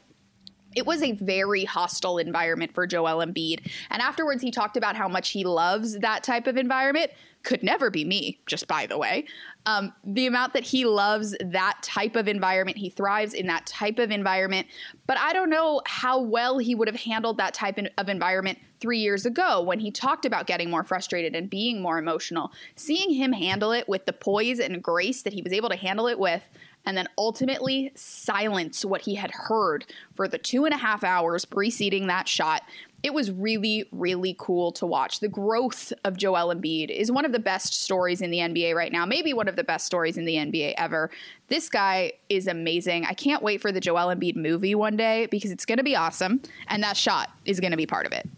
it 0.76 0.86
was 0.86 1.02
a 1.02 1.12
very 1.12 1.64
hostile 1.64 2.18
environment 2.18 2.72
for 2.74 2.86
Joel 2.86 3.24
Embiid. 3.24 3.68
And 3.90 4.00
afterwards, 4.00 4.40
he 4.42 4.50
talked 4.50 4.76
about 4.76 4.96
how 4.96 5.08
much 5.08 5.30
he 5.30 5.44
loves 5.44 5.98
that 5.98 6.22
type 6.22 6.46
of 6.46 6.56
environment. 6.56 7.10
Could 7.42 7.62
never 7.62 7.90
be 7.90 8.04
me, 8.04 8.38
just 8.46 8.68
by 8.68 8.86
the 8.86 8.98
way. 8.98 9.24
Um, 9.66 9.92
the 10.04 10.26
amount 10.26 10.52
that 10.52 10.62
he 10.62 10.84
loves 10.84 11.34
that 11.40 11.78
type 11.82 12.16
of 12.16 12.28
environment, 12.28 12.76
he 12.76 12.90
thrives 12.90 13.34
in 13.34 13.46
that 13.46 13.66
type 13.66 13.98
of 13.98 14.10
environment. 14.10 14.66
But 15.06 15.18
I 15.18 15.32
don't 15.32 15.50
know 15.50 15.80
how 15.86 16.20
well 16.20 16.58
he 16.58 16.74
would 16.74 16.88
have 16.88 17.00
handled 17.00 17.38
that 17.38 17.54
type 17.54 17.78
of 17.96 18.08
environment 18.08 18.58
three 18.80 18.98
years 18.98 19.26
ago 19.26 19.62
when 19.62 19.78
he 19.78 19.90
talked 19.90 20.24
about 20.24 20.46
getting 20.46 20.70
more 20.70 20.84
frustrated 20.84 21.34
and 21.34 21.48
being 21.48 21.80
more 21.80 21.98
emotional. 21.98 22.50
Seeing 22.76 23.10
him 23.10 23.32
handle 23.32 23.72
it 23.72 23.88
with 23.88 24.06
the 24.06 24.12
poise 24.12 24.58
and 24.58 24.82
grace 24.82 25.22
that 25.22 25.32
he 25.32 25.42
was 25.42 25.52
able 25.52 25.68
to 25.68 25.76
handle 25.76 26.08
it 26.08 26.18
with, 26.18 26.42
and 26.86 26.96
then 26.96 27.08
ultimately 27.18 27.92
silence 27.94 28.84
what 28.84 29.02
he 29.02 29.14
had 29.14 29.30
heard 29.30 29.84
for 30.14 30.26
the 30.26 30.38
two 30.38 30.64
and 30.64 30.74
a 30.74 30.78
half 30.78 31.04
hours 31.04 31.44
preceding 31.44 32.06
that 32.06 32.26
shot 32.26 32.62
it 33.02 33.14
was 33.14 33.30
really, 33.30 33.88
really 33.92 34.36
cool 34.38 34.72
to 34.72 34.86
watch. 34.86 35.20
The 35.20 35.28
growth 35.28 35.92
of 36.04 36.16
Joel 36.16 36.54
Embiid 36.54 36.90
is 36.90 37.10
one 37.10 37.24
of 37.24 37.32
the 37.32 37.38
best 37.38 37.72
stories 37.74 38.20
in 38.20 38.30
the 38.30 38.38
NBA 38.38 38.74
right 38.74 38.92
now, 38.92 39.06
maybe 39.06 39.32
one 39.32 39.48
of 39.48 39.56
the 39.56 39.64
best 39.64 39.86
stories 39.86 40.18
in 40.18 40.24
the 40.24 40.34
NBA 40.34 40.74
ever. 40.76 41.10
This 41.48 41.68
guy 41.68 42.12
is 42.28 42.46
amazing. 42.46 43.06
I 43.06 43.14
can't 43.14 43.42
wait 43.42 43.60
for 43.60 43.72
the 43.72 43.80
Joel 43.80 44.14
Embiid 44.14 44.36
movie 44.36 44.74
one 44.74 44.96
day 44.96 45.26
because 45.26 45.50
it's 45.50 45.64
going 45.64 45.78
to 45.78 45.84
be 45.84 45.96
awesome, 45.96 46.42
and 46.68 46.82
that 46.82 46.96
shot 46.96 47.30
is 47.44 47.58
going 47.58 47.70
to 47.70 47.76
be 47.76 47.86
part 47.86 48.06
of 48.06 48.12
it. 48.12 48.28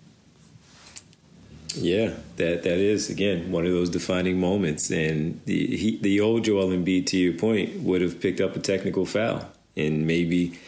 Yeah, 1.75 2.12
that 2.37 2.64
that 2.64 2.79
is 2.79 3.09
again 3.09 3.51
one 3.51 3.64
of 3.64 3.72
those 3.72 3.88
defining 3.88 4.38
moments, 4.38 4.90
and 4.90 5.40
the 5.46 5.77
he, 5.77 5.98
the 5.98 6.20
old 6.20 6.44
Joel 6.44 6.68
Embiid, 6.68 7.07
to 7.07 7.16
your 7.16 7.33
point, 7.33 7.81
would 7.81 8.03
have 8.03 8.20
picked 8.20 8.40
up 8.40 8.55
a 8.57 8.61
technical 8.61 9.07
foul, 9.07 9.48
and 9.77 10.07
maybe 10.07 10.59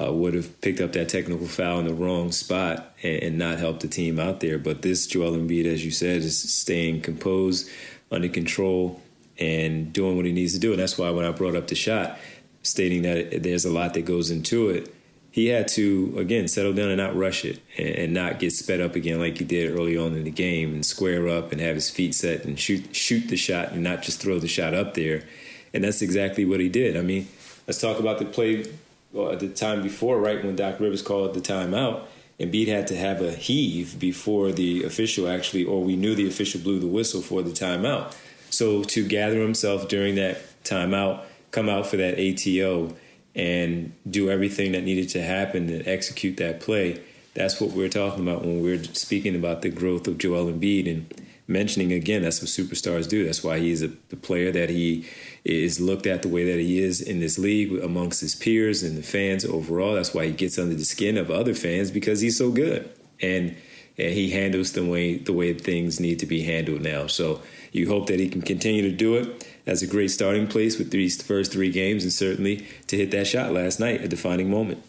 uh, 0.00 0.12
would 0.12 0.34
have 0.34 0.60
picked 0.60 0.80
up 0.80 0.92
that 0.92 1.08
technical 1.08 1.46
foul 1.46 1.80
in 1.80 1.86
the 1.86 1.94
wrong 1.94 2.32
spot 2.32 2.94
and, 3.02 3.22
and, 3.22 3.38
not 3.38 3.58
helped 3.58 3.80
the 3.80 3.88
team 3.88 4.18
out 4.18 4.40
there. 4.40 4.58
But 4.58 4.82
this 4.82 5.06
Joel 5.06 5.32
Embiid, 5.32 5.66
as 5.66 5.84
you 5.84 5.90
said, 5.90 6.18
is 6.18 6.52
staying 6.52 7.02
composed, 7.02 7.68
under 8.10 8.28
control, 8.28 9.02
and 9.38 9.92
doing 9.92 10.16
what 10.16 10.24
he 10.24 10.32
needs 10.32 10.54
to 10.54 10.58
do. 10.58 10.72
And 10.72 10.80
that's 10.80 10.96
why 10.96 11.10
when 11.10 11.26
I 11.26 11.32
brought 11.32 11.56
up 11.56 11.68
the 11.68 11.74
shot, 11.74 12.18
stating 12.62 13.02
that 13.02 13.42
there's 13.42 13.64
a 13.64 13.70
lot 13.70 13.94
that 13.94 14.04
goes 14.04 14.30
into 14.30 14.70
it, 14.70 14.94
he 15.30 15.46
had 15.46 15.66
to 15.68 16.14
again 16.18 16.46
settle 16.46 16.74
down 16.74 16.88
and 16.88 16.98
not 16.98 17.16
rush 17.16 17.44
it 17.44 17.58
and, 17.78 18.12
not 18.12 18.38
get 18.38 18.52
sped 18.52 18.80
up 18.82 18.94
again 18.94 19.18
like 19.18 19.38
he 19.38 19.44
did 19.44 19.72
early 19.72 19.96
on 19.96 20.14
in 20.14 20.24
the 20.24 20.30
game 20.30 20.74
and 20.74 20.84
square 20.84 21.26
up 21.26 21.52
and 21.52 21.60
have 21.60 21.74
his 21.74 21.88
feet 21.88 22.14
set 22.14 22.44
and 22.44 22.60
shoot 22.60 22.94
shoot 22.94 23.28
the 23.28 23.36
shot 23.36 23.72
and 23.72 23.82
not 23.82 24.02
just 24.02 24.20
throw 24.20 24.38
the 24.38 24.48
shot 24.48 24.74
up 24.74 24.94
there. 24.94 25.24
And 25.72 25.84
that's 25.84 26.02
exactly 26.02 26.44
what 26.44 26.60
he 26.60 26.68
did. 26.68 26.98
I 26.98 27.00
mean, 27.00 27.28
let's 27.66 27.80
talk 27.80 27.98
about 27.98 28.18
the 28.18 28.26
play 28.26 28.66
well, 29.12 29.30
at 29.30 29.40
the 29.40 29.48
time 29.48 29.82
before, 29.82 30.18
right 30.18 30.42
when 30.42 30.56
Doc 30.56 30.80
Rivers 30.80 31.02
called 31.02 31.34
the 31.34 31.40
timeout. 31.40 32.04
Embiid 32.40 32.66
had 32.66 32.86
to 32.88 32.96
have 32.96 33.20
a 33.20 33.32
heave 33.32 33.98
before 33.98 34.50
the 34.50 34.82
official 34.84 35.28
actually, 35.28 35.64
or 35.64 35.82
we 35.84 35.96
knew 35.96 36.14
the 36.14 36.26
official 36.26 36.60
blew 36.60 36.80
the 36.80 36.86
whistle 36.86 37.22
for 37.22 37.42
the 37.42 37.50
timeout. 37.50 38.14
So 38.50 38.82
to 38.82 39.06
gather 39.06 39.40
himself 39.40 39.88
during 39.88 40.16
that 40.16 40.38
timeout, 40.64 41.24
come 41.50 41.68
out 41.68 41.86
for 41.86 41.98
that 41.98 42.18
ATO, 42.18 42.94
and 43.34 43.92
do 44.08 44.30
everything 44.30 44.72
that 44.72 44.82
needed 44.82 45.08
to 45.10 45.22
happen 45.22 45.66
to 45.68 45.84
execute 45.84 46.36
that 46.38 46.60
play. 46.60 47.00
That's 47.34 47.60
what 47.60 47.70
we're 47.70 47.88
talking 47.88 48.26
about 48.26 48.42
when 48.42 48.62
we're 48.62 48.82
speaking 48.84 49.34
about 49.34 49.62
the 49.62 49.70
growth 49.70 50.06
of 50.06 50.18
Joel 50.18 50.52
Embiid 50.52 50.90
and 50.90 51.14
mentioning 51.48 51.92
again 51.92 52.22
that's 52.22 52.40
what 52.40 52.48
superstars 52.48 53.08
do. 53.08 53.24
That's 53.24 53.42
why 53.42 53.58
he's 53.58 53.82
a, 53.82 53.88
the 54.08 54.16
player 54.16 54.52
that 54.52 54.70
he 54.70 55.06
is 55.44 55.80
looked 55.80 56.06
at 56.06 56.22
the 56.22 56.28
way 56.28 56.44
that 56.44 56.60
he 56.60 56.80
is 56.80 57.00
in 57.00 57.20
this 57.20 57.38
league 57.38 57.82
amongst 57.82 58.20
his 58.20 58.34
peers 58.34 58.82
and 58.82 58.96
the 58.96 59.02
fans 59.02 59.44
overall. 59.44 59.94
That's 59.94 60.14
why 60.14 60.26
he 60.26 60.32
gets 60.32 60.58
under 60.58 60.74
the 60.74 60.84
skin 60.84 61.16
of 61.16 61.30
other 61.30 61.54
fans 61.54 61.90
because 61.90 62.20
he's 62.20 62.38
so 62.38 62.50
good 62.50 62.90
and, 63.20 63.56
and 63.98 64.12
he 64.14 64.30
handles 64.30 64.72
the 64.72 64.84
way 64.84 65.16
the 65.16 65.32
way 65.32 65.52
things 65.52 66.00
need 66.00 66.18
to 66.20 66.26
be 66.26 66.42
handled 66.42 66.82
now. 66.82 67.06
So 67.06 67.42
you 67.72 67.88
hope 67.88 68.06
that 68.06 68.20
he 68.20 68.28
can 68.28 68.42
continue 68.42 68.82
to 68.82 68.92
do 68.92 69.16
it 69.16 69.48
as 69.66 69.82
a 69.82 69.86
great 69.86 70.10
starting 70.10 70.46
place 70.46 70.78
with 70.78 70.90
these 70.90 71.20
first 71.22 71.52
three 71.52 71.70
games, 71.70 72.02
and 72.02 72.12
certainly 72.12 72.66
to 72.88 72.96
hit 72.96 73.10
that 73.12 73.26
shot 73.26 73.52
last 73.52 73.80
night, 73.80 74.02
a 74.02 74.08
defining 74.08 74.50
moment. 74.50 74.82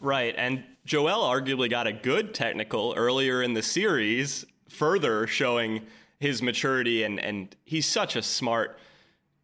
Right, 0.00 0.34
and 0.36 0.64
Joel 0.84 1.22
arguably 1.28 1.70
got 1.70 1.86
a 1.86 1.92
good 1.92 2.34
technical 2.34 2.94
earlier 2.96 3.42
in 3.42 3.54
the 3.54 3.62
series, 3.62 4.44
further 4.72 5.26
showing 5.26 5.82
his 6.18 6.42
maturity, 6.42 7.02
and 7.02 7.20
and 7.20 7.54
he's 7.64 7.86
such 7.86 8.16
a 8.16 8.22
smart 8.22 8.78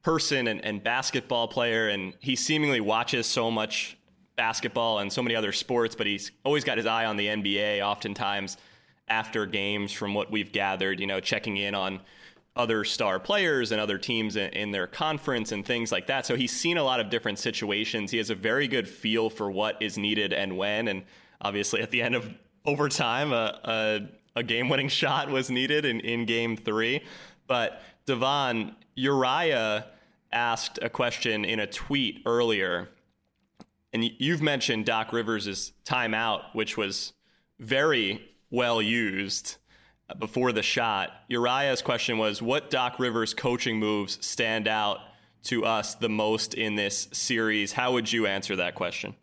person 0.03 0.47
and, 0.47 0.65
and 0.65 0.83
basketball 0.83 1.49
player, 1.49 1.89
and 1.89 2.15
he 2.21 2.37
seemingly 2.37 2.81
watches 2.81 3.27
so 3.27 3.51
much 3.51 3.97
basketball 4.37 5.01
and 5.01 5.13
so 5.13 5.23
many 5.23 5.35
other 5.35 5.53
sports, 5.53 5.95
but 5.95 6.07
he's 6.07 6.31
always 6.45 6.65
got 6.65 6.77
his 6.79 6.87
eye 6.87 7.05
on 7.05 7.17
the 7.17 7.27
NBA. 7.27 7.83
Oftentimes 7.83 8.57
after 9.09 9.47
games, 9.47 9.93
from 9.93 10.15
what 10.15 10.31
we've 10.31 10.53
gathered, 10.53 11.01
you 11.01 11.07
know, 11.07 11.21
checking 11.21 11.57
in 11.57 11.75
on 11.75 12.01
other 12.57 12.85
star 12.85 13.21
players 13.21 13.71
and 13.71 13.81
other 13.81 13.99
teams 13.99 14.37
in, 14.37 14.51
in, 14.51 14.71
their 14.73 14.87
conference 14.87 15.53
and 15.53 15.65
things 15.65 15.93
like 15.93 16.09
that. 16.09 16.27
So 16.27 16.35
he's 16.35 16.53
seen 16.53 16.77
a 16.77 16.83
lot 16.83 16.99
of 16.99 17.09
different 17.09 17.39
situations. 17.39 18.11
He 18.11 18.19
has 18.19 18.31
a 18.31 18.35
very 18.35 18.67
good 18.67 18.89
feel 18.89 19.31
for 19.31 19.51
what 19.51 19.81
is 19.81 19.97
needed 19.97 20.33
and 20.33 20.59
when. 20.59 20.89
And 20.89 21.05
obviously, 21.41 21.81
at 21.81 21.91
the 21.91 22.03
end 22.03 22.17
of 22.17 22.29
overtime, 22.67 23.33
a, 23.33 23.61
a, 23.65 24.01
a 24.39 24.43
game 24.43 24.69
winning 24.69 24.89
shot 25.01 25.31
was 25.31 25.51
needed 25.51 25.85
in, 25.85 26.01
in 26.01 26.25
game 26.25 26.57
three. 26.57 27.03
But 27.47 27.83
Devon, 28.07 28.77
Uriah 28.95 29.87
asked 30.33 30.79
a 30.83 30.89
question 30.89 31.45
in 31.45 31.61
a 31.61 31.67
tweet 31.67 32.23
earlier. 32.27 32.89
And 33.93 34.05
you've 34.19 34.43
mentioned 34.43 34.85
Doc 34.85 35.13
Rivers' 35.13 35.73
timeout, 35.85 36.55
which 36.55 36.77
was 36.77 37.15
very 37.59 38.23
well 38.51 38.83
used 38.83 39.57
before 40.19 40.53
the 40.53 40.63
shot. 40.63 41.11
Uriah's 41.29 41.83
question 41.83 42.19
was 42.19 42.41
What 42.41 42.71
Doc 42.71 42.99
Rivers 42.99 43.35
coaching 43.35 43.79
moves 43.79 44.25
stand 44.25 44.69
out 44.69 44.99
to 45.45 45.65
us 45.65 45.95
the 45.95 46.09
most 46.09 46.55
in 46.55 46.77
this 46.77 47.09
series? 47.13 47.73
How 47.73 47.93
would 47.93 48.13
you 48.13 48.27
answer 48.27 48.57
that 48.57 48.75
question? 48.75 49.15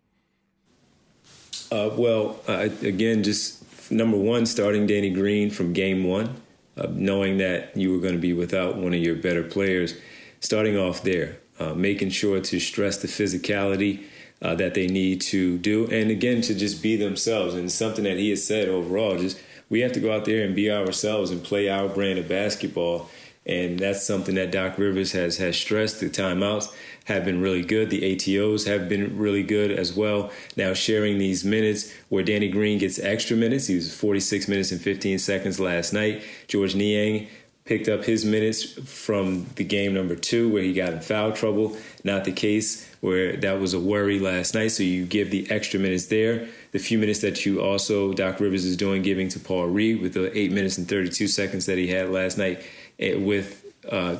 Uh, 1.70 1.90
well, 1.96 2.40
uh, 2.48 2.68
again, 2.82 3.22
just 3.22 3.64
number 3.90 4.16
one, 4.16 4.46
starting 4.46 4.86
Danny 4.86 5.10
Green 5.10 5.50
from 5.50 5.72
game 5.72 6.04
one, 6.04 6.40
uh, 6.76 6.88
knowing 6.90 7.38
that 7.38 7.76
you 7.76 7.92
were 7.92 7.98
going 7.98 8.14
to 8.14 8.20
be 8.20 8.32
without 8.32 8.76
one 8.76 8.94
of 8.94 9.00
your 9.00 9.16
better 9.16 9.42
players, 9.42 9.94
starting 10.40 10.76
off 10.76 11.02
there, 11.02 11.38
uh, 11.58 11.74
making 11.74 12.10
sure 12.10 12.40
to 12.40 12.60
stress 12.60 12.98
the 12.98 13.08
physicality. 13.08 14.04
Uh, 14.42 14.54
that 14.54 14.74
they 14.74 14.86
need 14.86 15.18
to 15.18 15.56
do, 15.56 15.86
and 15.86 16.10
again 16.10 16.42
to 16.42 16.54
just 16.54 16.82
be 16.82 16.94
themselves, 16.94 17.54
and 17.54 17.72
something 17.72 18.04
that 18.04 18.18
he 18.18 18.28
has 18.28 18.46
said 18.46 18.68
overall, 18.68 19.16
just 19.16 19.40
we 19.70 19.80
have 19.80 19.92
to 19.92 19.98
go 19.98 20.14
out 20.14 20.26
there 20.26 20.44
and 20.44 20.54
be 20.54 20.70
ourselves 20.70 21.30
and 21.30 21.42
play 21.42 21.70
our 21.70 21.88
brand 21.88 22.18
of 22.18 22.28
basketball. 22.28 23.08
And 23.46 23.78
that's 23.78 24.04
something 24.04 24.34
that 24.34 24.50
Doc 24.50 24.76
Rivers 24.76 25.12
has 25.12 25.38
has 25.38 25.56
stressed. 25.56 26.00
The 26.00 26.10
timeouts 26.10 26.72
have 27.04 27.24
been 27.24 27.40
really 27.40 27.62
good. 27.62 27.90
The 27.90 28.16
ATOs 28.16 28.66
have 28.66 28.88
been 28.88 29.16
really 29.16 29.44
good 29.44 29.70
as 29.70 29.94
well. 29.94 30.32
Now 30.56 30.74
sharing 30.74 31.18
these 31.18 31.44
minutes 31.44 31.92
where 32.08 32.24
Danny 32.24 32.48
Green 32.48 32.78
gets 32.78 32.98
extra 32.98 33.36
minutes. 33.36 33.68
He 33.68 33.76
was 33.76 33.94
46 33.94 34.48
minutes 34.48 34.72
and 34.72 34.80
15 34.80 35.20
seconds 35.20 35.60
last 35.60 35.92
night. 35.92 36.22
George 36.48 36.74
Niang 36.74 37.28
picked 37.64 37.88
up 37.88 38.04
his 38.04 38.24
minutes 38.24 38.64
from 38.88 39.46
the 39.56 39.64
game 39.64 39.92
number 39.92 40.14
two 40.14 40.48
where 40.48 40.62
he 40.62 40.72
got 40.72 40.92
in 40.92 41.00
foul 41.00 41.32
trouble. 41.32 41.76
Not 42.02 42.24
the 42.24 42.32
case 42.32 42.88
where 43.00 43.36
that 43.36 43.60
was 43.60 43.74
a 43.74 43.80
worry 43.80 44.18
last 44.18 44.54
night. 44.54 44.68
So 44.68 44.82
you 44.82 45.04
give 45.04 45.30
the 45.30 45.48
extra 45.50 45.78
minutes 45.78 46.06
there. 46.06 46.48
The 46.72 46.78
few 46.78 46.98
minutes 46.98 47.20
that 47.20 47.46
you 47.46 47.60
also, 47.60 48.12
Doc 48.12 48.40
Rivers 48.40 48.64
is 48.64 48.76
doing, 48.76 49.02
giving 49.02 49.28
to 49.28 49.40
Paul 49.40 49.66
Reed 49.66 50.00
with 50.00 50.14
the 50.14 50.36
eight 50.36 50.52
minutes 50.52 50.78
and 50.78 50.88
32 50.88 51.28
seconds 51.28 51.66
that 51.66 51.78
he 51.78 51.88
had 51.88 52.10
last 52.10 52.38
night 52.38 52.62
with, 52.98 53.64
uh, 53.90 54.16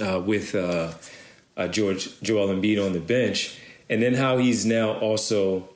uh, 0.00 0.22
with 0.24 0.54
uh, 0.54 0.92
uh, 1.56 1.68
George 1.68 2.20
Joel 2.20 2.48
Embiid 2.48 2.84
on 2.84 2.92
the 2.92 3.00
bench. 3.00 3.58
And 3.88 4.02
then 4.02 4.14
how 4.14 4.38
he's 4.38 4.64
now 4.64 4.92
also 4.98 5.68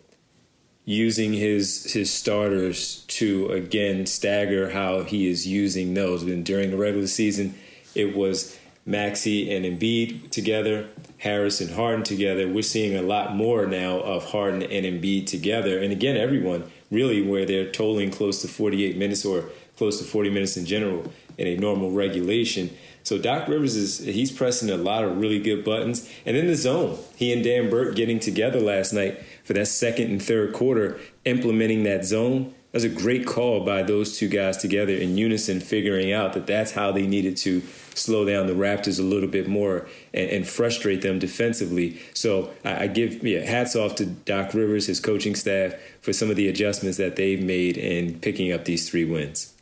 using 0.85 1.35
his 1.35 1.93
his 1.93 2.11
starters 2.11 3.05
to 3.09 3.51
again 3.51 4.07
stagger 4.07 4.71
how 4.71 5.03
he 5.03 5.29
is 5.29 5.47
using 5.47 5.93
those. 5.93 6.23
And 6.23 6.45
during 6.45 6.71
the 6.71 6.79
regular 6.79 7.07
season, 7.07 7.55
it 7.95 8.17
was 8.17 8.59
Maxey 8.87 9.55
and 9.55 9.67
Embiid 9.67 10.31
together, 10.31 10.89
Harris 11.19 11.61
and 11.61 11.73
Harden 11.73 12.05
together. 12.05 12.49
We're 12.49 12.63
seeing 12.63 12.97
a 12.97 13.03
lot 13.03 13.37
more 13.37 13.67
now 13.67 13.99
of 14.01 14.31
Harden 14.31 14.63
and 14.63 14.87
Embiid 14.87 15.27
together. 15.27 15.79
And 15.79 15.93
again, 15.93 16.17
everyone 16.17 16.71
really 16.91 17.21
where 17.21 17.45
they're 17.45 17.71
totaling 17.71 18.11
close 18.11 18.41
to 18.41 18.49
48 18.49 18.97
minutes 18.97 19.27
or 19.27 19.51
close 19.77 19.99
to 19.99 20.05
40 20.05 20.31
minutes 20.31 20.57
in 20.57 20.65
general 20.65 21.13
in 21.39 21.47
a 21.47 21.57
normal 21.57 21.91
regulation. 21.91 22.77
So 23.05 23.17
Doc 23.17 23.49
Rivers 23.49 23.75
is 23.75 23.99
he's 23.99 24.31
pressing 24.31 24.69
a 24.69 24.77
lot 24.77 25.05
of 25.05 25.19
really 25.19 25.39
good 25.39 25.65
buttons. 25.65 26.09
And 26.27 26.37
in 26.37 26.47
the 26.47 26.57
zone, 26.57 26.99
he 27.17 27.33
and 27.33 27.43
Dan 27.43 27.71
Burke 27.71 27.97
getting 27.97 28.21
together 28.21 28.61
last 28.61 28.93
night 28.93 29.23
for 29.45 29.55
that 29.55 29.67
second 29.67 30.11
and 30.11 30.23
third 30.23 30.53
quarter, 30.53 30.99
implementing 31.25 31.85
that 31.85 32.05
zone 32.05 32.55
that 32.71 32.77
was 32.77 32.85
a 32.85 32.91
great 32.91 33.27
call 33.27 33.65
by 33.65 33.83
those 33.83 34.19
two 34.19 34.29
guys 34.29 34.59
together 34.59 34.93
in 34.93 35.17
unison, 35.17 35.59
figuring 35.59 36.13
out 36.13 36.35
that 36.35 36.47
that's 36.47 36.73
how 36.73 36.93
they 36.93 37.07
needed 37.07 37.35
to 37.39 37.63
slow 37.95 38.27
down 38.27 38.47
the 38.47 38.53
Raptors 38.53 39.01
a 39.01 39.03
little 39.03 39.29
bit 39.29 39.49
more 39.49 39.89
and, 40.13 40.29
and 40.29 40.47
frustrate 40.47 41.01
them 41.01 41.19
defensively. 41.19 41.99
So 42.13 42.51
I, 42.67 42.85
I, 42.85 42.87
give 42.89 43.27
yeah, 43.27 43.41
hats 43.41 43.75
off 43.75 43.95
to 43.97 44.05
Doc 44.05 44.53
Rivers, 44.53 44.87
his 44.87 45.01
coaching 45.01 45.35
staff, 45.35 45.73
for 46.03 46.13
some 46.13 46.29
of 46.29 46.37
the 46.37 46.47
adjustments 46.47 46.99
that 46.99 47.17
they've 47.17 47.43
made 47.43 47.79
in 47.79 48.21
picking 48.21 48.53
up 48.53 48.67
these 48.67 48.89
three 48.89 49.07
wins. 49.07 49.55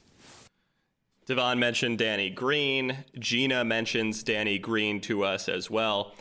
Devon 1.27 1.59
mentioned 1.59 1.99
Danny 1.99 2.31
Green. 2.31 3.05
Gina 3.19 3.65
mentions 3.65 4.23
Danny 4.23 4.59
Green 4.59 5.01
to 5.03 5.25
us 5.25 5.49
as 5.49 5.71
well. 5.71 6.15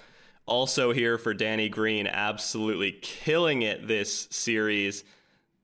Also 0.45 0.91
here 0.91 1.17
for 1.17 1.33
Danny 1.33 1.69
Green, 1.69 2.07
absolutely 2.07 2.91
killing 3.01 3.61
it 3.61 3.87
this 3.87 4.27
series 4.29 5.03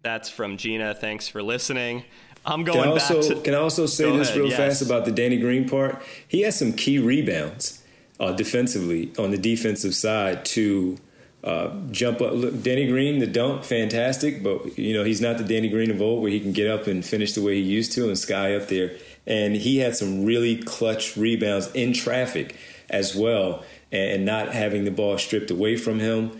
that's 0.04 0.30
from 0.30 0.58
Gina. 0.58 0.94
Thanks 0.94 1.28
for 1.28 1.44
listening. 1.44 2.04
I'm 2.46 2.64
going 2.64 2.80
can 2.80 2.88
I 2.88 2.92
also, 2.92 3.22
back 3.22 3.30
to. 3.38 3.42
Can 3.42 3.54
I 3.54 3.58
also 3.58 3.86
say 3.86 4.16
this 4.18 4.30
ahead, 4.30 4.40
real 4.40 4.50
yes. 4.50 4.58
fast 4.58 4.82
about 4.82 5.06
the 5.06 5.12
Danny 5.12 5.38
Green 5.38 5.70
part? 5.70 6.02
He 6.28 6.42
has 6.42 6.58
some 6.58 6.74
key 6.74 6.98
rebounds 6.98 7.84
uh, 8.20 8.32
defensively 8.32 9.14
on 9.20 9.32
the 9.32 9.38
defensive 9.38 9.94
side 9.94 10.44
to 10.46 10.98
uh, 11.44 11.70
jump 11.92 12.20
up. 12.22 12.34
Look, 12.34 12.64
Danny 12.64 12.88
Green, 12.88 13.20
the 13.20 13.28
dunk, 13.28 13.64
fantastic, 13.64 14.42
but 14.42 14.76
you 14.78 14.94
know 14.96 15.04
he's 15.04 15.22
not 15.22 15.38
the 15.38 15.44
Danny 15.44 15.70
Green 15.70 15.92
of 15.92 16.02
old 16.02 16.24
where 16.24 16.32
he 16.32 16.40
can 16.40 16.52
get 16.52 16.68
up 16.68 16.88
and 16.88 17.06
finish 17.06 17.34
the 17.34 17.44
way 17.44 17.56
he 17.56 17.62
used 17.62 17.92
to 17.94 18.08
and 18.08 18.18
sky 18.18 18.56
up 18.56 18.70
there. 18.70 18.92
And 19.28 19.56
he 19.56 19.78
had 19.78 19.96
some 19.96 20.26
really 20.26 20.58
clutch 20.58 21.16
rebounds 21.16 21.72
in 21.74 21.94
traffic 21.94 22.58
as 22.90 23.16
well, 23.16 23.64
and 23.92 24.26
not 24.26 24.50
having 24.50 24.84
the 24.84 24.92
ball 24.92 25.18
stripped 25.18 25.52
away 25.52 25.78
from 25.78 26.00
him 26.00 26.40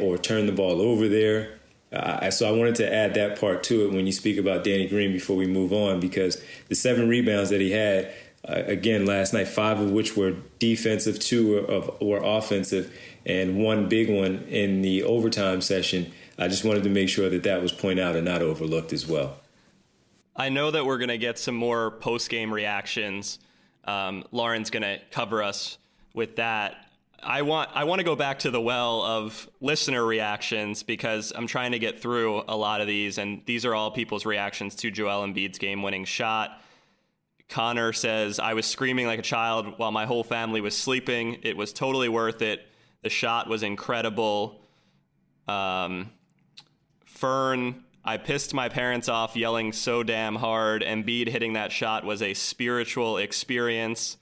or 0.00 0.18
turn 0.18 0.46
the 0.46 0.52
ball 0.52 0.80
over 0.80 1.08
there. 1.08 1.58
Uh, 1.90 2.30
so 2.30 2.46
I 2.46 2.52
wanted 2.52 2.74
to 2.76 2.92
add 2.92 3.14
that 3.14 3.40
part 3.40 3.62
to 3.64 3.86
it 3.86 3.92
when 3.92 4.04
you 4.04 4.12
speak 4.12 4.36
about 4.36 4.62
Danny 4.62 4.86
Green 4.86 5.12
before 5.12 5.36
we 5.36 5.46
move 5.46 5.72
on, 5.72 6.00
because 6.00 6.42
the 6.68 6.74
seven 6.74 7.08
rebounds 7.08 7.48
that 7.50 7.60
he 7.60 7.70
had 7.70 8.12
uh, 8.46 8.62
again 8.66 9.06
last 9.06 9.32
night, 9.32 9.48
five 9.48 9.80
of 9.80 9.90
which 9.90 10.16
were 10.16 10.34
defensive, 10.58 11.18
two 11.18 11.52
were, 11.52 11.60
of, 11.60 12.00
were 12.00 12.22
offensive, 12.22 12.94
and 13.24 13.56
one 13.56 13.88
big 13.88 14.10
one 14.10 14.44
in 14.48 14.82
the 14.82 15.02
overtime 15.02 15.60
session. 15.62 16.12
I 16.38 16.48
just 16.48 16.64
wanted 16.64 16.82
to 16.84 16.90
make 16.90 17.08
sure 17.08 17.30
that 17.30 17.42
that 17.44 17.62
was 17.62 17.72
pointed 17.72 18.04
out 18.04 18.16
and 18.16 18.24
not 18.24 18.42
overlooked 18.42 18.92
as 18.92 19.06
well. 19.06 19.38
I 20.40 20.50
know 20.50 20.70
that 20.70 20.86
we're 20.86 20.98
going 20.98 21.08
to 21.08 21.18
get 21.18 21.36
some 21.36 21.56
more 21.56 21.90
post 21.90 22.30
game 22.30 22.54
reactions. 22.54 23.40
Um, 23.84 24.22
Lauren's 24.30 24.70
going 24.70 24.84
to 24.84 25.00
cover 25.10 25.42
us 25.42 25.78
with 26.14 26.36
that. 26.36 26.76
I 27.20 27.42
want 27.42 27.70
I 27.74 27.82
want 27.82 27.98
to 27.98 28.04
go 28.04 28.14
back 28.14 28.38
to 28.40 28.50
the 28.52 28.60
well 28.60 29.02
of 29.02 29.48
listener 29.60 30.04
reactions 30.04 30.84
because 30.84 31.32
I'm 31.34 31.48
trying 31.48 31.72
to 31.72 31.80
get 31.80 32.00
through 32.00 32.44
a 32.46 32.56
lot 32.56 32.80
of 32.80 32.86
these, 32.86 33.18
and 33.18 33.42
these 33.46 33.64
are 33.64 33.74
all 33.74 33.90
people's 33.90 34.24
reactions 34.24 34.76
to 34.76 34.92
Joel 34.92 35.26
Embiid's 35.26 35.58
game-winning 35.58 36.04
shot. 36.04 36.62
Connor 37.48 37.92
says, 37.92 38.38
"I 38.38 38.54
was 38.54 38.66
screaming 38.66 39.08
like 39.08 39.18
a 39.18 39.22
child 39.22 39.78
while 39.78 39.90
my 39.90 40.06
whole 40.06 40.22
family 40.22 40.60
was 40.60 40.78
sleeping. 40.78 41.40
It 41.42 41.56
was 41.56 41.72
totally 41.72 42.08
worth 42.08 42.40
it. 42.40 42.64
The 43.02 43.10
shot 43.10 43.48
was 43.48 43.64
incredible." 43.64 44.60
Um, 45.48 46.10
Fern, 47.04 47.82
I 48.08 48.16
pissed 48.16 48.54
my 48.54 48.70
parents 48.70 49.06
off 49.06 49.36
yelling 49.36 49.74
so 49.74 50.02
damn 50.02 50.36
hard. 50.36 50.80
Embiid 50.80 51.28
hitting 51.28 51.52
that 51.52 51.70
shot 51.70 52.04
was 52.04 52.22
a 52.22 52.32
spiritual 52.32 53.18
experience. 53.18 54.16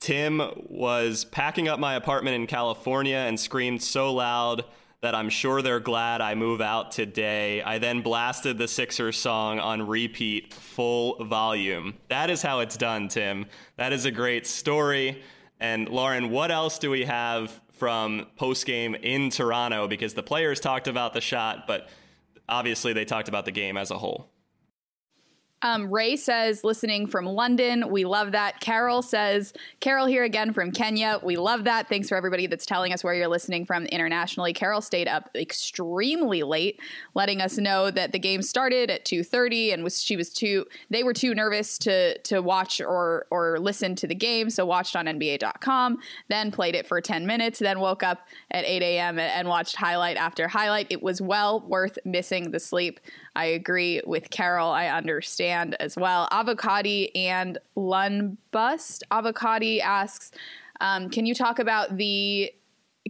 Tim 0.00 0.40
was 0.70 1.26
packing 1.26 1.68
up 1.68 1.78
my 1.78 1.96
apartment 1.96 2.36
in 2.36 2.46
California 2.46 3.18
and 3.18 3.38
screamed 3.38 3.82
so 3.82 4.14
loud 4.14 4.64
that 5.02 5.14
I'm 5.14 5.28
sure 5.28 5.60
they're 5.60 5.80
glad 5.80 6.22
I 6.22 6.34
move 6.34 6.62
out 6.62 6.92
today. 6.92 7.60
I 7.60 7.76
then 7.76 8.00
blasted 8.00 8.56
the 8.56 8.66
Sixers 8.66 9.18
song 9.18 9.58
on 9.58 9.86
repeat, 9.86 10.54
full 10.54 11.22
volume. 11.26 11.92
That 12.08 12.30
is 12.30 12.40
how 12.40 12.60
it's 12.60 12.78
done, 12.78 13.08
Tim. 13.08 13.44
That 13.76 13.92
is 13.92 14.06
a 14.06 14.10
great 14.10 14.46
story. 14.46 15.22
And 15.60 15.90
Lauren, 15.90 16.30
what 16.30 16.50
else 16.50 16.78
do 16.78 16.88
we 16.90 17.04
have 17.04 17.60
from 17.74 18.28
post 18.36 18.64
game 18.64 18.94
in 18.94 19.28
Toronto? 19.28 19.88
Because 19.88 20.14
the 20.14 20.22
players 20.22 20.58
talked 20.58 20.88
about 20.88 21.12
the 21.12 21.20
shot, 21.20 21.66
but 21.66 21.90
obviously 22.48 22.92
they 22.92 23.04
talked 23.04 23.28
about 23.28 23.44
the 23.44 23.52
game 23.52 23.76
as 23.76 23.90
a 23.90 23.98
whole. 23.98 24.30
Um, 25.64 25.90
Ray 25.90 26.16
says, 26.16 26.62
listening 26.62 27.06
from 27.06 27.24
London, 27.24 27.88
we 27.90 28.04
love 28.04 28.32
that. 28.32 28.60
Carol 28.60 29.00
says, 29.00 29.54
Carol 29.80 30.04
here 30.04 30.22
again 30.22 30.52
from 30.52 30.70
Kenya. 30.70 31.18
We 31.22 31.36
love 31.36 31.64
that. 31.64 31.88
Thanks 31.88 32.06
for 32.06 32.16
everybody 32.16 32.46
that's 32.46 32.66
telling 32.66 32.92
us 32.92 33.02
where 33.02 33.14
you're 33.14 33.28
listening 33.28 33.64
from 33.64 33.86
internationally. 33.86 34.52
Carol 34.52 34.82
stayed 34.82 35.08
up 35.08 35.30
extremely 35.34 36.42
late, 36.42 36.78
letting 37.14 37.40
us 37.40 37.56
know 37.56 37.90
that 37.90 38.12
the 38.12 38.18
game 38.18 38.42
started 38.42 38.90
at 38.90 39.06
2:30 39.06 39.72
and 39.72 39.82
was 39.82 40.02
she 40.02 40.18
was 40.18 40.28
too 40.28 40.66
they 40.90 41.02
were 41.02 41.14
too 41.14 41.34
nervous 41.34 41.78
to 41.78 42.18
to 42.18 42.42
watch 42.42 42.82
or 42.82 43.26
or 43.30 43.58
listen 43.58 43.94
to 43.94 44.06
the 44.06 44.14
game, 44.14 44.50
so 44.50 44.66
watched 44.66 44.94
on 44.94 45.06
NBA.com, 45.06 45.96
then 46.28 46.50
played 46.50 46.74
it 46.74 46.86
for 46.86 47.00
10 47.00 47.26
minutes, 47.26 47.58
then 47.58 47.80
woke 47.80 48.02
up 48.02 48.28
at 48.50 48.66
8 48.66 48.82
a.m. 48.82 49.18
and 49.18 49.48
watched 49.48 49.76
highlight 49.76 50.18
after 50.18 50.46
highlight. 50.46 50.88
It 50.90 51.02
was 51.02 51.22
well 51.22 51.60
worth 51.60 51.96
missing 52.04 52.50
the 52.50 52.60
sleep. 52.60 53.00
I 53.36 53.46
agree 53.46 54.00
with 54.06 54.30
Carol. 54.30 54.70
I 54.70 54.86
understand 54.86 55.76
as 55.80 55.96
well. 55.96 56.28
Avocado 56.30 57.06
and 57.14 57.58
Lunbust. 57.76 59.02
Avocado 59.10 59.78
asks, 59.80 60.30
um, 60.80 61.10
can 61.10 61.26
you 61.26 61.34
talk 61.34 61.58
about 61.58 61.96
the 61.96 62.52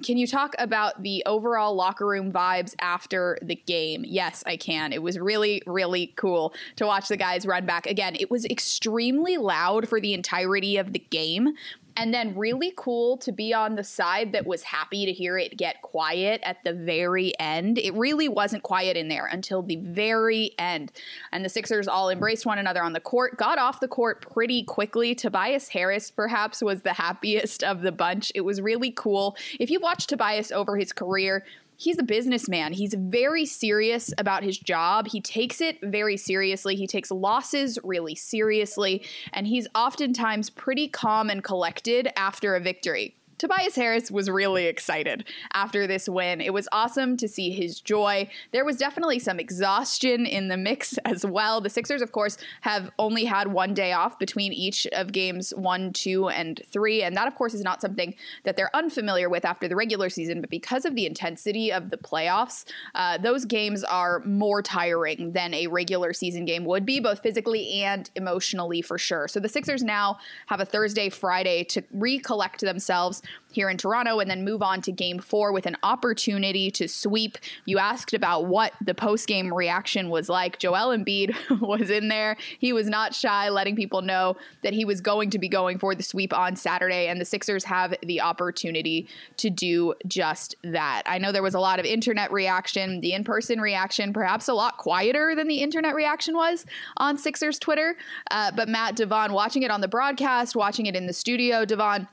can 0.02 0.18
you 0.18 0.26
talk 0.26 0.56
about 0.58 1.02
the 1.02 1.22
overall 1.24 1.74
locker 1.76 2.04
room 2.04 2.32
vibes 2.32 2.74
after 2.80 3.38
the 3.42 3.54
game? 3.54 4.04
Yes, 4.04 4.42
I 4.44 4.56
can. 4.56 4.92
It 4.92 5.02
was 5.02 5.18
really, 5.20 5.62
really 5.66 6.08
cool 6.16 6.52
to 6.76 6.86
watch 6.86 7.06
the 7.06 7.16
guys 7.16 7.46
run 7.46 7.64
back. 7.64 7.86
Again, 7.86 8.16
it 8.18 8.28
was 8.28 8.44
extremely 8.46 9.36
loud 9.36 9.88
for 9.88 10.00
the 10.00 10.12
entirety 10.12 10.78
of 10.78 10.92
the 10.92 10.98
game, 10.98 11.54
and 11.96 12.12
then 12.12 12.36
really 12.36 12.72
cool 12.76 13.16
to 13.18 13.32
be 13.32 13.54
on 13.54 13.76
the 13.76 13.84
side 13.84 14.32
that 14.32 14.46
was 14.46 14.62
happy 14.62 15.06
to 15.06 15.12
hear 15.12 15.38
it 15.38 15.56
get 15.56 15.82
quiet 15.82 16.40
at 16.44 16.62
the 16.64 16.72
very 16.72 17.38
end. 17.38 17.78
It 17.78 17.94
really 17.94 18.28
wasn't 18.28 18.62
quiet 18.62 18.96
in 18.96 19.08
there 19.08 19.26
until 19.26 19.62
the 19.62 19.76
very 19.76 20.52
end. 20.58 20.92
And 21.32 21.44
the 21.44 21.48
Sixers 21.48 21.86
all 21.86 22.10
embraced 22.10 22.46
one 22.46 22.58
another 22.58 22.82
on 22.82 22.92
the 22.92 23.00
court, 23.00 23.36
got 23.36 23.58
off 23.58 23.80
the 23.80 23.88
court 23.88 24.20
pretty 24.22 24.64
quickly. 24.64 25.14
Tobias 25.14 25.68
Harris, 25.68 26.10
perhaps, 26.10 26.62
was 26.62 26.82
the 26.82 26.92
happiest 26.92 27.62
of 27.62 27.82
the 27.82 27.92
bunch. 27.92 28.32
It 28.34 28.42
was 28.42 28.60
really 28.60 28.90
cool. 28.90 29.36
If 29.60 29.70
you 29.70 29.80
watch 29.80 30.06
Tobias 30.06 30.50
over 30.50 30.76
his 30.76 30.92
career, 30.92 31.44
he's 31.76 31.98
a 31.98 32.02
businessman. 32.02 32.72
He's 32.72 32.94
very 32.94 33.46
serious 33.46 34.12
about 34.18 34.42
his 34.42 34.58
job. 34.58 35.08
He 35.08 35.20
takes 35.20 35.60
it 35.60 35.78
very 35.82 36.16
seriously. 36.16 36.76
He 36.76 36.86
takes 36.86 37.10
losses 37.10 37.78
really 37.84 38.14
seriously, 38.14 39.04
and 39.32 39.46
he's 39.46 39.68
oftentimes 39.74 40.50
pretty 40.50 40.88
calm 40.88 41.30
and 41.30 41.42
collected 41.42 42.08
after 42.16 42.54
a 42.54 42.60
victory. 42.60 43.16
Tobias 43.44 43.76
Harris 43.76 44.10
was 44.10 44.30
really 44.30 44.64
excited 44.64 45.28
after 45.52 45.86
this 45.86 46.08
win. 46.08 46.40
It 46.40 46.54
was 46.54 46.66
awesome 46.72 47.14
to 47.18 47.28
see 47.28 47.50
his 47.50 47.78
joy. 47.78 48.30
There 48.52 48.64
was 48.64 48.78
definitely 48.78 49.18
some 49.18 49.38
exhaustion 49.38 50.24
in 50.24 50.48
the 50.48 50.56
mix 50.56 50.96
as 51.04 51.26
well. 51.26 51.60
The 51.60 51.68
Sixers, 51.68 52.00
of 52.00 52.10
course, 52.10 52.38
have 52.62 52.90
only 52.98 53.26
had 53.26 53.48
one 53.48 53.74
day 53.74 53.92
off 53.92 54.18
between 54.18 54.54
each 54.54 54.86
of 54.92 55.12
games 55.12 55.52
one, 55.54 55.92
two, 55.92 56.30
and 56.30 56.62
three. 56.72 57.02
And 57.02 57.14
that, 57.18 57.28
of 57.28 57.34
course, 57.34 57.52
is 57.52 57.60
not 57.60 57.82
something 57.82 58.14
that 58.44 58.56
they're 58.56 58.74
unfamiliar 58.74 59.28
with 59.28 59.44
after 59.44 59.68
the 59.68 59.76
regular 59.76 60.08
season. 60.08 60.40
But 60.40 60.48
because 60.48 60.86
of 60.86 60.94
the 60.94 61.04
intensity 61.04 61.70
of 61.70 61.90
the 61.90 61.98
playoffs, 61.98 62.64
uh, 62.94 63.18
those 63.18 63.44
games 63.44 63.84
are 63.84 64.20
more 64.20 64.62
tiring 64.62 65.32
than 65.32 65.52
a 65.52 65.66
regular 65.66 66.14
season 66.14 66.46
game 66.46 66.64
would 66.64 66.86
be, 66.86 66.98
both 66.98 67.20
physically 67.20 67.82
and 67.82 68.08
emotionally 68.14 68.80
for 68.80 68.96
sure. 68.96 69.28
So 69.28 69.38
the 69.38 69.50
Sixers 69.50 69.82
now 69.82 70.16
have 70.46 70.60
a 70.60 70.64
Thursday, 70.64 71.10
Friday 71.10 71.62
to 71.64 71.82
recollect 71.92 72.62
themselves 72.62 73.20
here 73.54 73.70
in 73.70 73.78
Toronto 73.78 74.18
and 74.18 74.28
then 74.28 74.44
move 74.44 74.62
on 74.62 74.82
to 74.82 74.92
game 74.92 75.18
four 75.18 75.52
with 75.52 75.66
an 75.66 75.76
opportunity 75.82 76.70
to 76.72 76.88
sweep. 76.88 77.38
You 77.64 77.78
asked 77.78 78.12
about 78.12 78.46
what 78.46 78.72
the 78.84 78.94
post 78.94 79.28
game 79.28 79.52
reaction 79.52 80.10
was 80.10 80.28
like. 80.28 80.58
Joel 80.58 80.96
Embiid 80.96 81.34
was 81.60 81.88
in 81.88 82.08
there. 82.08 82.36
He 82.58 82.72
was 82.72 82.88
not 82.88 83.14
shy, 83.14 83.48
letting 83.48 83.76
people 83.76 84.02
know 84.02 84.36
that 84.62 84.72
he 84.72 84.84
was 84.84 85.00
going 85.00 85.30
to 85.30 85.38
be 85.38 85.48
going 85.48 85.78
for 85.78 85.94
the 85.94 86.02
sweep 86.02 86.36
on 86.36 86.56
Saturday, 86.56 87.06
and 87.06 87.20
the 87.20 87.24
Sixers 87.24 87.64
have 87.64 87.94
the 88.02 88.20
opportunity 88.20 89.08
to 89.36 89.50
do 89.50 89.94
just 90.06 90.56
that. 90.64 91.02
I 91.06 91.18
know 91.18 91.30
there 91.30 91.42
was 91.42 91.54
a 91.54 91.60
lot 91.60 91.78
of 91.78 91.86
internet 91.86 92.32
reaction, 92.32 93.00
the 93.00 93.12
in 93.12 93.24
person 93.24 93.60
reaction, 93.60 94.12
perhaps 94.12 94.48
a 94.48 94.54
lot 94.54 94.78
quieter 94.78 95.34
than 95.34 95.46
the 95.48 95.58
internet 95.58 95.94
reaction 95.94 96.34
was 96.34 96.66
on 96.96 97.16
Sixers 97.16 97.58
Twitter. 97.58 97.96
Uh, 98.30 98.50
but 98.54 98.68
Matt 98.68 98.96
Devon, 98.96 99.32
watching 99.32 99.62
it 99.62 99.70
on 99.70 99.80
the 99.80 99.88
broadcast, 99.88 100.56
watching 100.56 100.86
it 100.86 100.96
in 100.96 101.06
the 101.06 101.12
studio, 101.12 101.64
Devon, 101.64 102.08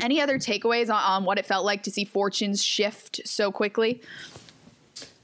any 0.00 0.20
other 0.20 0.38
takeaways 0.38 0.88
on, 0.88 1.02
on 1.02 1.24
what 1.24 1.38
it 1.38 1.46
felt 1.46 1.64
like 1.64 1.82
to 1.84 1.90
see 1.90 2.04
fortunes 2.04 2.62
shift 2.62 3.20
so 3.24 3.50
quickly? 3.50 4.02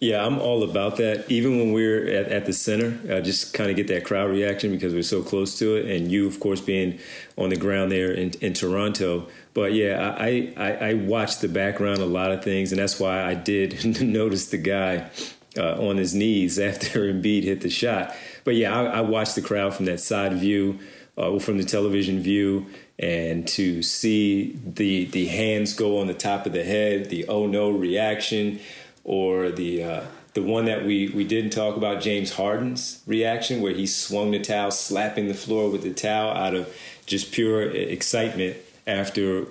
Yeah, 0.02 0.26
I'm 0.26 0.40
all 0.40 0.64
about 0.64 0.96
that. 0.96 1.30
Even 1.30 1.58
when 1.58 1.72
we're 1.72 2.08
at, 2.08 2.26
at 2.26 2.44
the 2.44 2.52
center, 2.52 2.98
I 3.14 3.20
just 3.20 3.54
kind 3.54 3.70
of 3.70 3.76
get 3.76 3.86
that 3.86 4.04
crowd 4.04 4.30
reaction 4.30 4.72
because 4.72 4.92
we're 4.92 5.04
so 5.04 5.22
close 5.22 5.56
to 5.60 5.76
it. 5.76 5.86
And 5.86 6.10
you, 6.10 6.26
of 6.26 6.40
course, 6.40 6.60
being 6.60 6.98
on 7.38 7.50
the 7.50 7.56
ground 7.56 7.92
there 7.92 8.10
in, 8.10 8.30
in 8.40 8.52
Toronto. 8.52 9.28
But 9.54 9.74
yeah, 9.74 10.16
I, 10.18 10.52
I, 10.56 10.72
I 10.72 10.94
watched 10.94 11.40
the 11.40 11.48
background, 11.48 12.00
a 12.00 12.06
lot 12.06 12.32
of 12.32 12.42
things. 12.42 12.72
And 12.72 12.80
that's 12.80 12.98
why 12.98 13.22
I 13.22 13.34
did 13.34 13.84
notice 14.02 14.46
the 14.46 14.58
guy 14.58 15.08
uh, 15.56 15.88
on 15.88 15.98
his 15.98 16.16
knees 16.16 16.58
after 16.58 17.12
Embiid 17.12 17.44
hit 17.44 17.60
the 17.60 17.70
shot. 17.70 18.12
But 18.42 18.56
yeah, 18.56 18.76
I, 18.76 18.84
I 18.84 19.00
watched 19.02 19.36
the 19.36 19.42
crowd 19.42 19.72
from 19.72 19.84
that 19.84 20.00
side 20.00 20.32
view, 20.32 20.80
uh, 21.16 21.38
from 21.38 21.58
the 21.58 21.64
television 21.64 22.18
view 22.18 22.66
and 22.98 23.46
to 23.48 23.82
see 23.82 24.58
the 24.64 25.06
the 25.06 25.26
hands 25.26 25.74
go 25.74 25.98
on 25.98 26.06
the 26.06 26.14
top 26.14 26.46
of 26.46 26.52
the 26.52 26.64
head, 26.64 27.10
the 27.10 27.26
oh 27.28 27.46
no 27.46 27.70
reaction, 27.70 28.60
or 29.04 29.50
the 29.50 29.82
uh, 29.82 30.02
the 30.34 30.42
one 30.42 30.66
that 30.66 30.84
we 30.84 31.08
we 31.08 31.24
didn't 31.24 31.50
talk 31.50 31.76
about, 31.76 32.02
James 32.02 32.34
Harden's 32.34 33.02
reaction, 33.06 33.60
where 33.60 33.72
he 33.72 33.86
swung 33.86 34.30
the 34.30 34.40
towel, 34.40 34.70
slapping 34.70 35.28
the 35.28 35.34
floor 35.34 35.70
with 35.70 35.82
the 35.82 35.92
towel 35.92 36.30
out 36.36 36.54
of 36.54 36.74
just 37.06 37.32
pure 37.32 37.62
excitement 37.70 38.56
after 38.86 39.46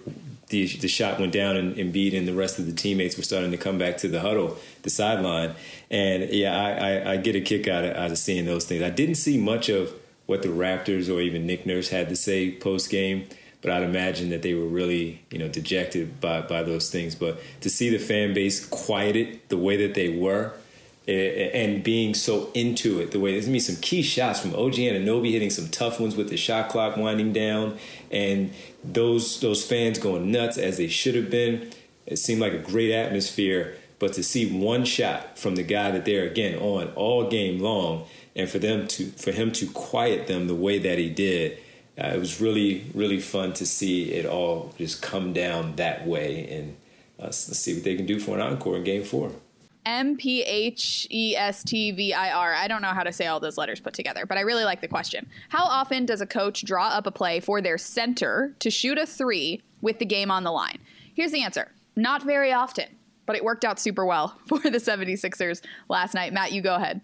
the 0.48 0.68
the 0.68 0.88
shot 0.88 1.20
went 1.20 1.34
down 1.34 1.56
and 1.56 1.76
Embiid 1.76 2.18
and 2.18 2.28
the 2.28 2.34
rest 2.34 2.60
of 2.60 2.66
the 2.66 2.74
teammates 2.74 3.18
were 3.18 3.24
starting 3.24 3.52
to 3.52 3.58
come 3.58 3.78
back 3.78 3.98
to 3.98 4.08
the 4.08 4.20
huddle, 4.20 4.58
the 4.84 4.90
sideline, 4.90 5.56
and 5.90 6.30
yeah, 6.30 6.56
I, 6.56 6.72
I, 6.72 7.12
I 7.14 7.18
get 7.18 7.36
a 7.36 7.42
kick 7.42 7.68
out 7.68 7.84
of, 7.84 7.96
out 7.96 8.12
of 8.12 8.18
seeing 8.18 8.46
those 8.46 8.66
things. 8.66 8.84
I 8.84 8.90
didn't 8.90 9.16
see 9.16 9.38
much 9.38 9.70
of 9.70 9.94
what 10.32 10.42
the 10.42 10.50
Raptors 10.50 11.14
or 11.14 11.22
even 11.22 11.46
Nick 11.46 11.68
Nurse 11.68 11.90
had 11.90 12.10
to 12.10 12.16
say 12.16 12.52
post 12.52 12.90
game 12.90 13.28
but 13.62 13.72
I'd 13.72 13.84
imagine 13.84 14.30
that 14.30 14.42
they 14.42 14.54
were 14.54 14.66
really, 14.66 15.22
you 15.30 15.38
know, 15.38 15.48
dejected 15.48 16.20
by, 16.20 16.42
by 16.42 16.64
those 16.64 16.90
things. 16.90 17.14
But 17.16 17.40
to 17.62 17.70
see 17.70 17.90
the 17.90 18.00
fan 18.00 18.34
base 18.34 18.66
quieted 18.66 19.40
the 19.50 19.58
way 19.58 19.78
that 19.78 19.94
they 19.94 20.10
were 20.10 20.54
eh, 21.08 21.12
eh, 21.12 21.50
and 21.54 21.84
being 21.84 22.16
so 22.16 22.50
into 22.54 23.00
it, 23.00 23.12
the 23.12 23.20
way 23.20 23.34
there's 23.34 23.46
gonna 23.46 23.54
be 23.54 23.60
some 23.60 23.76
key 23.78 24.02
shots 24.02 24.40
from 24.40 24.56
OG 24.56 24.74
Anunoby 24.74 25.32
hitting 25.32 25.52
some 25.52 25.70
tough 25.70 26.00
ones 26.00 26.16
with 26.16 26.30
the 26.30 26.38
shot 26.38 26.70
clock 26.70 26.98
winding 26.98 27.34
down, 27.34 27.78
and 28.10 28.52
those 28.84 29.40
those 29.42 29.64
fans 29.64 30.00
going 30.00 30.32
nuts 30.32 30.58
as 30.58 30.78
they 30.78 30.88
should 30.88 31.16
have 31.16 31.30
been. 31.30 31.72
It 32.08 32.18
seemed 32.18 32.42
like 32.42 32.54
a 32.54 32.58
great 32.58 32.92
atmosphere, 32.92 33.78
but 34.00 34.14
to 34.14 34.24
see 34.24 34.52
one 34.52 34.86
shot 34.86 35.38
from 35.38 35.56
the 35.56 35.64
guy 35.64 35.92
that 35.92 36.04
they're 36.04 36.26
again 36.26 36.58
on 36.58 36.88
all 36.96 37.30
game 37.30 37.60
long, 37.60 38.08
and 38.36 38.50
for 38.50 38.60
them 38.60 38.88
to 38.88 39.08
for 39.12 39.32
him 39.32 39.52
to 39.52 39.68
quiet 39.68 40.28
them 40.28 40.48
the 40.48 40.56
way 40.56 40.78
that 40.78 40.98
he 40.98 41.10
did 41.10 41.58
uh, 42.02 42.08
it 42.08 42.20
was 42.20 42.42
really 42.42 42.86
really 42.94 43.20
fun 43.20 43.54
to 43.54 43.66
see 43.66 44.12
it 44.12 44.26
all 44.26 44.74
just 44.78 45.02
come 45.02 45.34
down 45.34 45.76
that 45.76 46.08
way 46.08 46.48
and 46.50 46.76
uh, 47.20 47.26
let's 47.26 47.58
see 47.58 47.74
what 47.74 47.84
they 47.84 47.96
can 47.96 48.06
do 48.06 48.20
for 48.20 48.36
an 48.36 48.42
encore 48.42 48.78
in 48.78 48.84
game 48.84 49.04
four 49.04 49.32
M 49.86 50.16
P 50.16 50.44
H 50.44 51.08
E 51.10 51.36
S 51.36 51.64
T 51.64 51.92
V 51.92 52.14
I 52.14 52.32
R. 52.32 52.54
I 52.54 52.68
don't 52.68 52.82
know 52.82 52.90
how 52.90 53.04
to 53.04 53.12
say 53.12 53.28
all 53.28 53.40
those 53.40 53.58
letters 53.58 53.80
put 53.80 53.94
together, 53.94 54.26
but 54.26 54.38
I 54.38 54.42
really 54.42 54.64
like 54.64 54.82
the 54.82 54.88
question. 54.88 55.28
How 55.50 55.64
often 55.64 56.06
does 56.06 56.22
a 56.22 56.28
coach 56.28 56.64
draw 56.64 56.90
up 56.90 57.08
a 57.08 57.12
play 57.12 57.40
for 57.40 57.62
their 57.62 57.78
center 57.78 58.54
to 58.60 58.70
shoot 58.70 58.98
a 59.00 59.08
three 59.08 59.62
with 59.82 59.98
the 60.00 60.06
game 60.06 60.30
on 60.30 60.44
the 60.44 60.52
line? 60.52 60.78
Here's 61.16 61.32
the 61.32 61.42
answer 61.42 61.72
not 61.96 62.24
very 62.24 62.54
often, 62.54 62.86
but 63.26 63.36
it 63.36 63.44
worked 63.44 63.66
out 63.66 63.80
super 63.80 64.06
well 64.06 64.38
for 64.48 64.60
the 64.60 64.78
76ers 64.78 65.62
last 65.90 66.14
night. 66.14 66.34
Matt, 66.34 66.52
you 66.52 66.62
go 66.62 66.76
ahead. 66.76 67.02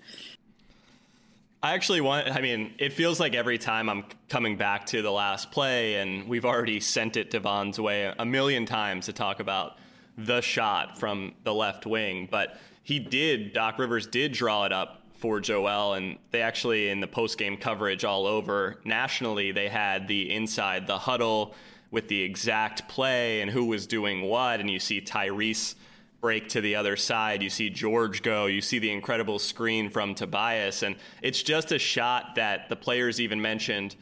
I 1.64 1.74
actually 1.74 2.02
want, 2.02 2.30
I 2.30 2.40
mean, 2.40 2.76
it 2.78 2.94
feels 2.94 3.20
like 3.20 3.34
every 3.34 3.58
time 3.58 3.90
I'm 3.90 4.06
coming 4.30 4.58
back 4.58 4.86
to 4.88 5.02
the 5.02 5.12
last 5.12 5.52
play, 5.52 5.96
and 5.96 6.28
we've 6.28 6.46
already 6.46 6.80
sent 6.80 7.18
it 7.18 7.32
Devon's 7.32 7.80
way 7.80 8.14
a 8.18 8.26
million 8.26 8.68
times 8.68 9.08
to 9.08 9.14
talk 9.14 9.40
about 9.40 9.78
the 10.20 10.42
shot 10.42 11.00
from 11.00 11.34
the 11.44 11.54
left 11.54 11.88
wing. 11.88 12.28
But 12.30 12.60
he 12.84 13.00
did, 13.00 13.54
Doc 13.54 13.80
Rivers 13.80 14.06
did 14.06 14.34
draw 14.34 14.66
it 14.66 14.72
up 14.72 15.02
for 15.18 15.40
Joel, 15.40 15.94
and 15.94 16.20
they 16.30 16.42
actually, 16.42 16.90
in 16.90 17.00
the 17.00 17.08
post 17.08 17.40
game 17.40 17.58
coverage 17.58 18.06
all 18.06 18.28
over 18.28 18.80
nationally, 18.86 19.52
they 19.52 19.68
had 19.68 20.08
the 20.08 20.32
inside 20.32 20.86
the 20.86 21.00
huddle 21.00 21.56
with 21.90 22.08
the 22.08 22.22
exact 22.22 22.88
play 22.88 23.42
and 23.42 23.50
who 23.50 23.66
was 23.66 23.88
doing 23.88 24.22
what. 24.22 24.60
And 24.60 24.70
you 24.70 24.80
see 24.80 25.02
Tyrese 25.02 25.74
break 26.22 26.50
to 26.50 26.62
the 26.62 26.76
other 26.76 26.96
side. 26.96 27.44
You 27.44 27.50
see 27.50 27.70
George 27.70 28.22
go. 28.22 28.48
You 28.48 28.62
see 28.62 28.80
the 28.80 28.92
incredible 28.92 29.40
screen 29.40 29.90
from 29.90 30.16
Tobias. 30.16 30.84
And 30.84 30.96
it's 31.22 31.42
just 31.42 31.72
a 31.72 31.80
shot 31.80 32.36
that 32.36 32.70
the 32.70 32.76
players 32.76 33.22
even 33.22 33.42
mentioned 33.42 33.96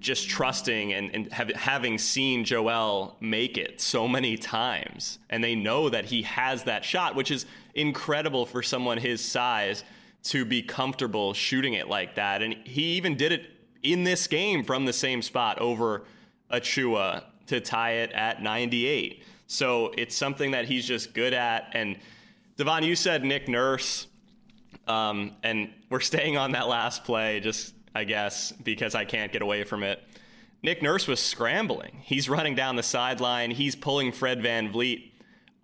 just 0.00 0.28
trusting 0.28 0.92
and, 0.92 1.10
and 1.12 1.32
have, 1.32 1.50
having 1.50 1.98
seen 1.98 2.44
Joel 2.44 3.16
make 3.20 3.58
it 3.58 3.80
so 3.80 4.06
many 4.06 4.36
times. 4.36 5.18
And 5.28 5.42
they 5.42 5.54
know 5.54 5.88
that 5.88 6.04
he 6.04 6.22
has 6.22 6.64
that 6.64 6.84
shot, 6.84 7.16
which 7.16 7.30
is 7.30 7.46
incredible 7.74 8.46
for 8.46 8.62
someone 8.62 8.98
his 8.98 9.20
size 9.20 9.82
to 10.24 10.44
be 10.44 10.62
comfortable 10.62 11.34
shooting 11.34 11.74
it 11.74 11.88
like 11.88 12.14
that. 12.16 12.42
And 12.42 12.54
he 12.64 12.96
even 12.96 13.16
did 13.16 13.32
it 13.32 13.50
in 13.82 14.04
this 14.04 14.26
game 14.26 14.64
from 14.64 14.84
the 14.84 14.92
same 14.92 15.22
spot 15.22 15.58
over 15.58 16.04
Achiuwa 16.50 17.24
to 17.46 17.60
tie 17.60 17.92
it 17.92 18.12
at 18.12 18.42
98. 18.42 19.22
So 19.48 19.92
it's 19.96 20.14
something 20.14 20.52
that 20.52 20.66
he's 20.66 20.86
just 20.86 21.14
good 21.14 21.32
at. 21.32 21.70
And 21.72 21.96
Devon, 22.56 22.84
you 22.84 22.94
said 22.94 23.24
Nick 23.24 23.48
Nurse, 23.48 24.06
um, 24.86 25.32
and 25.42 25.70
we're 25.90 26.00
staying 26.00 26.36
on 26.36 26.52
that 26.52 26.68
last 26.68 27.02
play, 27.02 27.40
just 27.40 27.74
I 27.94 28.04
guess 28.04 28.52
because 28.52 28.94
I 28.94 29.04
can't 29.04 29.32
get 29.32 29.42
away 29.42 29.64
from 29.64 29.82
it. 29.82 30.02
Nick 30.62 30.82
Nurse 30.82 31.06
was 31.06 31.18
scrambling. 31.18 32.00
He's 32.02 32.28
running 32.28 32.54
down 32.54 32.76
the 32.76 32.82
sideline. 32.82 33.50
He's 33.50 33.74
pulling 33.74 34.12
Fred 34.12 34.42
Van 34.42 34.70
VanVleet 34.70 35.12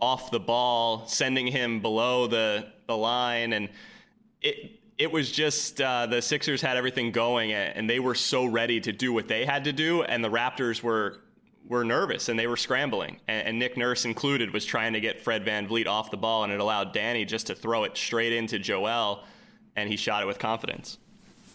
off 0.01 0.30
the 0.30 0.41
ball, 0.41 1.07
sending 1.07 1.47
him 1.47 1.80
below 1.80 2.26
the, 2.26 2.66
the 2.87 2.97
line. 2.97 3.53
And 3.53 3.68
it, 4.41 4.80
it 4.97 5.11
was 5.11 5.30
just 5.30 5.80
uh, 5.80 6.07
the 6.07 6.22
Sixers 6.22 6.62
had 6.62 6.76
everything 6.76 7.11
going 7.11 7.53
and 7.53 7.91
they 7.91 8.01
were 8.01 8.14
so 8.14 8.45
ready 8.47 8.80
to 8.80 8.93
do 8.93 9.12
what 9.12 9.28
they 9.28 9.45
had 9.45 9.64
to 9.64 9.72
do. 9.72 10.03
And 10.05 10.24
the 10.24 10.30
Raptors 10.30 10.82
were 10.82 11.20
were 11.67 11.85
nervous 11.85 12.29
and 12.29 12.39
they 12.39 12.47
were 12.47 12.57
scrambling. 12.57 13.19
And, 13.29 13.49
and, 13.49 13.59
Nick 13.59 13.77
Nurse 13.77 14.05
included 14.05 14.53
was 14.53 14.65
trying 14.65 14.93
to 14.93 15.01
get 15.01 15.21
Fred 15.21 15.45
Van 15.45 15.67
VanVleet 15.67 15.87
off 15.87 16.11
the 16.11 16.17
ball, 16.17 16.45
and 16.45 16.53
it 16.53 16.61
allowed 16.61 16.93
Danny 16.93 17.25
just 17.25 17.47
to 17.47 17.55
throw 17.55 17.85
it 17.85 17.97
straight 17.97 18.33
into 18.33 18.59
Joel, 18.59 19.25
and 19.77 19.89
he 19.89 19.97
shot 19.97 20.23
it 20.23 20.27
with 20.27 20.39
confidence. 20.39 20.99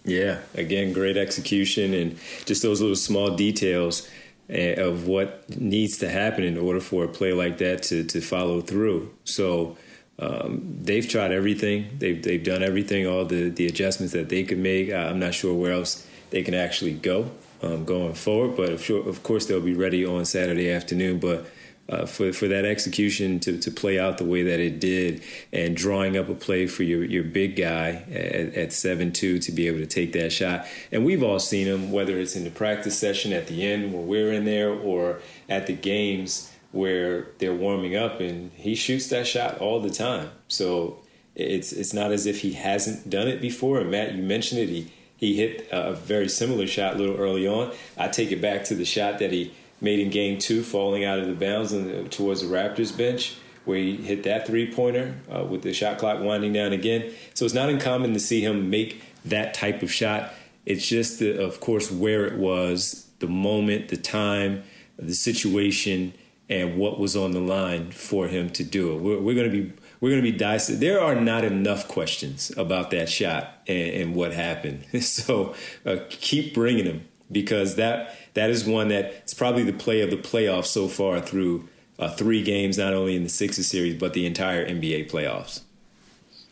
Yeah, 0.03 0.39
again, 0.55 0.93
great 0.93 1.17
execution 1.17 1.93
and 1.93 2.17
just 2.45 2.63
those 2.63 2.81
little 2.81 2.95
small 2.95 3.35
details 3.35 4.09
eh, 4.49 4.81
of 4.81 5.07
what 5.07 5.47
needs 5.59 5.97
to 5.99 6.09
happen 6.09 6.43
in 6.43 6.57
order 6.57 6.79
for 6.79 7.03
a 7.03 7.07
play 7.07 7.33
like 7.33 7.57
that 7.59 7.83
to, 7.83 8.03
to 8.05 8.21
follow 8.21 8.61
through. 8.61 9.13
So 9.25 9.77
um, 10.17 10.79
they've 10.81 11.07
tried 11.07 11.31
everything. 11.31 11.97
They've, 11.97 12.21
they've 12.21 12.43
done 12.43 12.63
everything, 12.63 13.05
all 13.07 13.25
the, 13.25 13.49
the 13.49 13.67
adjustments 13.67 14.13
that 14.13 14.29
they 14.29 14.43
could 14.43 14.57
make. 14.57 14.91
I'm 14.91 15.19
not 15.19 15.33
sure 15.33 15.53
where 15.53 15.73
else 15.73 16.07
they 16.31 16.43
can 16.43 16.53
actually 16.53 16.93
go 16.93 17.29
um, 17.61 17.85
going 17.85 18.13
forward. 18.13 18.55
But 18.55 18.69
of, 18.69 18.83
sure, 18.83 19.07
of 19.07 19.23
course, 19.23 19.45
they'll 19.45 19.61
be 19.61 19.75
ready 19.75 20.05
on 20.05 20.25
Saturday 20.25 20.71
afternoon. 20.71 21.19
But 21.19 21.45
uh, 21.89 22.05
for 22.05 22.31
for 22.31 22.47
that 22.47 22.65
execution 22.65 23.39
to, 23.39 23.57
to 23.57 23.71
play 23.71 23.99
out 23.99 24.17
the 24.19 24.25
way 24.25 24.43
that 24.43 24.59
it 24.59 24.79
did, 24.79 25.23
and 25.51 25.75
drawing 25.75 26.17
up 26.17 26.29
a 26.29 26.35
play 26.35 26.67
for 26.67 26.83
your 26.83 27.03
your 27.03 27.23
big 27.23 27.55
guy 27.55 28.03
at, 28.11 28.53
at 28.53 28.73
seven 28.73 29.11
two 29.11 29.39
to 29.39 29.51
be 29.51 29.67
able 29.67 29.79
to 29.79 29.87
take 29.87 30.13
that 30.13 30.31
shot, 30.31 30.67
and 30.91 31.03
we've 31.03 31.23
all 31.23 31.39
seen 31.39 31.67
him 31.67 31.91
whether 31.91 32.17
it's 32.19 32.35
in 32.35 32.43
the 32.43 32.51
practice 32.51 32.97
session 32.97 33.33
at 33.33 33.47
the 33.47 33.65
end 33.65 33.91
when 33.93 34.07
we're 34.07 34.31
in 34.31 34.45
there 34.45 34.71
or 34.71 35.19
at 35.47 35.65
the 35.65 35.73
games 35.73 36.53
where 36.71 37.27
they're 37.39 37.55
warming 37.55 37.95
up, 37.95 38.19
and 38.19 38.51
he 38.53 38.75
shoots 38.75 39.07
that 39.07 39.25
shot 39.25 39.57
all 39.57 39.79
the 39.79 39.89
time. 39.89 40.29
So 40.47 40.99
it's 41.33 41.71
it's 41.71 41.93
not 41.93 42.11
as 42.11 42.27
if 42.27 42.41
he 42.41 42.53
hasn't 42.53 43.09
done 43.09 43.27
it 43.27 43.41
before. 43.41 43.79
And 43.79 43.89
Matt, 43.89 44.13
you 44.13 44.21
mentioned 44.21 44.61
it. 44.61 44.69
He 44.69 44.91
he 45.19 45.35
hit 45.35 45.67
a 45.71 45.93
very 45.93 46.29
similar 46.29 46.65
shot 46.65 46.95
a 46.95 46.97
little 46.97 47.17
early 47.17 47.45
on. 47.45 47.73
I 47.97 48.07
take 48.07 48.31
it 48.31 48.41
back 48.41 48.63
to 48.65 48.75
the 48.75 48.85
shot 48.85 49.19
that 49.19 49.33
he 49.33 49.53
made 49.81 49.99
in 49.99 50.09
game 50.09 50.39
two, 50.39 50.63
falling 50.63 51.03
out 51.03 51.19
of 51.19 51.27
the 51.27 51.33
bounds 51.33 51.73
and 51.73 52.09
towards 52.09 52.41
the 52.41 52.47
Raptors 52.47 52.95
bench, 52.97 53.35
where 53.65 53.77
he 53.77 53.97
hit 53.97 54.23
that 54.23 54.47
three 54.47 54.73
pointer 54.73 55.15
uh, 55.29 55.43
with 55.43 55.61
the 55.61 55.73
shot 55.73 55.97
clock 55.97 56.21
winding 56.21 56.53
down 56.53 56.71
again. 56.71 57.11
So 57.33 57.43
it's 57.43 57.53
not 57.53 57.69
uncommon 57.69 58.13
to 58.13 58.19
see 58.19 58.39
him 58.41 58.69
make 58.69 59.03
that 59.25 59.53
type 59.53 59.83
of 59.83 59.91
shot. 59.91 60.33
It's 60.65 60.87
just, 60.87 61.19
the, 61.19 61.43
of 61.43 61.59
course, 61.59 61.91
where 61.91 62.25
it 62.25 62.37
was, 62.37 63.09
the 63.19 63.27
moment, 63.27 63.89
the 63.89 63.97
time, 63.97 64.63
the 64.97 65.13
situation, 65.13 66.13
and 66.47 66.77
what 66.77 66.97
was 66.97 67.15
on 67.15 67.31
the 67.31 67.41
line 67.41 67.91
for 67.91 68.27
him 68.27 68.49
to 68.51 68.63
do 68.63 68.93
it. 68.93 69.01
We're, 69.01 69.19
we're 69.19 69.35
going 69.35 69.51
to 69.51 69.63
be 69.63 69.73
we're 70.01 70.09
going 70.09 70.23
to 70.23 70.31
be 70.31 70.37
dicing. 70.37 70.79
There 70.79 71.01
are 71.01 71.15
not 71.15 71.43
enough 71.43 71.87
questions 71.87 72.51
about 72.57 72.91
that 72.91 73.09
shot 73.09 73.61
and, 73.67 73.89
and 74.01 74.15
what 74.15 74.33
happened. 74.33 74.85
So 75.01 75.55
uh, 75.85 75.97
keep 76.09 76.53
bringing 76.53 76.85
them 76.85 77.05
because 77.31 77.75
that 77.75 78.15
that 78.33 78.49
is 78.49 78.65
one 78.65 78.89
that 78.89 79.05
it's 79.05 79.33
probably 79.33 79.63
the 79.63 79.73
play 79.73 80.01
of 80.01 80.09
the 80.09 80.17
playoffs 80.17 80.67
so 80.67 80.87
far 80.87 81.19
through 81.19 81.67
uh, 81.97 82.09
three 82.09 82.43
games, 82.43 82.77
not 82.77 82.93
only 82.93 83.15
in 83.15 83.23
the 83.23 83.29
Sixers 83.29 83.67
series 83.67 83.95
but 83.95 84.13
the 84.13 84.25
entire 84.25 84.65
NBA 84.65 85.11
playoffs. 85.11 85.61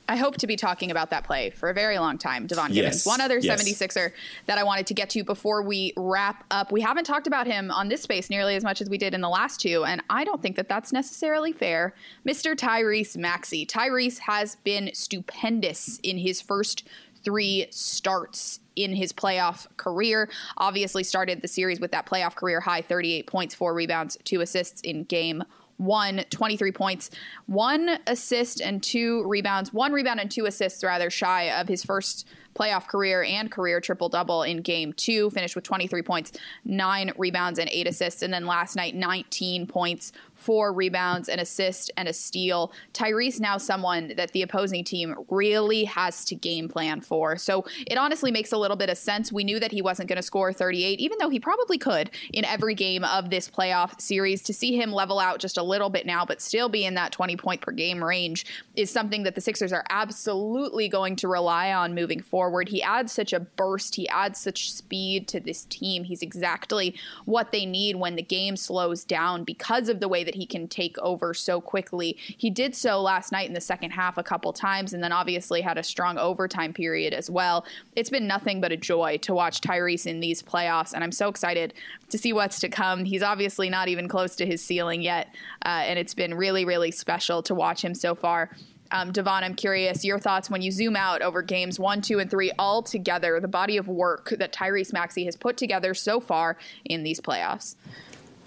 I 0.10 0.16
hope 0.16 0.38
to 0.38 0.48
be 0.48 0.56
talking 0.56 0.92
about 0.92 1.10
that 1.10 1.24
play 1.24 1.50
for 1.50 1.70
a 1.70 1.74
very 1.74 2.00
long 2.00 2.18
time, 2.18 2.48
Devon 2.48 2.72
Givens. 2.72 2.98
Yes. 2.98 3.06
One 3.06 3.22
other 3.22 3.40
yes. 3.40 3.62
76er 3.62 4.12
that 4.46 4.58
I 4.58 4.64
wanted 4.64 4.88
to 4.88 4.94
get 4.94 5.10
to 5.12 5.24
before 5.24 5.62
we 5.62 5.94
wrap 5.98 6.46
up. 6.52 6.72
We 6.72 6.82
haven't 6.82 7.04
talked 7.04 7.28
about 7.28 7.48
him 7.48 7.72
on 7.72 7.90
this 7.90 8.02
space 8.02 8.30
nearly 8.30 8.56
as 8.56 8.64
much 8.64 8.82
as 8.82 8.90
we 8.90 8.98
did 8.98 9.14
in 9.14 9.22
the 9.22 9.30
last 9.30 9.60
two, 9.60 9.84
and 9.86 10.02
I 10.10 10.24
don't 10.24 10.42
think 10.42 10.56
that 10.56 10.70
that's 10.70 10.94
necessarily 10.94 11.52
fair. 11.52 11.94
Mr. 12.26 12.56
Tyrese 12.56 13.18
Maxey. 13.18 13.66
Tyrese 13.66 14.20
has 14.20 14.56
been 14.64 14.92
stupendous 14.94 16.00
in 16.04 16.18
his 16.18 16.42
first 16.42 16.88
three 17.24 17.68
starts 17.72 18.62
in 18.78 18.96
his 18.96 19.12
playoff 19.12 19.68
career. 19.76 20.30
Obviously, 20.58 21.04
started 21.04 21.42
the 21.42 21.48
series 21.48 21.80
with 21.80 21.92
that 21.92 22.06
playoff 22.06 22.36
career 22.36 22.62
high 22.62 22.82
38 22.82 23.28
points, 23.28 23.56
four 23.56 23.74
rebounds, 23.74 24.18
two 24.24 24.40
assists 24.40 24.82
in 24.82 25.04
game 25.04 25.44
one, 25.78 26.24
23 26.30 26.72
points, 26.72 27.12
one 27.46 28.00
assist 28.08 28.62
and 28.62 28.82
two 28.82 29.24
rebounds, 29.28 29.72
one 29.72 29.92
rebound 29.92 30.20
and 30.20 30.30
two 30.30 30.46
assists 30.46 30.84
rather 30.84 31.10
shy 31.10 31.52
of 31.60 31.68
his 31.68 31.84
first 31.84 32.28
playoff 32.56 32.88
career 32.88 33.24
and 33.24 33.52
career 33.52 33.80
triple 33.80 34.10
double 34.10 34.44
in 34.44 34.58
game 34.58 34.92
two, 34.94 35.30
finished 35.30 35.56
with 35.56 35.64
23 35.64 36.02
points, 36.02 36.32
nine 36.66 37.12
rebounds, 37.18 37.60
and 37.60 37.70
eight 37.72 37.88
assists. 37.88 38.24
And 38.24 38.34
then 38.34 38.46
last 38.46 38.76
night, 38.76 38.96
19 38.96 39.68
points, 39.68 40.12
four 40.48 40.72
rebounds, 40.72 41.28
an 41.28 41.40
assist, 41.40 41.92
and 41.98 42.08
a 42.08 42.14
steal. 42.14 42.72
Tyrese 42.94 43.42
now 43.42 43.58
someone 43.58 44.14
that 44.16 44.32
the 44.32 44.42
opposing 44.42 44.82
team 44.82 45.14
really 45.30 45.84
has 45.84 46.24
to 46.24 46.36
game 46.36 46.70
plan 46.70 47.02
for. 47.02 47.36
So 47.36 47.66
it 47.86 47.98
honestly 47.98 48.32
makes 48.32 48.54
a 48.54 48.58
little 48.58 48.78
bit 48.78 48.90
of 48.90 48.98
sense. 48.98 49.30
We 49.30 49.44
knew 49.44 49.60
that 49.60 49.74
he 49.74 49.82
wasn't 49.82 50.08
going 50.08 50.16
to 50.16 50.24
score 50.24 50.54
38, 50.54 51.02
even 51.02 51.18
though 51.20 51.28
he 51.28 51.38
probably 51.38 51.78
could 51.78 52.12
in 52.32 52.46
every 52.46 52.76
game 52.76 53.04
of 53.04 53.30
this 53.30 53.50
playoff 53.50 54.00
series. 54.00 54.42
To 54.44 54.54
see 54.54 54.74
him 54.74 54.94
level 54.94 55.20
out 55.20 55.40
just 55.40 55.58
a 55.58 55.64
little 55.64 55.90
bit 55.90 56.06
now, 56.06 56.24
but 56.24 56.42
still 56.42 56.70
be 56.70 56.86
in 56.86 56.94
that 56.94 57.12
20 57.12 57.36
point 57.36 57.60
per 57.60 57.74
game 57.74 58.02
range 58.02 58.46
is 58.78 58.90
something 58.90 59.24
that 59.24 59.36
the 59.36 59.42
Sixers 59.42 59.74
are 59.74 59.84
absolutely 59.90 60.88
going 60.88 61.18
to 61.18 61.28
rely 61.28 61.74
on 61.74 61.94
moving 61.94 62.22
forward. 62.22 62.70
He 62.70 62.82
adds 62.82 63.12
such 63.12 63.34
a 63.34 63.42
burst, 63.42 63.96
he 63.96 64.08
adds 64.08 64.40
such 64.40 64.72
speed 64.72 65.28
to 65.28 65.42
this 65.42 65.66
team. 65.66 66.06
He's 66.06 66.22
exactly 66.22 66.96
what 67.26 67.52
they 67.52 67.66
need 67.66 67.98
when 67.98 68.16
the 68.16 68.24
game 68.24 68.56
slows 68.56 69.04
down 69.04 69.44
because 69.44 69.90
of 69.90 70.00
the 70.00 70.08
way 70.08 70.24
that 70.24 70.37
he 70.38 70.46
can 70.46 70.68
take 70.68 70.98
over 71.00 71.34
so 71.34 71.60
quickly. 71.60 72.18
He 72.20 72.50
did 72.50 72.76
so 72.76 73.02
last 73.02 73.32
night 73.32 73.48
in 73.48 73.54
the 73.54 73.62
second 73.62 73.92
half 73.92 74.18
a 74.18 74.24
couple 74.24 74.54
times, 74.54 74.94
and 74.94 75.04
then 75.04 75.12
obviously 75.12 75.62
had 75.62 75.78
a 75.78 75.84
strong 75.84 76.18
overtime 76.18 76.74
period 76.74 77.14
as 77.14 77.30
well. 77.30 77.66
It's 77.96 78.10
been 78.10 78.28
nothing 78.28 78.62
but 78.62 78.72
a 78.72 78.78
joy 78.78 79.18
to 79.24 79.34
watch 79.34 79.62
Tyrese 79.62 80.06
in 80.06 80.20
these 80.20 80.42
playoffs, 80.42 80.94
and 80.94 81.04
I'm 81.04 81.12
so 81.12 81.28
excited 81.28 81.74
to 82.10 82.18
see 82.18 82.32
what's 82.32 82.60
to 82.60 82.70
come. 82.70 83.04
He's 83.04 83.24
obviously 83.24 83.70
not 83.70 83.90
even 83.90 84.08
close 84.08 84.36
to 84.38 84.46
his 84.46 84.64
ceiling 84.64 85.02
yet, 85.02 85.28
uh, 85.66 85.84
and 85.86 86.00
it's 86.00 86.14
been 86.14 86.34
really, 86.34 86.64
really 86.64 86.92
special 86.92 87.42
to 87.44 87.56
watch 87.56 87.84
him 87.84 87.94
so 87.94 88.16
far. 88.16 88.52
Um, 88.92 89.12
Devon, 89.12 89.44
I'm 89.44 89.56
curious 89.56 90.06
your 90.06 90.20
thoughts 90.20 90.50
when 90.50 90.62
you 90.62 90.72
zoom 90.72 90.96
out 90.96 91.22
over 91.22 91.42
games 91.42 91.80
one, 91.80 92.02
two, 92.02 92.20
and 92.20 92.32
three 92.32 92.52
all 92.58 92.82
together, 92.82 93.40
the 93.40 93.48
body 93.48 93.78
of 93.78 93.88
work 93.88 94.34
that 94.38 94.54
Tyrese 94.54 94.94
Maxey 94.94 95.26
has 95.26 95.36
put 95.36 95.58
together 95.58 95.94
so 95.94 96.20
far 96.20 96.58
in 96.86 97.04
these 97.04 97.20
playoffs 97.20 97.76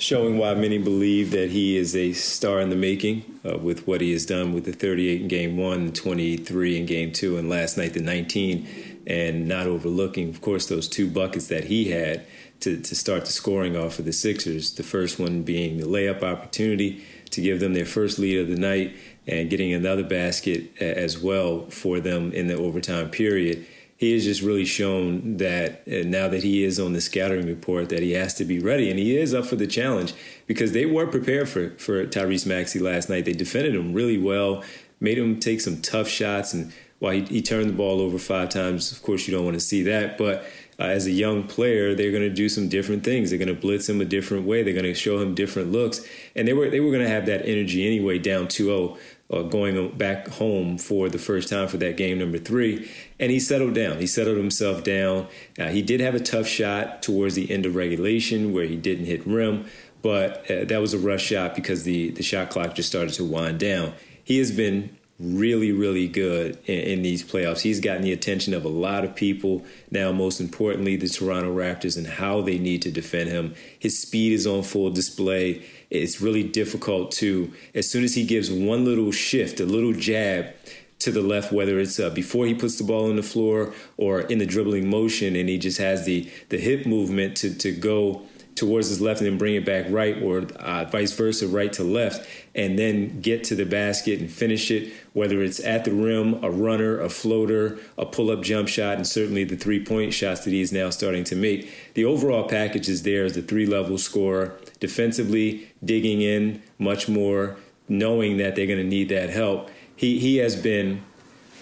showing 0.00 0.38
why 0.38 0.54
many 0.54 0.78
believe 0.78 1.30
that 1.30 1.50
he 1.50 1.76
is 1.76 1.94
a 1.94 2.14
star 2.14 2.58
in 2.60 2.70
the 2.70 2.76
making 2.76 3.38
uh, 3.44 3.58
with 3.58 3.86
what 3.86 4.00
he 4.00 4.12
has 4.12 4.24
done 4.24 4.54
with 4.54 4.64
the 4.64 4.72
38 4.72 5.20
in 5.20 5.28
game 5.28 5.58
one, 5.58 5.92
23 5.92 6.78
in 6.78 6.86
game 6.86 7.12
two, 7.12 7.36
and 7.36 7.50
last 7.50 7.76
night 7.76 7.92
the 7.92 8.00
19 8.00 9.02
and 9.06 9.46
not 9.46 9.66
overlooking, 9.66 10.30
of 10.30 10.40
course, 10.40 10.66
those 10.66 10.88
two 10.88 11.06
buckets 11.06 11.48
that 11.48 11.64
he 11.64 11.90
had 11.90 12.24
to, 12.60 12.80
to 12.80 12.94
start 12.94 13.26
the 13.26 13.32
scoring 13.32 13.76
off 13.76 13.94
for 13.94 14.02
the 14.02 14.12
Sixers. 14.12 14.72
The 14.72 14.82
first 14.82 15.18
one 15.18 15.42
being 15.42 15.76
the 15.76 15.86
layup 15.86 16.22
opportunity 16.22 17.04
to 17.30 17.42
give 17.42 17.60
them 17.60 17.74
their 17.74 17.84
first 17.84 18.18
lead 18.18 18.38
of 18.38 18.48
the 18.48 18.56
night 18.56 18.96
and 19.26 19.50
getting 19.50 19.74
another 19.74 20.02
basket 20.02 20.80
as 20.80 21.18
well 21.18 21.66
for 21.66 22.00
them 22.00 22.32
in 22.32 22.46
the 22.46 22.54
overtime 22.54 23.10
period. 23.10 23.66
He 24.00 24.14
has 24.14 24.24
just 24.24 24.40
really 24.40 24.64
shown 24.64 25.36
that 25.36 25.82
uh, 25.86 26.08
now 26.08 26.26
that 26.26 26.42
he 26.42 26.64
is 26.64 26.80
on 26.80 26.94
the 26.94 27.02
scouting 27.02 27.46
report 27.46 27.90
that 27.90 28.00
he 28.00 28.12
has 28.12 28.32
to 28.36 28.46
be 28.46 28.58
ready 28.58 28.88
and 28.88 28.98
he 28.98 29.14
is 29.14 29.34
up 29.34 29.44
for 29.44 29.56
the 29.56 29.66
challenge 29.66 30.14
because 30.46 30.72
they 30.72 30.86
were 30.86 31.06
prepared 31.06 31.50
for, 31.50 31.72
for 31.72 32.06
Tyrese 32.06 32.46
Maxey 32.46 32.78
last 32.78 33.10
night. 33.10 33.26
They 33.26 33.34
defended 33.34 33.74
him 33.74 33.92
really 33.92 34.16
well, 34.16 34.64
made 35.00 35.18
him 35.18 35.38
take 35.38 35.60
some 35.60 35.82
tough 35.82 36.08
shots 36.08 36.54
and 36.54 36.72
while 36.98 37.12
he, 37.12 37.24
he 37.24 37.42
turned 37.42 37.68
the 37.68 37.74
ball 37.74 38.00
over 38.00 38.18
five 38.18 38.48
times, 38.48 38.90
of 38.90 39.02
course 39.02 39.28
you 39.28 39.34
don't 39.34 39.44
want 39.44 39.54
to 39.54 39.60
see 39.60 39.82
that, 39.82 40.16
but 40.16 40.44
uh, 40.78 40.84
as 40.84 41.06
a 41.06 41.10
young 41.10 41.42
player, 41.42 41.94
they're 41.94 42.10
going 42.10 42.22
to 42.22 42.30
do 42.30 42.48
some 42.48 42.70
different 42.70 43.04
things. 43.04 43.28
They're 43.28 43.38
going 43.38 43.54
to 43.54 43.54
blitz 43.54 43.86
him 43.86 44.00
a 44.00 44.06
different 44.06 44.46
way. 44.46 44.62
They're 44.62 44.72
going 44.72 44.84
to 44.86 44.94
show 44.94 45.18
him 45.18 45.34
different 45.34 45.72
looks, 45.72 46.00
and 46.34 46.48
they 46.48 46.54
were 46.54 46.70
they 46.70 46.80
were 46.80 46.90
going 46.90 47.04
to 47.04 47.10
have 47.10 47.26
that 47.26 47.44
energy 47.44 47.86
anyway, 47.86 48.18
down 48.18 48.46
2-0, 48.46 48.98
uh, 49.32 49.42
going 49.42 49.90
back 49.96 50.28
home 50.28 50.76
for 50.78 51.08
the 51.08 51.18
first 51.18 51.48
time 51.48 51.68
for 51.68 51.76
that 51.76 51.96
game 51.96 52.18
number 52.18 52.38
three. 52.38 52.90
And 53.18 53.30
he 53.30 53.38
settled 53.38 53.74
down. 53.74 53.98
He 53.98 54.06
settled 54.06 54.36
himself 54.36 54.82
down. 54.82 55.28
Uh, 55.58 55.68
he 55.68 55.82
did 55.82 56.00
have 56.00 56.14
a 56.14 56.20
tough 56.20 56.46
shot 56.46 57.02
towards 57.02 57.34
the 57.34 57.50
end 57.50 57.66
of 57.66 57.74
regulation 57.74 58.52
where 58.52 58.64
he 58.64 58.76
didn't 58.76 59.06
hit 59.06 59.26
rim, 59.26 59.66
but 60.02 60.50
uh, 60.50 60.64
that 60.64 60.80
was 60.80 60.94
a 60.94 60.98
rush 60.98 61.24
shot 61.24 61.54
because 61.54 61.84
the 61.84 62.10
the 62.10 62.22
shot 62.22 62.50
clock 62.50 62.74
just 62.74 62.88
started 62.88 63.14
to 63.14 63.24
wind 63.24 63.60
down. 63.60 63.92
He 64.24 64.38
has 64.38 64.50
been 64.50 64.96
really, 65.20 65.70
really 65.70 66.08
good 66.08 66.58
in, 66.66 66.78
in, 66.78 67.02
these 67.02 67.22
playoffs. 67.22 67.60
He's 67.60 67.78
gotten 67.78 68.02
the 68.02 68.12
attention 68.12 68.54
of 68.54 68.64
a 68.64 68.68
lot 68.68 69.04
of 69.04 69.14
people. 69.14 69.64
Now, 69.90 70.12
most 70.12 70.40
importantly, 70.40 70.96
the 70.96 71.08
Toronto 71.08 71.54
Raptors 71.54 71.98
and 71.98 72.06
how 72.06 72.40
they 72.40 72.58
need 72.58 72.82
to 72.82 72.90
defend 72.90 73.28
him. 73.28 73.54
His 73.78 74.00
speed 74.00 74.32
is 74.32 74.46
on 74.46 74.62
full 74.62 74.90
display. 74.90 75.62
It's 75.90 76.20
really 76.20 76.44
difficult 76.44 77.10
to, 77.12 77.52
as 77.74 77.90
soon 77.90 78.04
as 78.04 78.14
he 78.14 78.24
gives 78.24 78.50
one 78.50 78.84
little 78.84 79.10
shift, 79.10 79.60
a 79.60 79.66
little 79.66 79.92
jab, 79.92 80.54
to 81.00 81.10
the 81.10 81.22
left, 81.22 81.50
whether 81.50 81.80
it's 81.80 81.98
uh, 81.98 82.10
before 82.10 82.46
he 82.46 82.54
puts 82.54 82.76
the 82.76 82.84
ball 82.84 83.08
on 83.08 83.16
the 83.16 83.22
floor 83.22 83.72
or 83.96 84.20
in 84.20 84.38
the 84.38 84.46
dribbling 84.46 84.88
motion, 84.88 85.34
and 85.34 85.48
he 85.48 85.58
just 85.58 85.78
has 85.78 86.04
the 86.04 86.30
the 86.50 86.58
hip 86.58 86.86
movement 86.86 87.36
to 87.38 87.54
to 87.54 87.72
go 87.72 88.22
towards 88.54 88.88
his 88.88 89.00
left 89.00 89.20
and 89.20 89.30
then 89.30 89.38
bring 89.38 89.54
it 89.54 89.64
back 89.64 89.86
right, 89.88 90.22
or 90.22 90.40
uh, 90.56 90.84
vice 90.84 91.12
versa, 91.12 91.48
right 91.48 91.72
to 91.72 91.82
left, 91.82 92.28
and 92.54 92.78
then 92.78 93.20
get 93.20 93.44
to 93.44 93.54
the 93.54 93.64
basket 93.64 94.20
and 94.20 94.30
finish 94.30 94.70
it, 94.70 94.92
whether 95.12 95.42
it's 95.42 95.60
at 95.60 95.84
the 95.84 95.92
rim, 95.92 96.42
a 96.42 96.50
runner, 96.50 97.00
a 97.00 97.08
floater, 97.08 97.78
a 97.96 98.04
pull 98.04 98.30
up 98.30 98.42
jump 98.42 98.68
shot, 98.68 98.96
and 98.96 99.06
certainly 99.06 99.44
the 99.44 99.56
three 99.56 99.84
point 99.84 100.12
shots 100.12 100.44
that 100.44 100.50
he's 100.50 100.72
now 100.72 100.90
starting 100.90 101.24
to 101.24 101.36
make. 101.36 101.72
The 101.94 102.04
overall 102.04 102.48
package 102.48 102.88
is 102.88 103.02
there 103.02 103.24
as 103.24 103.34
the 103.34 103.42
three 103.42 103.66
level 103.66 103.98
scorer, 103.98 104.58
defensively, 104.80 105.72
digging 105.84 106.22
in 106.22 106.62
much 106.78 107.08
more, 107.08 107.56
knowing 107.88 108.36
that 108.38 108.56
they're 108.56 108.66
going 108.66 108.78
to 108.78 108.84
need 108.84 109.08
that 109.10 109.30
help. 109.30 109.70
He, 109.94 110.18
he 110.18 110.38
has 110.38 110.56
been 110.56 111.02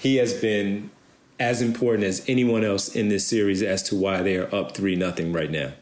he 0.00 0.16
has 0.16 0.32
been 0.32 0.90
as 1.40 1.60
important 1.60 2.04
as 2.04 2.24
anyone 2.28 2.64
else 2.64 2.94
in 2.94 3.08
this 3.08 3.26
series 3.26 3.62
as 3.62 3.82
to 3.84 3.96
why 3.96 4.22
they 4.22 4.36
are 4.36 4.52
up 4.54 4.76
3 4.76 4.96
nothing 4.96 5.32
right 5.32 5.50
now. 5.50 5.72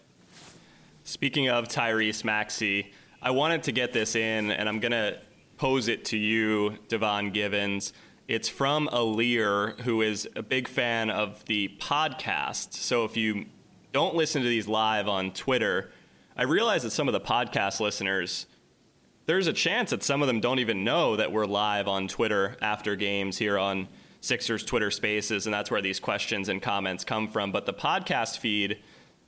Speaking 1.05 1.49
of 1.49 1.69
Tyrese 1.69 2.25
Maxey, 2.25 2.93
I 3.23 3.31
wanted 3.31 3.63
to 3.65 3.73
get 3.73 3.93
this 3.93 4.15
in, 4.15 4.51
and 4.51 4.69
I'm 4.69 4.79
going 4.79 4.93
to 4.93 5.19
pose 5.57 5.89
it 5.89 6.05
to 6.07 6.19
you, 6.19 6.77
Devon 6.89 7.31
Givens. 7.31 7.93
It's 8.29 8.49
from 8.49 8.89
Alir, 8.93 9.81
who 9.81 10.03
is 10.03 10.29
a 10.37 10.43
big 10.43 10.69
fan 10.69 11.11
of 11.11 11.45
the 11.47 11.71
podcast. 11.81 12.75
So 12.75 13.05
if 13.05 13.17
you 13.17 13.47
don't 13.93 14.15
listen 14.15 14.43
to 14.43 14.49
these 14.49 14.69
live 14.69 15.09
on 15.09 15.33
Twitter, 15.33 15.91
I 16.37 16.43
realize 16.43 16.83
that 16.83 16.91
some 16.91 17.09
of 17.09 17.15
the 17.15 17.21
podcast 17.21 17.81
listeners, 17.81 18.47
there's 19.25 19.47
a 19.47 19.53
chance 19.53 19.91
that 19.91 20.03
some 20.03 20.21
of 20.21 20.29
them 20.29 20.41
don't 20.41 20.59
even 20.59 20.85
know 20.85 21.17
that 21.17 21.33
we're 21.33 21.47
live 21.47 21.89
on 21.89 22.09
Twitter 22.09 22.57
after 22.61 22.97
games 22.97 23.39
here 23.39 23.59
on 23.59 23.89
Sixers 24.21 24.63
Twitter 24.63 24.91
Spaces, 24.91 25.47
and 25.47 25.55
that's 25.55 25.71
where 25.71 25.81
these 25.81 26.01
questions 26.01 26.51
and 26.51 26.61
comments 26.61 27.05
come 27.05 27.29
from. 27.29 27.51
But 27.51 27.65
the 27.65 27.73
podcast 27.73 28.39
feed 28.39 28.79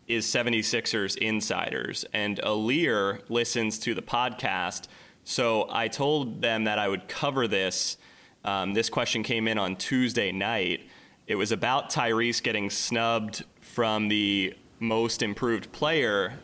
is 0.08 0.26
76ers 0.26 1.16
insiders, 1.18 2.04
and 2.12 2.40
Alir 2.42 3.20
listens 3.28 3.78
to 3.80 3.94
the 3.94 4.02
podcast. 4.02 4.88
So 5.24 5.68
I 5.70 5.88
told 5.88 6.40
them 6.40 6.64
that 6.64 6.78
I 6.78 6.88
would 6.88 7.08
cover 7.08 7.46
this. 7.46 7.98
Um, 8.44 8.72
this 8.72 8.88
question 8.88 9.22
came 9.22 9.46
in 9.46 9.58
on 9.58 9.76
Tuesday 9.76 10.32
night. 10.32 10.88
It 11.26 11.34
was 11.34 11.52
about 11.52 11.90
Tyrese 11.90 12.42
getting 12.42 12.70
snubbed 12.70 13.44
from 13.60 14.08
the 14.08 14.54
most 14.80 15.22
improved 15.22 15.70
player 15.72 16.38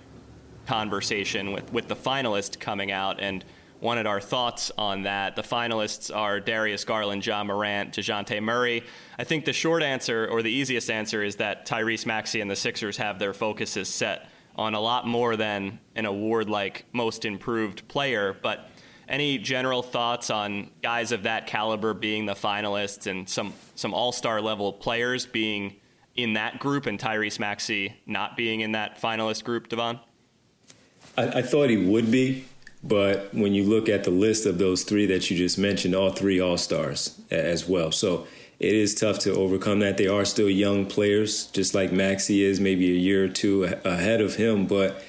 conversation 0.66 1.52
with, 1.52 1.72
with 1.72 1.88
the 1.88 1.96
finalist 1.96 2.60
coming 2.60 2.92
out 2.92 3.20
and 3.20 3.44
wanted 3.84 4.06
our 4.06 4.20
thoughts 4.20 4.72
on 4.78 5.02
that. 5.02 5.36
The 5.36 5.42
finalists 5.42 6.14
are 6.14 6.40
Darius 6.40 6.84
Garland, 6.84 7.20
John 7.20 7.48
Morant, 7.48 7.92
Dejounte 7.92 8.42
Murray. 8.42 8.82
I 9.18 9.24
think 9.24 9.44
the 9.44 9.52
short 9.52 9.82
answer, 9.82 10.26
or 10.26 10.40
the 10.40 10.50
easiest 10.50 10.90
answer, 10.90 11.22
is 11.22 11.36
that 11.36 11.66
Tyrese 11.66 12.06
Maxey 12.06 12.40
and 12.40 12.50
the 12.50 12.56
Sixers 12.56 12.96
have 12.96 13.18
their 13.18 13.34
focuses 13.34 13.90
set 13.90 14.30
on 14.56 14.72
a 14.72 14.80
lot 14.80 15.06
more 15.06 15.36
than 15.36 15.78
an 15.96 16.06
award 16.06 16.48
like 16.48 16.86
Most 16.94 17.26
Improved 17.26 17.86
Player. 17.86 18.34
But 18.42 18.70
any 19.06 19.36
general 19.36 19.82
thoughts 19.82 20.30
on 20.30 20.70
guys 20.82 21.12
of 21.12 21.24
that 21.24 21.46
caliber 21.46 21.92
being 21.92 22.24
the 22.24 22.32
finalists 22.32 23.06
and 23.06 23.28
some, 23.28 23.52
some 23.74 23.92
all 23.92 24.12
star 24.12 24.40
level 24.40 24.72
players 24.72 25.26
being 25.26 25.76
in 26.16 26.32
that 26.34 26.58
group 26.58 26.86
and 26.86 26.98
Tyrese 26.98 27.38
Maxey 27.38 28.00
not 28.06 28.34
being 28.34 28.60
in 28.60 28.72
that 28.72 28.98
finalist 28.98 29.44
group, 29.44 29.68
Devon? 29.68 30.00
I, 31.18 31.26
I 31.26 31.42
thought 31.42 31.68
he 31.68 31.76
would 31.76 32.10
be. 32.10 32.46
But 32.86 33.32
when 33.32 33.54
you 33.54 33.64
look 33.64 33.88
at 33.88 34.04
the 34.04 34.10
list 34.10 34.44
of 34.44 34.58
those 34.58 34.84
three 34.84 35.06
that 35.06 35.30
you 35.30 35.36
just 35.36 35.58
mentioned, 35.58 35.94
all 35.94 36.10
three 36.10 36.38
All 36.38 36.58
Stars 36.58 37.18
as 37.30 37.66
well. 37.66 37.90
So 37.90 38.26
it 38.60 38.74
is 38.74 38.94
tough 38.94 39.18
to 39.20 39.32
overcome 39.32 39.80
that. 39.80 39.96
They 39.96 40.06
are 40.06 40.24
still 40.24 40.50
young 40.50 40.84
players, 40.86 41.46
just 41.46 41.74
like 41.74 41.92
Maxey 41.92 42.44
is, 42.44 42.60
maybe 42.60 42.90
a 42.90 42.98
year 42.98 43.24
or 43.24 43.28
two 43.28 43.64
ahead 43.84 44.20
of 44.20 44.36
him, 44.36 44.66
but 44.66 45.02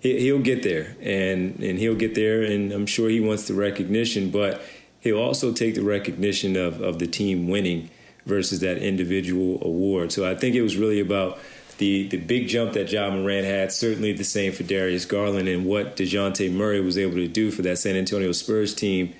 he'll 0.00 0.40
get 0.40 0.62
there, 0.62 0.96
and 1.00 1.60
and 1.60 1.78
he'll 1.78 1.94
get 1.94 2.14
there, 2.14 2.42
and 2.42 2.72
I'm 2.72 2.86
sure 2.86 3.10
he 3.10 3.20
wants 3.20 3.46
the 3.46 3.54
recognition, 3.54 4.30
but 4.30 4.62
he'll 5.00 5.18
also 5.18 5.52
take 5.52 5.74
the 5.74 5.82
recognition 5.82 6.56
of 6.56 6.80
of 6.80 6.98
the 6.98 7.06
team 7.06 7.48
winning 7.48 7.90
versus 8.26 8.60
that 8.60 8.78
individual 8.78 9.58
award. 9.62 10.12
So 10.12 10.28
I 10.28 10.34
think 10.34 10.54
it 10.54 10.62
was 10.62 10.76
really 10.76 11.00
about 11.00 11.38
the 11.80 12.06
the 12.08 12.18
big 12.18 12.46
jump 12.46 12.74
that 12.74 12.92
Ja 12.92 13.10
Morant 13.10 13.46
had, 13.46 13.72
certainly 13.72 14.12
the 14.12 14.22
same 14.22 14.52
for 14.52 14.62
Darius 14.62 15.06
Garland, 15.06 15.48
and 15.48 15.64
what 15.64 15.96
Dejounte 15.96 16.52
Murray 16.52 16.80
was 16.80 16.98
able 16.98 17.14
to 17.14 17.26
do 17.26 17.50
for 17.50 17.62
that 17.62 17.78
San 17.78 17.96
Antonio 17.96 18.32
Spurs 18.32 18.74
team 18.74 19.14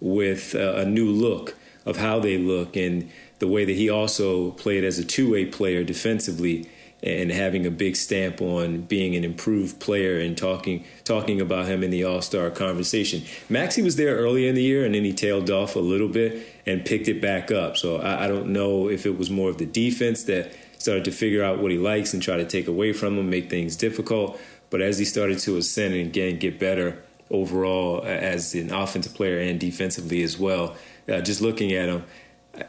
with 0.00 0.54
uh, 0.54 0.74
a 0.76 0.84
new 0.84 1.10
look 1.10 1.56
of 1.84 1.96
how 1.96 2.20
they 2.20 2.38
look 2.38 2.76
and 2.76 3.10
the 3.40 3.48
way 3.48 3.64
that 3.64 3.74
he 3.74 3.90
also 3.90 4.52
played 4.52 4.84
as 4.84 4.98
a 4.98 5.04
two 5.04 5.32
way 5.32 5.44
player 5.44 5.82
defensively 5.82 6.70
and 7.02 7.32
having 7.32 7.66
a 7.66 7.70
big 7.70 7.96
stamp 7.96 8.40
on 8.40 8.82
being 8.82 9.16
an 9.16 9.24
improved 9.24 9.80
player 9.80 10.18
and 10.20 10.38
talking 10.38 10.84
talking 11.02 11.40
about 11.40 11.66
him 11.66 11.82
in 11.82 11.90
the 11.90 12.04
All 12.04 12.22
Star 12.22 12.48
conversation. 12.48 13.24
Maxey 13.48 13.82
was 13.82 13.96
there 13.96 14.14
early 14.14 14.46
in 14.46 14.54
the 14.54 14.62
year 14.62 14.84
and 14.84 14.94
then 14.94 15.02
he 15.02 15.12
tailed 15.12 15.50
off 15.50 15.74
a 15.74 15.80
little 15.80 16.08
bit 16.08 16.46
and 16.64 16.84
picked 16.84 17.08
it 17.08 17.20
back 17.20 17.50
up. 17.50 17.76
So 17.76 17.96
I, 17.96 18.26
I 18.26 18.28
don't 18.28 18.52
know 18.52 18.88
if 18.88 19.04
it 19.04 19.18
was 19.18 19.30
more 19.30 19.50
of 19.50 19.58
the 19.58 19.66
defense 19.66 20.22
that 20.24 20.52
started 20.84 21.04
to 21.06 21.10
figure 21.10 21.42
out 21.42 21.58
what 21.58 21.70
he 21.70 21.78
likes 21.78 22.12
and 22.12 22.22
try 22.22 22.36
to 22.36 22.44
take 22.44 22.68
away 22.68 22.92
from 22.92 23.18
him, 23.18 23.30
make 23.30 23.48
things 23.48 23.74
difficult. 23.74 24.38
But 24.68 24.82
as 24.82 24.98
he 24.98 25.06
started 25.06 25.38
to 25.40 25.56
ascend 25.56 25.94
and 25.94 26.08
again 26.08 26.38
get 26.38 26.58
better 26.58 27.02
overall 27.30 28.02
as 28.04 28.54
an 28.54 28.70
offensive 28.70 29.14
player 29.14 29.38
and 29.38 29.58
defensively 29.58 30.22
as 30.22 30.38
well, 30.38 30.76
uh, 31.08 31.22
just 31.22 31.40
looking 31.40 31.72
at 31.72 31.88
him, 31.88 32.04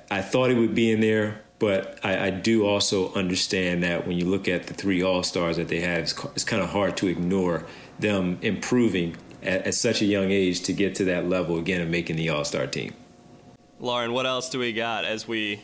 I 0.10 0.22
thought 0.22 0.50
he 0.50 0.56
would 0.56 0.74
be 0.74 0.92
in 0.92 1.02
there, 1.02 1.42
but 1.60 2.00
I, 2.04 2.28
I, 2.28 2.30
do 2.30 2.66
also 2.66 3.14
understand 3.14 3.84
that 3.84 4.08
when 4.08 4.18
you 4.18 4.26
look 4.26 4.48
at 4.48 4.68
the 4.68 4.74
three 4.74 5.04
All 5.04 5.22
Stars 5.22 5.58
that 5.58 5.68
they 5.68 5.82
have, 5.82 6.00
it's, 6.00 6.26
it's 6.36 6.44
kind 6.44 6.64
of 6.64 6.70
hard 6.70 6.96
to 6.98 7.08
ignore 7.08 7.66
them 8.00 8.40
improving 8.42 9.18
at, 9.44 9.68
at, 9.68 9.74
such 9.74 10.02
a 10.02 10.06
young 10.06 10.32
age 10.32 10.62
to 10.62 10.74
get 10.74 10.96
to 10.96 11.06
that 11.06 11.28
level 11.30 11.60
again 11.60 11.82
of 11.82 11.90
making 11.90 12.16
the 12.16 12.30
All 12.30 12.46
Star 12.46 12.66
team. 12.66 12.94
Lauren, 13.80 14.14
what 14.14 14.26
else 14.26 14.50
do 14.50 14.58
we 14.58 14.72
got 14.74 15.04
as 15.06 15.28
we 15.28 15.62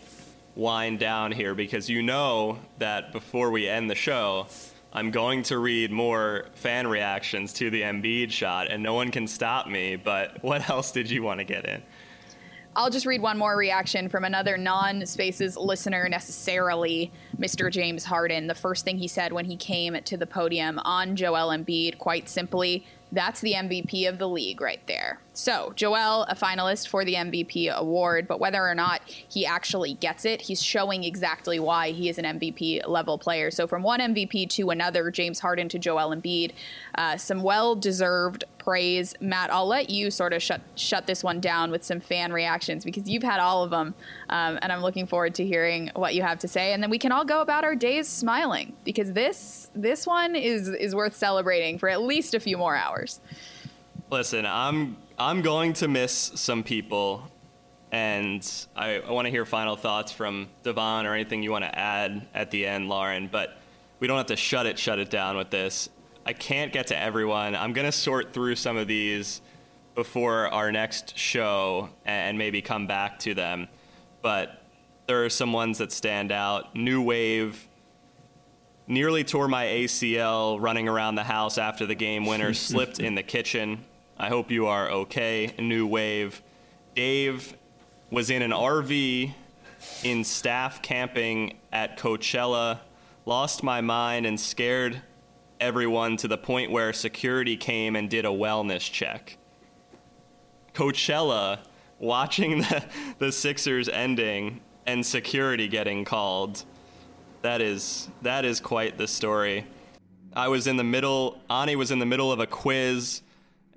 wind 0.56 1.00
down 1.00 1.32
here 1.32 1.56
because 1.56 1.90
you 1.90 2.02
know 2.02 2.60
that 2.80 3.12
before 3.12 3.52
we 3.52 3.68
end 3.68 3.90
the 3.90 3.96
show, 3.96 4.48
I'm 4.94 5.12
going 5.12 5.44
to 5.44 5.58
read 5.58 5.92
more 5.92 6.48
fan 6.56 6.88
reactions 6.88 7.54
to 7.54 7.70
the 7.70 7.82
Embiid 7.82 8.32
shot, 8.32 8.70
and 8.70 8.84
no 8.84 8.94
one 8.94 9.10
can 9.12 9.28
stop 9.28 9.68
me. 9.68 9.96
But 9.96 10.38
what 10.44 10.70
else 10.70 10.92
did 10.92 11.10
you 11.10 11.24
want 11.24 11.40
to 11.40 11.46
get 11.46 11.66
in? 11.66 11.82
I'll 12.74 12.90
just 12.90 13.06
read 13.06 13.22
one 13.22 13.38
more 13.38 13.58
reaction 13.58 14.08
from 14.08 14.24
another 14.24 14.58
non 14.58 15.06
Spaces 15.06 15.58
listener, 15.58 16.08
necessarily, 16.08 17.12
Mr. 17.38 17.70
James 17.70 18.06
Harden. 18.06 18.48
The 18.48 18.56
first 18.56 18.86
thing 18.86 18.98
he 18.98 19.10
said 19.10 19.34
when 19.34 19.46
he 19.46 19.58
came 19.58 20.02
to 20.02 20.18
the 20.18 20.26
podium 20.26 20.80
on 20.80 21.16
Joel 21.18 21.50
Embiid, 21.50 21.98
quite 21.98 22.30
simply, 22.30 22.86
That's 23.12 23.42
the 23.42 23.54
MVP 23.54 24.08
of 24.08 24.20
the 24.20 24.30
league 24.30 24.62
right 24.62 24.86
there. 24.88 25.20
So, 25.34 25.72
Joel, 25.78 26.24
a 26.24 26.36
finalist 26.36 26.90
for 26.90 27.06
the 27.06 27.14
MVP 27.14 27.74
award, 27.74 28.28
but 28.28 28.42
whether 28.42 28.68
or 28.68 28.76
not 28.76 29.02
he 29.06 29.46
actually 29.46 29.94
gets 29.94 30.26
it, 30.26 30.42
he's 30.42 30.62
showing 30.62 31.06
exactly 31.06 31.58
why 31.58 31.92
he 31.92 32.10
is 32.10 32.18
an 32.18 32.26
MVP 32.26 32.86
level 32.86 33.18
player. 33.18 33.50
So, 33.50 33.66
from 33.66 33.82
one 33.82 34.02
MVP 34.02 34.50
to 34.50 34.72
another, 34.72 35.10
James 35.10 35.40
Harden 35.40 35.70
to 35.70 35.80
Joel 35.80 36.14
Embiid, 36.14 36.52
uh, 36.96 37.16
some 37.16 37.44
well 37.44 37.76
deserved 37.76 38.44
praise. 38.58 39.16
Matt, 39.22 39.54
I'll 39.54 39.68
let 39.68 39.90
you 39.90 40.12
sort 40.12 40.34
of 40.34 40.44
shut 40.44 40.60
shut 40.76 41.08
this 41.08 41.24
one 41.24 41.40
down 41.40 41.72
with 41.72 41.86
some 41.86 42.02
fan 42.02 42.34
reactions 42.34 42.84
because 42.84 43.08
you've 43.10 43.24
had 43.24 43.40
all 43.40 43.64
of 43.64 43.70
them, 43.70 43.94
um, 44.30 44.60
and 44.62 44.70
I'm 44.70 44.82
looking 44.82 45.08
forward 45.08 45.34
to 45.36 45.46
hearing 45.46 45.92
what 45.96 46.14
you 46.14 46.24
have 46.24 46.40
to 46.40 46.48
say. 46.50 46.74
And 46.74 46.84
then 46.84 46.90
we 46.90 47.00
can 47.00 47.14
all 47.14 47.24
go 47.24 47.40
about 47.40 47.64
our 47.64 47.76
days 47.76 48.10
smiling 48.10 48.74
because 48.84 49.14
this 49.14 49.70
this 49.74 50.06
one 50.06 50.36
is 50.36 50.68
is 50.68 50.94
worth 50.94 51.16
celebrating 51.16 51.80
for 51.80 51.88
at 51.88 52.02
least 52.02 52.34
a 52.34 52.40
few 52.42 52.58
more 52.58 52.76
hours. 52.76 53.22
Listen, 54.12 54.46
I'm 54.46 54.98
I'm 55.22 55.44
going 55.44 55.74
to 55.74 55.88
miss 55.88 56.32
some 56.34 56.64
people, 56.64 57.32
and 57.92 58.44
I, 58.76 59.02
I 59.02 59.12
want 59.12 59.28
to 59.28 59.30
hear 59.30 59.46
final 59.46 59.76
thoughts 59.76 60.12
from 60.12 60.50
Devon 60.64 61.06
or 61.06 61.14
anything 61.14 61.44
you 61.44 61.52
want 61.52 61.64
to 61.64 61.78
add 61.78 62.26
at 62.34 62.50
the 62.50 62.66
end, 62.66 62.90
Lauren. 62.90 63.30
But 63.32 63.56
we 64.00 64.08
don't 64.08 64.18
have 64.18 64.26
to 64.28 64.36
shut 64.36 64.66
it 64.66 64.80
shut 64.80 64.98
it 64.98 65.12
down 65.12 65.38
with 65.38 65.52
this. 65.52 65.90
I 66.26 66.34
can't 66.34 66.74
get 66.74 66.88
to 66.88 66.98
everyone. 66.98 67.56
I'm 67.56 67.72
gonna 67.72 67.92
sort 67.92 68.34
through 68.34 68.56
some 68.56 68.78
of 68.78 68.88
these 68.88 69.42
before 69.94 70.48
our 70.48 70.72
next 70.72 71.16
show 71.16 71.90
and 72.04 72.40
maybe 72.40 72.64
come 72.64 72.88
back 72.88 73.20
to 73.20 73.36
them. 73.36 73.68
But 74.24 74.64
there 75.06 75.24
are 75.24 75.30
some 75.30 75.54
ones 75.54 75.78
that 75.78 75.92
stand 75.92 76.32
out. 76.32 76.76
New 76.76 77.00
Wave 77.00 77.68
nearly 78.88 79.24
tore 79.24 79.48
my 79.48 79.66
ACL 79.66 80.60
running 80.60 80.90
around 80.90 81.14
the 81.14 81.24
house 81.24 81.60
after 81.60 81.86
the 81.86 81.96
game 81.96 82.26
winner, 82.26 82.54
slipped 82.56 83.00
in 83.00 83.14
the 83.14 83.24
kitchen. 83.24 83.86
I 84.22 84.30
hope 84.30 84.52
you 84.52 84.68
are 84.68 84.88
okay. 84.92 85.52
New 85.58 85.88
Wave. 85.88 86.44
Dave 86.94 87.56
was 88.12 88.30
in 88.30 88.44
an 88.44 88.52
RV 88.52 89.34
in 90.04 90.24
staff 90.24 90.84
camping 90.84 91.58
at 91.74 91.98
Coachella, 91.98 92.82
lost 93.26 93.64
my 93.64 93.82
mind 93.82 94.28
and 94.28 94.40
scared 94.40 95.02
everyone 95.60 96.18
to 96.18 96.28
the 96.28 96.38
point 96.38 96.70
where 96.70 96.94
security 96.94 97.58
came 97.58 97.96
and 97.96 98.12
did 98.12 98.26
a 98.26 98.28
wellness 98.28 98.92
check. 98.92 99.40
Coachella, 100.76 101.58
watching 101.98 102.60
the, 102.60 102.86
the 103.18 103.32
Sixers 103.32 103.90
ending 103.90 104.62
and 104.86 105.04
security 105.04 105.68
getting 105.68 106.06
called. 106.06 106.64
That 107.42 107.60
is 107.60 108.08
that 108.22 108.46
is 108.46 108.60
quite 108.60 109.00
the 109.00 109.08
story. 109.08 109.66
I 110.36 110.48
was 110.50 110.68
in 110.68 110.78
the 110.78 110.84
middle 110.84 111.42
Ani 111.50 111.76
was 111.76 111.90
in 111.90 111.98
the 111.98 112.06
middle 112.06 112.32
of 112.32 112.40
a 112.40 112.46
quiz 112.46 113.24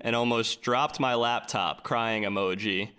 and 0.05 0.15
almost 0.15 0.61
dropped 0.61 0.99
my 0.99 1.15
laptop 1.15 1.83
crying 1.83 2.23
emoji. 2.23 2.91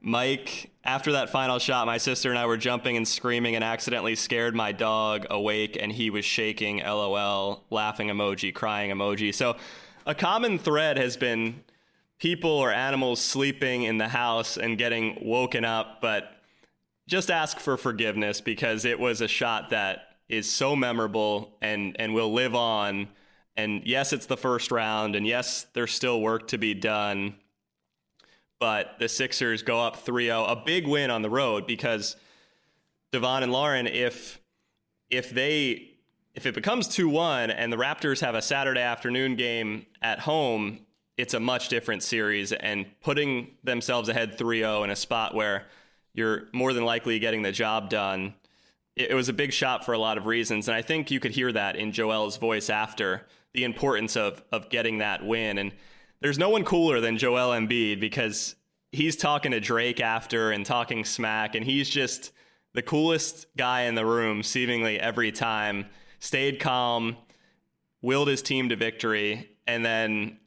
Mike, 0.00 0.70
after 0.82 1.12
that 1.12 1.28
final 1.28 1.58
shot, 1.58 1.86
my 1.86 1.98
sister 1.98 2.30
and 2.30 2.38
I 2.38 2.46
were 2.46 2.56
jumping 2.56 2.96
and 2.96 3.06
screaming 3.06 3.54
and 3.54 3.62
accidentally 3.62 4.14
scared 4.14 4.56
my 4.56 4.72
dog 4.72 5.26
awake 5.28 5.76
and 5.78 5.92
he 5.92 6.08
was 6.08 6.24
shaking 6.24 6.78
LOL, 6.78 7.64
laughing 7.68 8.08
emoji, 8.08 8.54
crying 8.54 8.90
emoji. 8.90 9.34
So 9.34 9.56
a 10.06 10.14
common 10.14 10.58
thread 10.58 10.96
has 10.96 11.18
been 11.18 11.62
people 12.18 12.50
or 12.50 12.72
animals 12.72 13.20
sleeping 13.20 13.82
in 13.82 13.98
the 13.98 14.08
house 14.08 14.56
and 14.56 14.78
getting 14.78 15.18
woken 15.20 15.66
up, 15.66 16.00
but 16.00 16.30
just 17.06 17.30
ask 17.30 17.60
for 17.60 17.76
forgiveness 17.76 18.40
because 18.40 18.86
it 18.86 18.98
was 18.98 19.20
a 19.20 19.28
shot 19.28 19.68
that 19.68 20.16
is 20.30 20.50
so 20.50 20.74
memorable 20.74 21.58
and 21.60 21.94
and 21.98 22.14
will 22.14 22.32
live 22.32 22.54
on. 22.54 23.08
And 23.58 23.82
yes, 23.84 24.12
it's 24.12 24.26
the 24.26 24.36
first 24.36 24.70
round, 24.70 25.16
and 25.16 25.26
yes, 25.26 25.66
there's 25.72 25.92
still 25.92 26.20
work 26.20 26.46
to 26.48 26.58
be 26.58 26.74
done. 26.74 27.34
But 28.60 28.94
the 29.00 29.08
Sixers 29.08 29.62
go 29.62 29.80
up 29.80 30.06
3-0, 30.06 30.52
a 30.52 30.62
big 30.64 30.86
win 30.86 31.10
on 31.10 31.22
the 31.22 31.28
road 31.28 31.66
because 31.66 32.14
Devon 33.10 33.42
and 33.42 33.50
Lauren, 33.50 33.88
if 33.88 34.40
if 35.10 35.30
they 35.30 35.90
if 36.36 36.46
it 36.46 36.54
becomes 36.54 36.86
2-1 36.86 37.52
and 37.56 37.72
the 37.72 37.76
Raptors 37.76 38.20
have 38.20 38.36
a 38.36 38.42
Saturday 38.42 38.80
afternoon 38.80 39.34
game 39.34 39.86
at 40.02 40.20
home, 40.20 40.78
it's 41.16 41.34
a 41.34 41.40
much 41.40 41.68
different 41.68 42.04
series 42.04 42.52
and 42.52 42.86
putting 43.00 43.56
themselves 43.64 44.08
ahead 44.08 44.38
3-0 44.38 44.84
in 44.84 44.90
a 44.90 44.96
spot 44.96 45.34
where 45.34 45.66
you're 46.14 46.44
more 46.52 46.72
than 46.72 46.84
likely 46.84 47.18
getting 47.18 47.42
the 47.42 47.50
job 47.50 47.90
done. 47.90 48.34
It, 48.94 49.14
was 49.14 49.28
a 49.28 49.32
big 49.32 49.52
shot 49.52 49.84
for 49.84 49.94
a 49.94 49.98
lot 49.98 50.16
of 50.16 50.26
reasons, 50.26 50.68
and 50.68 50.76
I 50.76 50.82
think 50.82 51.10
you 51.10 51.18
could 51.18 51.32
hear 51.32 51.50
that 51.52 51.74
in 51.74 51.90
Joel's 51.90 52.36
voice 52.36 52.70
after 52.70 53.26
the 53.54 53.64
importance 53.64 54.16
of 54.16 54.42
of 54.52 54.68
getting 54.70 54.98
that 54.98 55.24
win. 55.24 55.58
And 55.58 55.72
there's 56.20 56.38
no 56.38 56.50
one 56.50 56.64
cooler 56.64 57.00
than 57.00 57.18
Joel 57.18 57.50
Embiid 57.50 58.00
because 58.00 58.56
he's 58.92 59.16
talking 59.16 59.52
to 59.52 59.60
Drake 59.60 60.00
after 60.00 60.50
and 60.50 60.64
talking 60.64 61.04
smack, 61.04 61.54
and 61.54 61.64
he's 61.64 61.88
just 61.88 62.32
the 62.74 62.82
coolest 62.82 63.46
guy 63.56 63.82
in 63.82 63.94
the 63.94 64.06
room, 64.06 64.42
seemingly 64.42 64.98
every 65.00 65.32
time. 65.32 65.86
Stayed 66.20 66.58
calm, 66.58 67.16
willed 68.02 68.28
his 68.28 68.42
team 68.42 68.68
to 68.70 68.76
victory, 68.76 69.50
and 69.66 69.84
then 69.84 70.38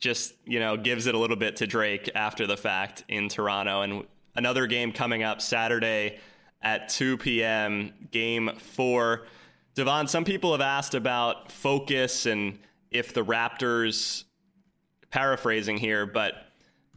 just 0.00 0.34
you 0.44 0.60
know 0.60 0.76
gives 0.76 1.06
it 1.06 1.14
a 1.14 1.18
little 1.18 1.36
bit 1.36 1.56
to 1.56 1.66
Drake 1.66 2.10
after 2.14 2.46
the 2.46 2.56
fact 2.56 3.04
in 3.08 3.28
Toronto. 3.28 3.82
And 3.82 4.04
another 4.34 4.66
game 4.66 4.92
coming 4.92 5.22
up 5.22 5.40
Saturday 5.40 6.18
at 6.62 6.88
2 6.88 7.18
p.m. 7.18 7.92
Game 8.10 8.50
four. 8.58 9.26
Devon, 9.74 10.06
some 10.06 10.24
people 10.24 10.52
have 10.52 10.60
asked 10.60 10.94
about 10.94 11.50
focus 11.50 12.26
and 12.26 12.58
if 12.90 13.12
the 13.12 13.24
Raptors, 13.24 14.24
paraphrasing 15.10 15.78
here, 15.78 16.06
but 16.06 16.34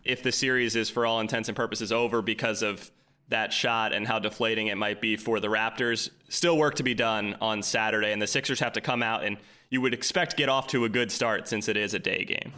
if 0.03 0.21
the 0.21 0.31
series 0.31 0.75
is 0.75 0.89
for 0.89 1.05
all 1.05 1.19
intents 1.19 1.49
and 1.49 1.55
purposes 1.55 1.91
over 1.91 2.21
because 2.21 2.61
of 2.61 2.91
that 3.29 3.51
shot 3.51 3.93
and 3.93 4.07
how 4.07 4.19
deflating 4.19 4.67
it 4.67 4.77
might 4.77 5.01
be 5.01 5.17
for 5.17 5.39
the 5.39 5.47
Raptors. 5.47 6.09
Still 6.29 6.57
work 6.57 6.75
to 6.75 6.83
be 6.83 6.93
done 6.93 7.35
on 7.41 7.61
Saturday, 7.61 8.11
and 8.11 8.21
the 8.21 8.27
Sixers 8.27 8.59
have 8.59 8.73
to 8.73 8.81
come 8.81 9.03
out 9.03 9.23
and 9.23 9.37
you 9.69 9.81
would 9.81 9.93
expect 9.93 10.37
get 10.37 10.47
off 10.47 10.67
to 10.67 10.85
a 10.85 10.89
good 10.89 11.11
start 11.11 11.47
since 11.47 11.67
it 11.67 11.75
is 11.75 11.93
a 11.93 11.99
day 11.99 12.23
game. 12.23 12.53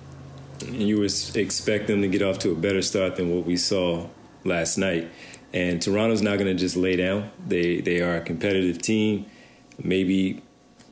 You 0.67 0.99
would 0.99 1.35
expect 1.35 1.87
them 1.87 2.01
to 2.01 2.07
get 2.07 2.21
off 2.21 2.37
to 2.39 2.51
a 2.51 2.55
better 2.55 2.81
start 2.81 3.15
than 3.15 3.33
what 3.33 3.45
we 3.45 3.57
saw 3.57 4.07
last 4.43 4.77
night. 4.77 5.09
And 5.53 5.81
Toronto's 5.81 6.21
not 6.21 6.37
going 6.37 6.55
to 6.55 6.59
just 6.59 6.75
lay 6.75 6.95
down. 6.95 7.31
They 7.47 7.81
they 7.81 8.01
are 8.01 8.17
a 8.17 8.21
competitive 8.21 8.79
team. 8.79 9.25
Maybe 9.83 10.41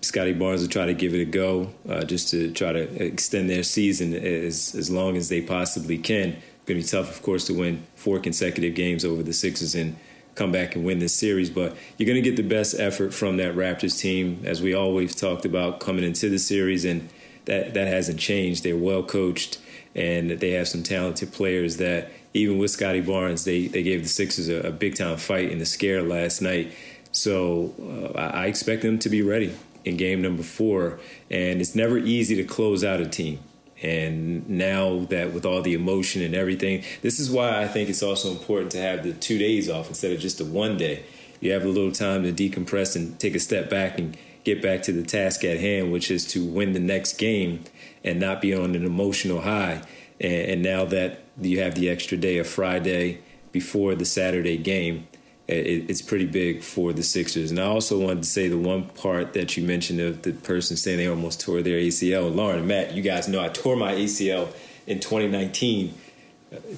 Scottie 0.01 0.33
Barnes 0.33 0.61
will 0.61 0.69
try 0.69 0.85
to 0.85 0.93
give 0.93 1.13
it 1.13 1.21
a 1.21 1.25
go, 1.25 1.71
uh, 1.89 2.03
just 2.03 2.29
to 2.29 2.51
try 2.51 2.71
to 2.71 3.03
extend 3.03 3.49
their 3.49 3.63
season 3.63 4.13
as 4.13 4.75
as 4.75 4.89
long 4.89 5.17
as 5.17 5.29
they 5.29 5.41
possibly 5.41 5.97
can. 5.97 6.29
It's 6.29 6.65
going 6.65 6.79
to 6.79 6.85
be 6.85 6.89
tough, 6.89 7.15
of 7.15 7.21
course, 7.21 7.45
to 7.47 7.53
win 7.53 7.85
four 7.95 8.19
consecutive 8.19 8.75
games 8.75 9.03
over 9.05 9.23
the 9.23 9.33
Sixers 9.33 9.75
and 9.75 9.95
come 10.35 10.51
back 10.51 10.75
and 10.75 10.85
win 10.85 10.99
this 10.99 11.15
series. 11.15 11.49
But 11.49 11.75
you're 11.97 12.07
going 12.07 12.21
to 12.21 12.29
get 12.29 12.35
the 12.35 12.47
best 12.47 12.79
effort 12.79 13.13
from 13.13 13.37
that 13.37 13.55
Raptors 13.55 13.99
team, 13.99 14.41
as 14.45 14.61
we 14.61 14.73
always 14.73 15.15
talked 15.15 15.45
about 15.45 15.79
coming 15.79 16.03
into 16.03 16.29
the 16.29 16.39
series, 16.39 16.85
and 16.85 17.09
that 17.45 17.73
that 17.73 17.87
hasn't 17.87 18.19
changed. 18.19 18.63
They're 18.63 18.77
well 18.77 19.03
coached, 19.03 19.59
and 19.95 20.31
they 20.31 20.51
have 20.51 20.67
some 20.67 20.83
talented 20.83 21.33
players 21.33 21.77
that 21.77 22.11
even 22.33 22.57
with 22.59 22.71
Scottie 22.71 23.01
Barnes, 23.01 23.45
they, 23.45 23.67
they 23.67 23.83
gave 23.83 24.03
the 24.03 24.09
Sixers 24.09 24.47
a, 24.47 24.67
a 24.67 24.71
big 24.71 24.95
time 24.95 25.17
fight 25.17 25.51
in 25.51 25.59
the 25.59 25.65
scare 25.65 26.03
last 26.03 26.41
night. 26.41 26.71
So 27.17 27.73
uh, 28.15 28.19
I 28.19 28.45
expect 28.45 28.83
them 28.83 28.99
to 28.99 29.09
be 29.09 29.23
ready 29.23 29.53
in 29.83 29.97
game 29.97 30.21
number 30.21 30.43
four. 30.43 30.99
And 31.31 31.59
it's 31.59 31.75
never 31.75 31.97
easy 31.97 32.35
to 32.35 32.43
close 32.43 32.83
out 32.83 33.01
a 33.01 33.07
team. 33.07 33.39
And 33.81 34.47
now 34.49 35.05
that 35.09 35.33
with 35.33 35.45
all 35.45 35.61
the 35.61 35.73
emotion 35.73 36.21
and 36.21 36.35
everything, 36.35 36.83
this 37.01 37.19
is 37.19 37.29
why 37.29 37.61
I 37.61 37.67
think 37.67 37.89
it's 37.89 38.03
also 38.03 38.31
important 38.31 38.71
to 38.73 38.81
have 38.81 39.03
the 39.03 39.13
two 39.13 39.37
days 39.37 39.69
off 39.69 39.87
instead 39.87 40.11
of 40.11 40.19
just 40.19 40.37
the 40.37 40.45
one 40.45 40.77
day. 40.77 41.05
You 41.39 41.51
have 41.53 41.65
a 41.65 41.67
little 41.67 41.91
time 41.91 42.23
to 42.23 42.31
decompress 42.31 42.95
and 42.95 43.19
take 43.19 43.35
a 43.35 43.39
step 43.39 43.69
back 43.69 43.99
and 43.99 44.17
get 44.43 44.61
back 44.61 44.83
to 44.83 44.91
the 44.91 45.03
task 45.03 45.43
at 45.43 45.59
hand, 45.59 45.91
which 45.91 46.09
is 46.09 46.25
to 46.27 46.45
win 46.45 46.73
the 46.73 46.79
next 46.79 47.17
game 47.17 47.63
and 48.03 48.19
not 48.19 48.41
be 48.41 48.53
on 48.53 48.75
an 48.75 48.85
emotional 48.85 49.41
high. 49.41 49.81
And, 50.19 50.51
and 50.51 50.63
now 50.63 50.85
that 50.85 51.19
you 51.39 51.61
have 51.61 51.75
the 51.75 51.89
extra 51.89 52.17
day 52.17 52.37
of 52.37 52.47
Friday 52.47 53.19
before 53.51 53.95
the 53.95 54.05
Saturday 54.05 54.57
game, 54.57 55.07
it, 55.47 55.89
it's 55.89 56.01
pretty 56.01 56.25
big 56.25 56.61
for 56.61 56.93
the 56.93 57.03
Sixers. 57.03 57.51
And 57.51 57.59
I 57.59 57.63
also 57.63 57.99
wanted 57.99 58.23
to 58.23 58.29
say 58.29 58.47
the 58.47 58.57
one 58.57 58.83
part 58.83 59.33
that 59.33 59.55
you 59.55 59.65
mentioned 59.65 59.99
of 59.99 60.21
the 60.23 60.33
person 60.33 60.75
saying 60.77 60.97
they 60.97 61.07
almost 61.07 61.41
tore 61.41 61.61
their 61.61 61.79
ACL. 61.79 62.33
Lauren 62.33 62.59
and 62.59 62.67
Matt, 62.67 62.93
you 62.93 63.01
guys 63.01 63.27
know 63.27 63.43
I 63.43 63.49
tore 63.49 63.75
my 63.75 63.93
ACL 63.93 64.49
in 64.85 64.99
2019. 64.99 65.93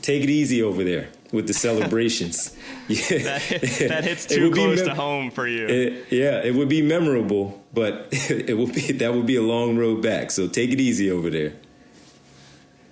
Take 0.02 0.24
it 0.24 0.30
easy 0.30 0.64
over 0.64 0.84
there 0.84 1.10
with 1.32 1.48
the 1.48 1.54
celebrations. 1.54 2.56
yeah. 2.88 3.20
that, 3.20 3.42
that, 3.90 4.04
hits 4.04 4.26
too 4.26 4.52
close 4.52 4.80
mem- 4.80 4.88
to 4.88 4.96
home 4.96 5.32
for 5.32 5.48
you. 5.48 5.68
It, 5.68 6.08
yeah, 6.12 6.42
it 6.44 6.56
would 6.56 6.70
be 6.70 6.82
memorable, 6.82 7.64
but 7.74 8.08
it 8.12 8.58
would 8.58 8.74
be 8.74 8.94
that 8.94 9.14
would 9.14 9.28
be 9.28 9.36
a 9.36 9.42
long 9.44 9.78
road 9.78 10.02
back. 10.02 10.32
So 10.32 10.48
take 10.48 10.72
it 10.72 10.80
easy 10.80 11.12
over 11.12 11.30
there. 11.30 11.54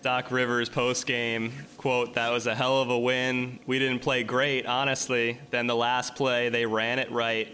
Doc 0.02 0.32
Rivers 0.32 0.70
post 0.70 1.08
game 1.08 1.52
quote, 1.78 2.14
That 2.14 2.32
was 2.32 2.46
a 2.46 2.54
hell 2.54 2.82
of 2.82 2.90
a 2.90 3.00
win. 3.00 3.60
We 3.66 3.80
didn't 3.80 4.02
play 4.02 4.24
great, 4.24 4.66
honestly. 4.66 5.40
Then 5.50 5.68
the 5.68 5.76
last 5.76 6.16
play, 6.16 6.50
they 6.50 6.66
ran 6.66 7.00
it 7.00 7.12
right. 7.12 7.48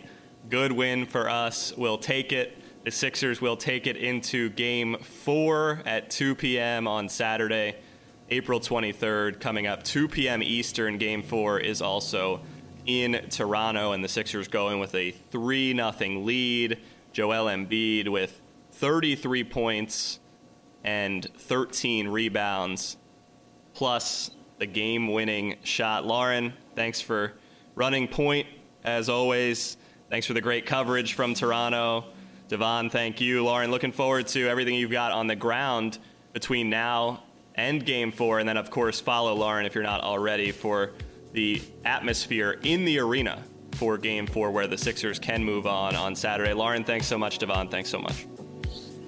Good 0.49 0.71
win 0.71 1.05
for 1.05 1.29
us. 1.29 1.73
We'll 1.77 1.97
take 1.97 2.33
it. 2.33 2.57
The 2.83 2.91
Sixers 2.91 3.39
will 3.39 3.55
take 3.55 3.87
it 3.87 3.95
into 3.95 4.49
game 4.49 4.97
four 4.97 5.81
at 5.85 6.09
2 6.09 6.35
p.m. 6.35 6.85
on 6.85 7.07
Saturday, 7.07 7.77
April 8.29 8.59
23rd. 8.59 9.39
Coming 9.39 9.67
up 9.67 9.83
2 9.83 10.09
p.m. 10.09 10.43
Eastern, 10.43 10.97
game 10.97 11.23
four 11.23 11.59
is 11.59 11.81
also 11.81 12.41
in 12.85 13.25
Toronto, 13.29 13.93
and 13.93 14.03
the 14.03 14.09
Sixers 14.09 14.49
going 14.49 14.79
with 14.79 14.93
a 14.95 15.11
3 15.11 15.73
0 15.73 15.91
lead. 16.19 16.77
Joel 17.13 17.45
Embiid 17.45 18.09
with 18.09 18.41
33 18.71 19.45
points 19.45 20.19
and 20.83 21.25
13 21.37 22.07
rebounds, 22.07 22.97
plus 23.73 24.31
the 24.59 24.65
game 24.65 25.07
winning 25.07 25.57
shot. 25.63 26.05
Lauren, 26.05 26.53
thanks 26.75 27.01
for 27.01 27.33
running 27.75 28.07
point 28.07 28.47
as 28.83 29.09
always. 29.09 29.77
Thanks 30.09 30.27
for 30.27 30.33
the 30.33 30.41
great 30.41 30.65
coverage 30.65 31.13
from 31.13 31.33
Toronto. 31.33 32.05
Devon, 32.49 32.89
thank 32.89 33.19
you. 33.19 33.43
Lauren, 33.43 33.71
looking 33.71 33.91
forward 33.91 34.27
to 34.27 34.47
everything 34.47 34.75
you've 34.75 34.91
got 34.91 35.11
on 35.11 35.27
the 35.27 35.35
ground 35.35 35.97
between 36.33 36.69
now 36.69 37.23
and 37.55 37.85
game 37.85 38.11
four. 38.11 38.39
And 38.39 38.47
then, 38.47 38.57
of 38.57 38.69
course, 38.69 38.99
follow 38.99 39.33
Lauren 39.33 39.65
if 39.65 39.73
you're 39.73 39.83
not 39.83 40.01
already 40.01 40.51
for 40.51 40.91
the 41.31 41.61
atmosphere 41.85 42.59
in 42.63 42.85
the 42.85 42.99
arena 42.99 43.43
for 43.71 43.97
game 43.97 44.27
four, 44.27 44.51
where 44.51 44.67
the 44.67 44.77
Sixers 44.77 45.17
can 45.17 45.43
move 45.43 45.65
on 45.65 45.95
on 45.95 46.15
Saturday. 46.15 46.53
Lauren, 46.53 46.83
thanks 46.83 47.07
so 47.07 47.17
much. 47.17 47.39
Devon, 47.39 47.69
thanks 47.69 47.89
so 47.89 47.99
much. 47.99 48.27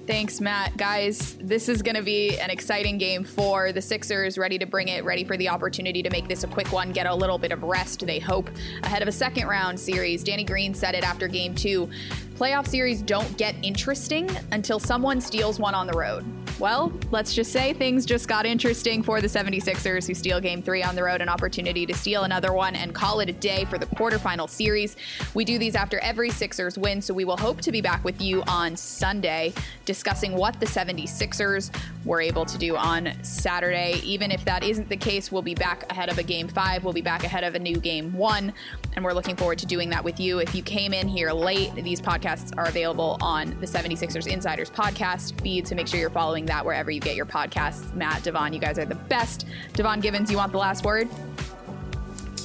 Thanks, 0.06 0.40
Matt. 0.40 0.76
Guys, 0.76 1.36
this 1.40 1.68
is 1.68 1.82
going 1.82 1.96
to 1.96 2.02
be 2.02 2.38
an 2.38 2.48
exciting 2.48 2.96
game 2.96 3.24
for 3.24 3.72
the 3.72 3.82
Sixers, 3.82 4.38
ready 4.38 4.56
to 4.56 4.64
bring 4.64 4.86
it, 4.86 5.04
ready 5.04 5.24
for 5.24 5.36
the 5.36 5.48
opportunity 5.48 6.00
to 6.00 6.10
make 6.10 6.28
this 6.28 6.44
a 6.44 6.46
quick 6.46 6.70
one, 6.72 6.92
get 6.92 7.06
a 7.06 7.14
little 7.14 7.38
bit 7.38 7.50
of 7.50 7.64
rest, 7.64 8.06
they 8.06 8.20
hope, 8.20 8.48
ahead 8.84 9.02
of 9.02 9.08
a 9.08 9.12
second 9.12 9.48
round 9.48 9.80
series. 9.80 10.22
Danny 10.22 10.44
Green 10.44 10.74
said 10.74 10.94
it 10.94 11.02
after 11.02 11.26
game 11.26 11.56
two 11.56 11.90
playoff 12.36 12.68
series 12.68 13.02
don't 13.02 13.36
get 13.36 13.56
interesting 13.64 14.30
until 14.52 14.78
someone 14.78 15.20
steals 15.20 15.58
one 15.58 15.74
on 15.74 15.88
the 15.88 15.98
road. 15.98 16.24
Well, 16.58 16.90
let's 17.10 17.34
just 17.34 17.52
say 17.52 17.74
things 17.74 18.06
just 18.06 18.28
got 18.28 18.46
interesting 18.46 19.02
for 19.02 19.20
the 19.20 19.26
76ers 19.26 20.06
who 20.06 20.14
steal 20.14 20.40
game 20.40 20.62
three 20.62 20.82
on 20.82 20.94
the 20.94 21.02
road, 21.02 21.20
an 21.20 21.28
opportunity 21.28 21.84
to 21.84 21.92
steal 21.92 22.24
another 22.24 22.54
one 22.54 22.74
and 22.74 22.94
call 22.94 23.20
it 23.20 23.28
a 23.28 23.34
day 23.34 23.66
for 23.66 23.76
the 23.76 23.84
quarterfinal 23.84 24.48
series. 24.48 24.96
We 25.34 25.44
do 25.44 25.58
these 25.58 25.74
after 25.74 25.98
every 25.98 26.30
Sixers 26.30 26.78
win, 26.78 27.02
so 27.02 27.12
we 27.12 27.26
will 27.26 27.36
hope 27.36 27.60
to 27.60 27.70
be 27.70 27.82
back 27.82 28.02
with 28.04 28.22
you 28.22 28.42
on 28.48 28.74
Sunday 28.74 29.52
discussing 29.84 30.32
what 30.32 30.58
the 30.58 30.64
76ers 30.64 31.76
were 32.06 32.22
able 32.22 32.46
to 32.46 32.56
do 32.56 32.74
on 32.74 33.12
Saturday. 33.22 34.00
Even 34.02 34.30
if 34.30 34.42
that 34.46 34.64
isn't 34.64 34.88
the 34.88 34.96
case, 34.96 35.30
we'll 35.30 35.42
be 35.42 35.54
back 35.54 35.90
ahead 35.92 36.08
of 36.08 36.16
a 36.16 36.22
game 36.22 36.48
five, 36.48 36.84
we'll 36.84 36.94
be 36.94 37.02
back 37.02 37.22
ahead 37.22 37.44
of 37.44 37.54
a 37.54 37.58
new 37.58 37.76
game 37.76 38.14
one, 38.14 38.50
and 38.94 39.04
we're 39.04 39.12
looking 39.12 39.36
forward 39.36 39.58
to 39.58 39.66
doing 39.66 39.90
that 39.90 40.02
with 40.02 40.18
you. 40.18 40.38
If 40.38 40.54
you 40.54 40.62
came 40.62 40.94
in 40.94 41.06
here 41.06 41.32
late, 41.32 41.74
these 41.74 42.00
podcasts 42.00 42.56
are 42.56 42.64
available 42.64 43.18
on 43.20 43.50
the 43.60 43.66
76ers 43.66 44.26
Insiders 44.26 44.70
podcast 44.70 45.38
feed, 45.42 45.68
so 45.68 45.74
make 45.74 45.86
sure 45.86 46.00
you're 46.00 46.08
following 46.08 46.45
that 46.46 46.64
wherever 46.64 46.90
you 46.90 47.00
get 47.00 47.16
your 47.16 47.26
podcasts. 47.26 47.92
Matt, 47.94 48.22
Devon, 48.22 48.52
you 48.52 48.58
guys 48.58 48.78
are 48.78 48.84
the 48.84 48.94
best. 48.94 49.46
Devon 49.74 50.00
Givens, 50.00 50.30
you 50.30 50.36
want 50.36 50.52
the 50.52 50.58
last 50.58 50.84
word? 50.84 51.08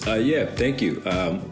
Uh, 0.07 0.15
yeah, 0.15 0.45
thank 0.45 0.81
you. 0.81 1.01
Um, 1.05 1.49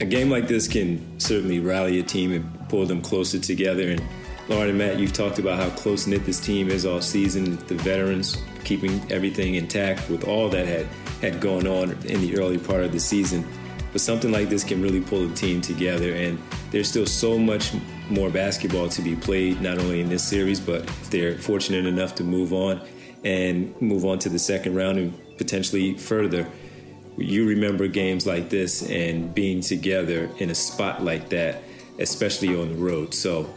a 0.00 0.04
game 0.04 0.30
like 0.30 0.48
this 0.48 0.68
can 0.68 1.18
certainly 1.18 1.60
rally 1.60 1.98
a 1.98 2.02
team 2.02 2.32
and 2.32 2.68
pull 2.68 2.84
them 2.86 3.00
closer 3.00 3.38
together. 3.38 3.90
And 3.90 4.02
Lauren 4.48 4.68
and 4.68 4.78
Matt, 4.78 4.98
you've 4.98 5.12
talked 5.12 5.38
about 5.38 5.58
how 5.58 5.70
close 5.70 6.06
knit 6.06 6.24
this 6.24 6.38
team 6.38 6.70
is 6.70 6.84
all 6.84 7.00
season. 7.00 7.56
The 7.66 7.74
veterans 7.74 8.42
keeping 8.64 9.00
everything 9.10 9.54
intact 9.54 10.08
with 10.10 10.24
all 10.24 10.48
that 10.50 10.66
had 10.66 10.86
had 11.20 11.40
gone 11.40 11.66
on 11.66 11.92
in 12.04 12.20
the 12.20 12.36
early 12.38 12.58
part 12.58 12.82
of 12.82 12.92
the 12.92 13.00
season. 13.00 13.46
But 13.96 14.02
something 14.02 14.30
like 14.30 14.50
this 14.50 14.62
can 14.62 14.82
really 14.82 15.00
pull 15.00 15.24
a 15.24 15.34
team 15.34 15.62
together, 15.62 16.12
and 16.12 16.38
there's 16.70 16.86
still 16.86 17.06
so 17.06 17.38
much 17.38 17.72
more 18.10 18.28
basketball 18.28 18.90
to 18.90 19.00
be 19.00 19.16
played, 19.16 19.62
not 19.62 19.78
only 19.78 20.02
in 20.02 20.10
this 20.10 20.22
series, 20.22 20.60
but 20.60 20.82
if 20.82 21.08
they're 21.08 21.38
fortunate 21.38 21.86
enough 21.86 22.14
to 22.16 22.22
move 22.22 22.52
on 22.52 22.86
and 23.24 23.74
move 23.80 24.04
on 24.04 24.18
to 24.18 24.28
the 24.28 24.38
second 24.38 24.74
round 24.74 24.98
and 24.98 25.38
potentially 25.38 25.96
further. 25.96 26.46
You 27.16 27.48
remember 27.48 27.88
games 27.88 28.26
like 28.26 28.50
this 28.50 28.86
and 28.86 29.34
being 29.34 29.62
together 29.62 30.28
in 30.40 30.50
a 30.50 30.54
spot 30.54 31.02
like 31.02 31.30
that, 31.30 31.62
especially 31.98 32.54
on 32.54 32.68
the 32.68 32.74
road. 32.74 33.14
So, 33.14 33.48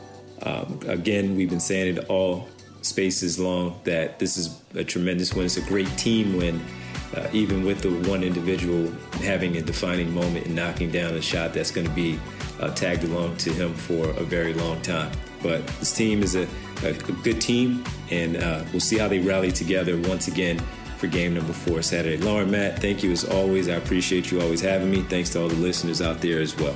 um, 0.44 0.80
again, 0.88 1.36
we've 1.36 1.50
been 1.50 1.60
saying 1.60 1.98
it 1.98 2.06
all 2.06 2.48
spaces 2.82 3.40
long 3.40 3.78
that 3.84 4.20
this 4.20 4.38
is 4.38 4.58
a 4.74 4.86
tremendous 4.86 5.34
win. 5.34 5.48
It's 5.48 5.58
a 5.58 5.62
great 5.64 5.90
team 5.98 6.38
win, 6.38 6.62
uh, 7.16 7.28
even 7.34 7.66
with 7.66 7.82
the 7.82 8.10
one 8.10 8.24
individual 8.24 8.92
having 9.22 9.58
a 9.58 9.62
defining 9.62 10.14
moment 10.14 10.46
and 10.46 10.56
knocking 10.56 10.92
down 10.92 11.14
a 11.16 11.22
shot 11.22 11.54
that's 11.54 11.72
going 11.72 11.88
to 11.88 11.94
be 11.94 12.20
uh, 12.60 12.70
tagged 12.74 13.04
along 13.04 13.38
to 13.38 13.52
him 13.52 13.74
for 13.74 14.10
a 14.10 14.24
very 14.24 14.54
long 14.54 14.82
time. 14.82 15.12
But 15.42 15.66
this 15.80 15.94
team 15.94 16.22
is 16.22 16.36
a, 16.36 16.48
a, 16.84 16.94
good 16.94 17.40
team, 17.40 17.84
and 18.12 18.38
uh, 18.38 18.64
we'll 18.72 18.82
see 18.82 18.98
how 18.98 19.08
they 19.08 19.20
rally 19.20 19.52
together 19.52 19.98
once 20.02 20.28
again 20.28 20.60
for 20.98 21.08
game 21.08 21.34
number 21.34 21.54
four 21.54 21.82
Saturday. 21.82 22.18
Lauren, 22.18 22.52
Matt, 22.52 22.80
thank 22.80 23.04
you 23.04 23.12
as 23.12 23.24
always. 23.24 23.70
I 23.70 23.76
appreciate 23.76 24.32
you 24.32 24.42
always 24.42 24.60
having 24.60 24.92
me. 24.92 25.02
Thanks 25.04 25.30
to 25.32 25.42
all 25.42 25.48
the 25.48 25.56
listeners 25.56 26.02
out 26.02 26.20
there 26.20 26.42
as 26.42 26.58
well. 26.58 26.76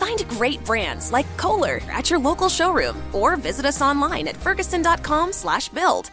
Find 0.00 0.26
great 0.28 0.64
brands 0.64 1.12
like 1.12 1.28
Kohler 1.36 1.80
at 1.92 2.10
your 2.10 2.18
local 2.18 2.48
showroom 2.48 2.96
or 3.12 3.36
visit 3.36 3.66
us 3.66 3.82
online 3.82 4.28
at 4.28 4.36
ferguson.com/build. 4.36 6.10